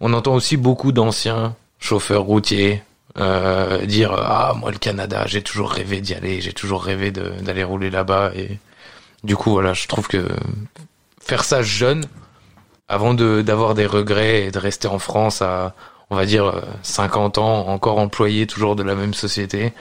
on 0.00 0.12
entend 0.12 0.34
aussi 0.34 0.56
beaucoup 0.56 0.92
d'anciens 0.92 1.54
chauffeurs 1.82 2.22
routiers 2.22 2.82
euh, 3.18 3.84
dire 3.84 4.12
ah 4.12 4.54
moi 4.58 4.70
le 4.70 4.78
Canada 4.78 5.24
j'ai 5.26 5.42
toujours 5.42 5.70
rêvé 5.70 6.00
d'y 6.00 6.14
aller 6.14 6.40
j'ai 6.40 6.54
toujours 6.54 6.82
rêvé 6.82 7.10
d'aller 7.10 7.62
rouler 7.62 7.90
là-bas 7.90 8.32
et 8.34 8.58
du 9.22 9.36
coup 9.36 9.50
voilà 9.50 9.74
je 9.74 9.86
trouve 9.86 10.08
que 10.08 10.26
faire 11.20 11.44
ça 11.44 11.60
jeune 11.60 12.06
avant 12.88 13.12
d'avoir 13.12 13.74
des 13.74 13.84
regrets 13.84 14.44
et 14.44 14.50
de 14.50 14.58
rester 14.58 14.88
en 14.88 14.98
France 14.98 15.42
à 15.42 15.74
on 16.08 16.16
va 16.16 16.24
dire 16.24 16.62
50 16.82 17.36
ans 17.36 17.68
encore 17.68 17.98
employé 17.98 18.46
toujours 18.46 18.76
de 18.76 18.82
la 18.82 18.94
même 18.94 19.12
société 19.12 19.74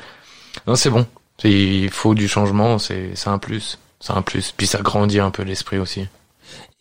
non 0.67 0.75
c'est 0.75 0.89
bon. 0.89 1.05
Il 1.45 1.89
faut 1.89 2.13
du 2.13 2.27
changement 2.27 2.79
c'est 2.79 3.13
un 3.27 3.37
plus 3.37 3.79
c'est 4.01 4.13
un 4.13 4.21
plus. 4.21 4.53
Puis 4.55 4.67
ça 4.67 4.81
grandit 4.81 5.19
un 5.19 5.31
peu 5.31 5.43
l'esprit 5.43 5.77
aussi. 5.77 6.07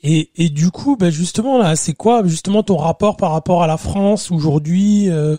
Et, 0.02 0.30
et 0.37 0.48
du 0.48 0.70
coup, 0.70 0.96
ben 0.96 1.11
justement 1.11 1.59
là, 1.59 1.76
c'est 1.76 1.92
quoi 1.92 2.22
justement 2.24 2.62
ton 2.62 2.78
rapport 2.78 3.16
par 3.16 3.33
rapport 3.33 3.62
à 3.62 3.66
la 3.66 3.76
France 3.76 4.30
aujourd'hui 4.30 5.11
euh, 5.11 5.37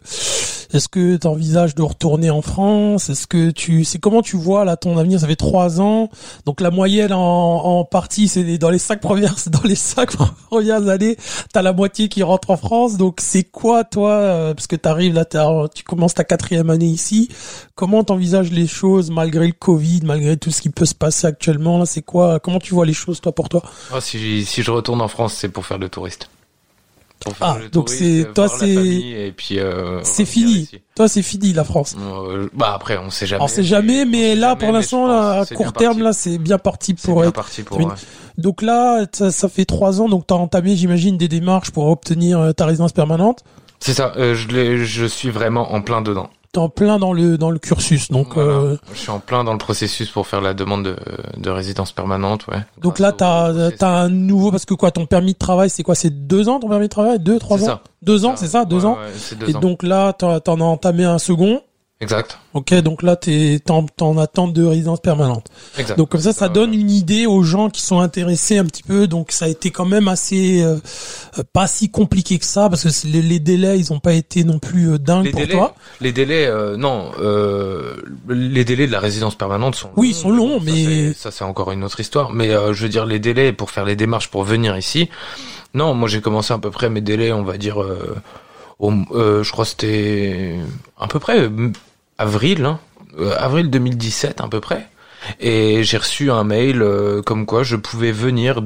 est-ce 0.73 0.87
que 0.87 1.17
tu 1.17 1.27
envisages 1.27 1.75
de 1.75 1.81
retourner 1.81 2.29
en 2.29 2.41
France? 2.41 3.09
Est-ce 3.09 3.27
que 3.27 3.51
tu, 3.51 3.83
c'est 3.83 3.99
comment 3.99 4.21
tu 4.21 4.37
vois 4.37 4.65
là 4.65 4.77
ton 4.77 4.97
avenir? 4.97 5.19
Ça 5.19 5.27
fait 5.27 5.35
trois 5.35 5.81
ans, 5.81 6.09
donc 6.45 6.61
la 6.61 6.71
moyenne 6.71 7.13
en, 7.13 7.19
en 7.19 7.85
partie, 7.85 8.27
c'est 8.27 8.57
dans 8.57 8.69
les 8.69 8.79
cinq 8.79 9.01
premières, 9.01 9.35
dans 9.47 9.63
les 9.63 9.75
cinq 9.75 10.15
premières 10.49 10.87
années, 10.87 11.17
t'as 11.53 11.61
la 11.61 11.73
moitié 11.73 12.09
qui 12.09 12.23
rentre 12.23 12.51
en 12.51 12.57
France. 12.57 12.97
Donc 12.97 13.19
c'est 13.21 13.43
quoi 13.43 13.83
toi 13.83 14.11
euh, 14.11 14.53
Parce 14.53 14.67
que 14.67 14.75
t'arrives 14.75 15.13
là, 15.13 15.25
tu 15.73 15.83
commences 15.83 16.13
ta 16.13 16.23
quatrième 16.23 16.69
année 16.69 16.85
ici. 16.85 17.29
Comment 17.75 18.03
t'envisages 18.03 18.51
les 18.51 18.67
choses 18.67 19.11
malgré 19.11 19.47
le 19.47 19.53
Covid, 19.53 20.01
malgré 20.03 20.37
tout 20.37 20.51
ce 20.51 20.61
qui 20.61 20.69
peut 20.69 20.85
se 20.85 20.95
passer 20.95 21.27
actuellement? 21.27 21.77
Là 21.77 21.85
C'est 21.85 22.01
quoi 22.01 22.39
Comment 22.39 22.59
tu 22.59 22.73
vois 22.73 22.85
les 22.85 22.93
choses 22.93 23.21
toi 23.21 23.33
pour 23.33 23.49
toi? 23.49 23.61
Oh, 23.93 23.99
si, 23.99 24.45
si 24.45 24.63
je 24.63 24.71
retourne 24.71 25.01
en 25.01 25.07
France, 25.07 25.33
c'est 25.33 25.49
pour 25.49 25.65
faire 25.65 25.77
le 25.77 25.89
touriste 25.89 26.29
ah, 27.39 27.57
donc 27.71 27.89
c'est 27.89 28.27
toi 28.33 28.47
c'est 28.47 28.69
et 28.69 29.33
puis 29.35 29.59
euh, 29.59 30.01
c'est 30.03 30.25
fini. 30.25 30.69
Toi 30.95 31.07
c'est 31.07 31.21
fini 31.21 31.53
la 31.53 31.63
France. 31.63 31.95
Euh, 31.99 32.49
bah 32.53 32.73
après 32.75 32.97
on 32.97 33.09
sait 33.09 33.27
jamais. 33.27 33.43
On 33.43 33.47
sait 33.47 33.63
jamais, 33.63 34.05
mais 34.05 34.35
là 34.35 34.55
pour 34.55 34.71
l'instant 34.71 35.09
à 35.09 35.45
court 35.45 35.73
terme 35.73 36.01
là 36.01 36.13
c'est 36.13 36.37
bien 36.37 36.57
parti 36.57 36.93
pour. 36.93 37.21
Bien 37.21 37.31
parti 37.31 37.63
pour. 37.63 37.79
Donc 38.37 38.61
là 38.61 39.05
ça, 39.11 39.29
ça, 39.31 39.49
fait 39.49 39.65
trois 39.65 40.01
ans 40.01 40.09
donc 40.09 40.25
t'as 40.27 40.35
entamé 40.35 40.75
j'imagine 40.75 41.17
des 41.17 41.27
démarches 41.27 41.71
pour 41.71 41.87
obtenir 41.87 42.39
euh, 42.39 42.51
ta 42.53 42.65
résidence 42.65 42.93
permanente. 42.93 43.43
C'est 43.79 43.93
ça. 43.93 44.13
Euh, 44.17 44.35
je 44.35 44.83
je 44.83 45.05
suis 45.05 45.29
vraiment 45.29 45.73
en 45.73 45.81
plein 45.81 46.01
dedans 46.01 46.29
en 46.57 46.69
plein 46.69 46.99
dans 46.99 47.13
le 47.13 47.37
dans 47.37 47.49
le 47.49 47.59
cursus. 47.59 48.11
Donc 48.11 48.37
euh... 48.37 48.77
je 48.93 48.99
suis 48.99 49.09
en 49.09 49.19
plein 49.19 49.43
dans 49.43 49.53
le 49.53 49.57
processus 49.57 50.09
pour 50.09 50.27
faire 50.27 50.41
la 50.41 50.53
demande 50.53 50.83
de, 50.83 50.95
de 51.37 51.49
résidence 51.49 51.91
permanente, 51.91 52.47
ouais. 52.47 52.59
Donc 52.81 52.99
là 52.99 53.11
t'as 53.11 53.71
t'as 53.71 53.89
un 53.89 54.09
nouveau 54.09 54.51
parce 54.51 54.65
que 54.65 54.73
quoi 54.73 54.91
ton 54.91 55.05
permis 55.05 55.33
de 55.33 55.37
travail 55.37 55.69
c'est 55.69 55.83
quoi 55.83 55.95
c'est 55.95 56.27
deux 56.27 56.49
ans 56.49 56.59
ton 56.59 56.69
permis 56.69 56.85
de 56.85 56.91
travail? 56.91 57.19
Deux 57.19 57.39
trois 57.39 57.61
ans? 57.63 57.65
ça. 57.65 57.81
deux 58.01 58.25
ans 58.25 58.35
c'est 58.35 58.47
ça 58.47 58.65
deux 58.65 58.85
ans? 58.85 58.97
deux 59.39 59.49
Et 59.49 59.53
donc 59.53 59.83
là 59.83 60.13
t'en 60.13 60.39
as 60.39 60.63
entamé 60.63 61.05
un 61.05 61.19
second. 61.19 61.61
Exact. 62.01 62.39
Ok, 62.53 62.73
donc 62.81 63.03
là, 63.03 63.15
t'es 63.15 63.61
en, 63.69 63.85
en 64.01 64.17
attente 64.17 64.53
de 64.53 64.65
résidence 64.65 64.99
permanente. 64.99 65.45
Exact. 65.77 65.97
Donc 65.97 66.09
comme 66.09 66.19
ça, 66.21 66.33
ça 66.33 66.49
donne 66.49 66.73
une 66.73 66.89
idée 66.89 67.27
aux 67.27 67.43
gens 67.43 67.69
qui 67.69 67.81
sont 67.81 67.99
intéressés 67.99 68.57
un 68.57 68.65
petit 68.65 68.81
peu. 68.81 69.05
Donc 69.05 69.31
ça 69.31 69.45
a 69.45 69.47
été 69.47 69.69
quand 69.69 69.85
même 69.85 70.07
assez 70.07 70.63
euh, 70.63 70.77
euh, 71.37 71.43
pas 71.53 71.67
si 71.67 71.91
compliqué 71.91 72.39
que 72.39 72.45
ça 72.45 72.69
parce 72.69 72.83
que 72.83 73.07
les, 73.07 73.21
les 73.21 73.39
délais, 73.39 73.77
ils 73.77 73.93
ont 73.93 73.99
pas 73.99 74.13
été 74.13 74.43
non 74.43 74.57
plus 74.57 74.89
euh, 74.89 74.97
dingues 74.97 75.25
les 75.25 75.31
pour 75.31 75.39
délais, 75.41 75.53
toi. 75.53 75.75
Les 76.01 76.11
délais, 76.11 76.47
euh, 76.47 76.75
non, 76.75 77.11
les 78.27 78.65
délais 78.65 78.87
de 78.87 78.91
la 78.91 78.99
résidence 78.99 79.35
permanente 79.35 79.75
sont. 79.75 79.91
Oui, 79.95 80.09
ils 80.09 80.15
sont 80.15 80.31
longs, 80.31 80.59
mais 80.59 81.13
ça 81.13 81.29
c'est 81.29 81.43
encore 81.43 81.71
une 81.71 81.83
autre 81.83 81.99
histoire. 81.99 82.31
Mais 82.31 82.49
je 82.49 82.81
veux 82.81 82.89
dire, 82.89 83.05
les 83.05 83.19
délais 83.19 83.53
pour 83.53 83.69
faire 83.69 83.85
les 83.85 83.95
démarches 83.95 84.29
pour 84.29 84.43
venir 84.43 84.75
ici. 84.75 85.07
Non, 85.75 85.93
moi 85.93 86.09
j'ai 86.09 86.19
commencé 86.21 86.51
à 86.51 86.57
peu 86.57 86.71
près 86.71 86.89
mes 86.89 87.01
délais, 87.01 87.31
on 87.31 87.43
va 87.43 87.57
dire. 87.57 87.77
Au, 88.79 88.91
je 88.91 89.51
crois 89.51 89.65
c'était 89.65 90.55
à 90.99 91.05
peu 91.05 91.19
près 91.19 91.47
avril, 92.21 92.65
hein, 92.65 92.79
euh, 93.19 93.35
avril 93.37 93.69
2017 93.69 94.41
à 94.41 94.47
peu 94.47 94.59
près. 94.59 94.87
Et 95.39 95.83
j'ai 95.83 95.97
reçu 95.97 96.31
un 96.31 96.43
mail 96.43 96.81
euh, 96.81 97.21
comme 97.21 97.45
quoi 97.45 97.63
je 97.63 97.75
pouvais 97.75 98.11
venir 98.11 98.61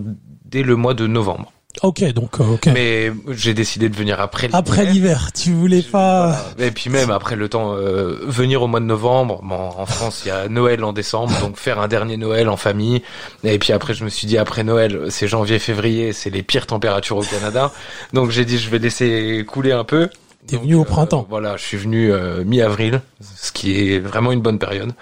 dès 0.46 0.64
le 0.64 0.76
mois 0.76 0.94
de 0.94 1.08
novembre. 1.08 1.52
Ok, 1.84 2.04
donc 2.14 2.40
euh, 2.40 2.54
ok. 2.54 2.68
Mais 2.74 3.12
j'ai 3.32 3.54
décidé 3.54 3.90
de 3.90 3.96
venir 3.96 4.22
après 4.22 4.48
l'hiver. 4.48 4.60
Après 4.60 4.86
l'hiver, 4.86 5.32
tu 5.34 5.52
voulais 5.52 5.82
pas. 5.82 6.38
Et 6.58 6.72
puis 6.72 6.90
même 6.90 7.12
après 7.12 7.36
le 7.36 7.50
temps, 7.50 7.76
venir 7.76 8.62
au 8.62 8.68
mois 8.68 8.80
de 8.80 8.86
novembre. 8.86 9.42
Bon, 9.44 9.72
en 9.78 9.86
France, 9.86 10.22
il 10.24 10.30
y 10.30 10.32
a 10.32 10.48
Noël 10.48 10.86
en 10.86 10.94
décembre, 10.94 11.38
donc 11.42 11.58
faire 11.58 11.80
un 11.80 11.90
dernier 11.90 12.16
Noël 12.16 12.48
en 12.48 12.56
famille. 12.56 13.02
Et 13.44 13.60
puis 13.60 13.74
après, 13.74 13.94
je 13.94 14.06
me 14.06 14.10
suis 14.10 14.26
dit 14.26 14.38
après 14.38 14.64
Noël, 14.64 15.08
c'est 15.10 15.28
janvier-février, 15.28 16.14
c'est 16.14 16.30
les 16.30 16.44
pires 16.44 16.68
températures 16.68 17.18
au 17.18 17.24
Canada. 17.24 17.74
Donc 18.14 18.32
j'ai 18.32 18.46
dit 18.46 18.58
je 18.58 18.70
vais 18.70 18.80
laisser 18.80 19.44
couler 19.46 19.74
un 19.74 19.84
peu. 19.84 20.10
T'es 20.48 20.58
venu 20.58 20.76
au 20.76 20.82
euh, 20.82 20.86
printemps. 20.86 21.26
voilà, 21.30 21.58
je 21.58 21.64
suis 21.64 21.78
venu 21.78 22.12
euh, 22.12 22.44
mi-avril, 22.44 23.02
ce 23.20 23.52
qui 23.52 23.80
est 23.80 24.00
vraiment 24.00 24.32
une 24.32 24.42
bonne 24.42 24.60
période. 24.60 24.94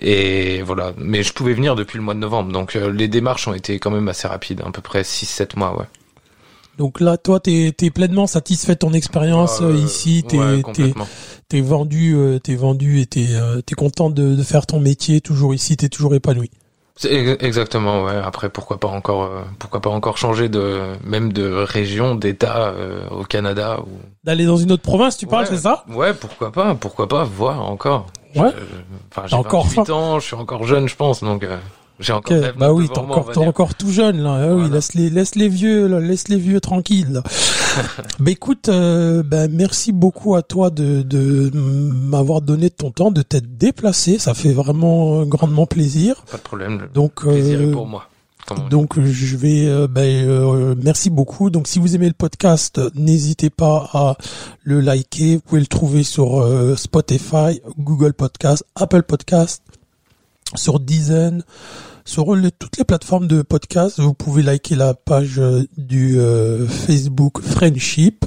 Et 0.00 0.62
voilà, 0.62 0.92
mais 0.98 1.22
je 1.22 1.32
pouvais 1.32 1.54
venir 1.54 1.76
depuis 1.76 1.98
le 1.98 2.04
mois 2.04 2.14
de 2.14 2.18
novembre, 2.18 2.52
donc 2.52 2.74
euh, 2.74 2.92
les 2.92 3.06
démarches 3.08 3.46
ont 3.46 3.54
été 3.54 3.78
quand 3.78 3.90
même 3.90 4.08
assez 4.08 4.26
rapides, 4.26 4.62
à 4.64 4.70
peu 4.70 4.82
près 4.82 5.02
6-7 5.02 5.58
mois, 5.58 5.78
ouais. 5.78 5.86
Donc 6.78 7.00
là, 7.00 7.16
toi, 7.16 7.40
t'es 7.40 7.74
es 7.80 7.90
pleinement 7.90 8.28
satisfait 8.28 8.74
de 8.74 8.78
ton 8.78 8.92
expérience 8.92 9.60
ici. 9.84 10.24
T'es 10.28 10.38
ouais, 10.38 10.62
vendu, 11.60 12.16
t'es 12.40 12.54
vendu 12.54 13.00
et 13.00 13.06
t'es 13.06 13.26
es 13.32 13.74
content 13.74 14.10
de, 14.10 14.36
de, 14.36 14.42
faire 14.44 14.64
ton 14.64 14.78
métier 14.78 15.20
toujours 15.20 15.54
ici. 15.54 15.76
T'es 15.76 15.88
toujours 15.88 16.14
épanoui. 16.14 16.52
Exactement, 17.04 18.04
ouais. 18.04 18.16
Après, 18.24 18.48
pourquoi 18.48 18.78
pas 18.78 18.88
encore, 18.88 19.22
euh, 19.22 19.42
pourquoi 19.58 19.80
pas 19.80 19.90
encore 19.90 20.18
changer 20.18 20.48
de, 20.48 20.80
même 21.04 21.32
de 21.32 21.48
région, 21.48 22.14
d'état 22.14 22.68
euh, 22.68 23.08
au 23.10 23.24
Canada 23.24 23.78
ou 23.80 23.90
d'aller 24.24 24.46
dans 24.46 24.56
une 24.56 24.72
autre 24.72 24.82
province, 24.82 25.16
tu 25.16 25.26
parles, 25.26 25.46
c'est 25.46 25.58
ça? 25.58 25.84
Ouais, 25.88 26.12
pourquoi 26.12 26.50
pas, 26.50 26.74
pourquoi 26.74 27.08
pas, 27.08 27.24
voir 27.24 27.62
encore. 27.62 28.06
Ouais. 28.34 28.52
Enfin, 29.10 29.26
j'ai 29.26 29.36
encore 29.36 29.66
28 29.66 29.90
ans, 29.90 30.18
je 30.18 30.26
suis 30.26 30.36
encore 30.36 30.64
jeune, 30.64 30.88
je 30.88 30.96
pense, 30.96 31.22
donc. 31.22 31.44
Euh, 31.44 31.56
j'ai 32.00 32.12
encore 32.12 32.36
bah 32.56 32.72
oui, 32.72 32.88
t'es 32.88 32.98
encore, 32.98 33.30
t'es 33.32 33.38
encore 33.38 33.74
tout 33.74 33.90
jeune 33.90 34.22
là. 34.22 34.50
Ah 34.50 34.54
oui, 34.54 34.70
laisse 34.70 34.94
les, 34.94 35.10
laisse 35.10 35.34
les 35.34 35.48
vieux, 35.48 35.88
là, 35.88 35.98
laisse 35.98 36.28
les 36.28 36.36
vieux 36.36 36.60
tranquilles. 36.60 37.22
bah 38.20 38.30
écoute, 38.30 38.68
euh, 38.68 39.22
bah, 39.24 39.48
merci 39.48 39.90
beaucoup 39.90 40.36
à 40.36 40.42
toi 40.42 40.70
de, 40.70 41.02
de 41.02 41.50
m'avoir 41.54 42.40
donné 42.40 42.70
ton 42.70 42.92
temps, 42.92 43.10
de 43.10 43.22
t'être 43.22 43.58
déplacé. 43.58 44.18
Ça 44.18 44.34
fait 44.34 44.52
vraiment 44.52 45.24
grandement 45.24 45.66
plaisir. 45.66 46.22
Pas 46.30 46.36
de 46.36 46.42
problème. 46.42 46.88
Donc 46.94 47.22
plaisir 47.26 47.72
pour 47.72 47.86
moi. 47.86 48.08
Donc 48.70 48.98
je 48.98 49.36
vais, 49.36 49.66
euh, 49.66 49.88
bah, 49.88 50.02
euh, 50.02 50.74
merci 50.80 51.10
beaucoup. 51.10 51.50
Donc 51.50 51.66
si 51.66 51.80
vous 51.80 51.96
aimez 51.96 52.06
le 52.06 52.14
podcast, 52.14 52.80
n'hésitez 52.94 53.50
pas 53.50 53.90
à 53.92 54.16
le 54.62 54.80
liker. 54.80 55.36
Vous 55.36 55.42
pouvez 55.42 55.60
le 55.60 55.66
trouver 55.66 56.04
sur 56.04 56.46
Spotify, 56.76 57.60
Google 57.76 58.14
Podcast, 58.14 58.64
Apple 58.76 59.02
Podcast, 59.02 59.62
sur 60.54 60.80
Deezen 60.80 61.42
sur 62.08 62.24
toutes 62.58 62.78
les 62.78 62.84
plateformes 62.84 63.26
de 63.26 63.42
podcast. 63.42 64.00
Vous 64.00 64.14
pouvez 64.14 64.42
liker 64.42 64.74
la 64.76 64.94
page 64.94 65.38
euh, 65.38 65.64
du 65.76 66.18
euh, 66.18 66.66
Facebook 66.66 67.42
Friendship. 67.42 68.24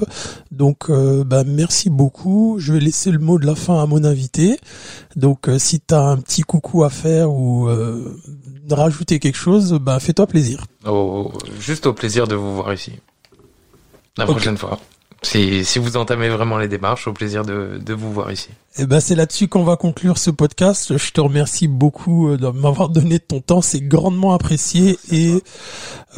Donc, 0.52 0.88
euh, 0.88 1.24
bah, 1.24 1.42
merci 1.44 1.90
beaucoup. 1.90 2.56
Je 2.60 2.74
vais 2.74 2.78
laisser 2.78 3.10
le 3.10 3.18
mot 3.18 3.40
de 3.40 3.46
la 3.46 3.56
fin 3.56 3.82
à 3.82 3.86
mon 3.86 4.04
invité. 4.04 4.56
Donc, 5.16 5.50
si 5.58 5.80
tu 5.80 5.94
as 5.94 6.00
un 6.00 6.16
petit 6.18 6.42
coucou 6.42 6.84
à 6.84 6.90
faire 6.90 7.32
ou 7.32 7.68
rajouter 8.70 9.18
quelque 9.18 9.36
chose, 9.36 9.72
bah, 9.80 9.98
fais-toi 9.98 10.28
plaisir. 10.28 10.64
Oh, 10.86 11.32
juste 11.58 11.86
au 11.86 11.92
plaisir 11.92 12.28
de 12.28 12.36
vous 12.36 12.54
voir 12.54 12.72
ici. 12.72 12.92
La 14.16 14.26
prochaine 14.26 14.56
fois. 14.56 14.78
Si, 15.22 15.64
si 15.64 15.78
vous 15.78 15.96
entamez 15.96 16.28
vraiment 16.28 16.58
les 16.58 16.66
démarches, 16.68 17.06
au 17.06 17.12
plaisir 17.12 17.44
de, 17.44 17.78
de 17.84 17.94
vous 17.94 18.12
voir 18.12 18.32
ici. 18.32 18.48
Eh 18.78 18.86
ben 18.86 19.00
c'est 19.00 19.14
là-dessus 19.14 19.48
qu'on 19.48 19.62
va 19.62 19.76
conclure 19.76 20.18
ce 20.18 20.30
podcast. 20.30 20.96
Je 20.96 21.10
te 21.12 21.20
remercie 21.20 21.68
beaucoup 21.68 22.28
euh, 22.28 22.36
de 22.36 22.48
m'avoir 22.48 22.88
donné 22.90 23.20
ton 23.20 23.40
temps, 23.40 23.62
c'est 23.62 23.80
grandement 23.80 24.34
apprécié 24.34 24.98
et 25.10 25.42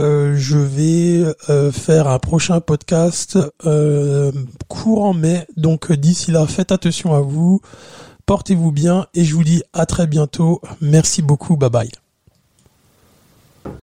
euh, 0.01 0.35
je 0.37 0.57
vais 0.57 1.35
euh, 1.51 1.71
faire 1.71 2.09
un 2.09 2.19
prochain 2.19 2.61
podcast 2.61 3.39
euh, 3.67 4.33
courant 4.69 5.15
mai. 5.15 5.47
Donc 5.57 5.93
d'ici 5.93 6.31
là, 6.31 6.47
faites 6.47 6.73
attention 6.73 7.15
à 7.15 7.21
vous, 7.21 7.61
portez-vous 8.25 8.73
bien 8.73 9.07
et 9.15 9.25
je 9.25 9.35
vous 9.35 9.45
dis 9.45 9.63
à 9.73 9.85
très 9.85 10.07
bientôt. 10.07 10.63
Merci 10.81 11.21
beaucoup, 11.21 11.57
bye 11.57 11.71
bye. 11.71 12.04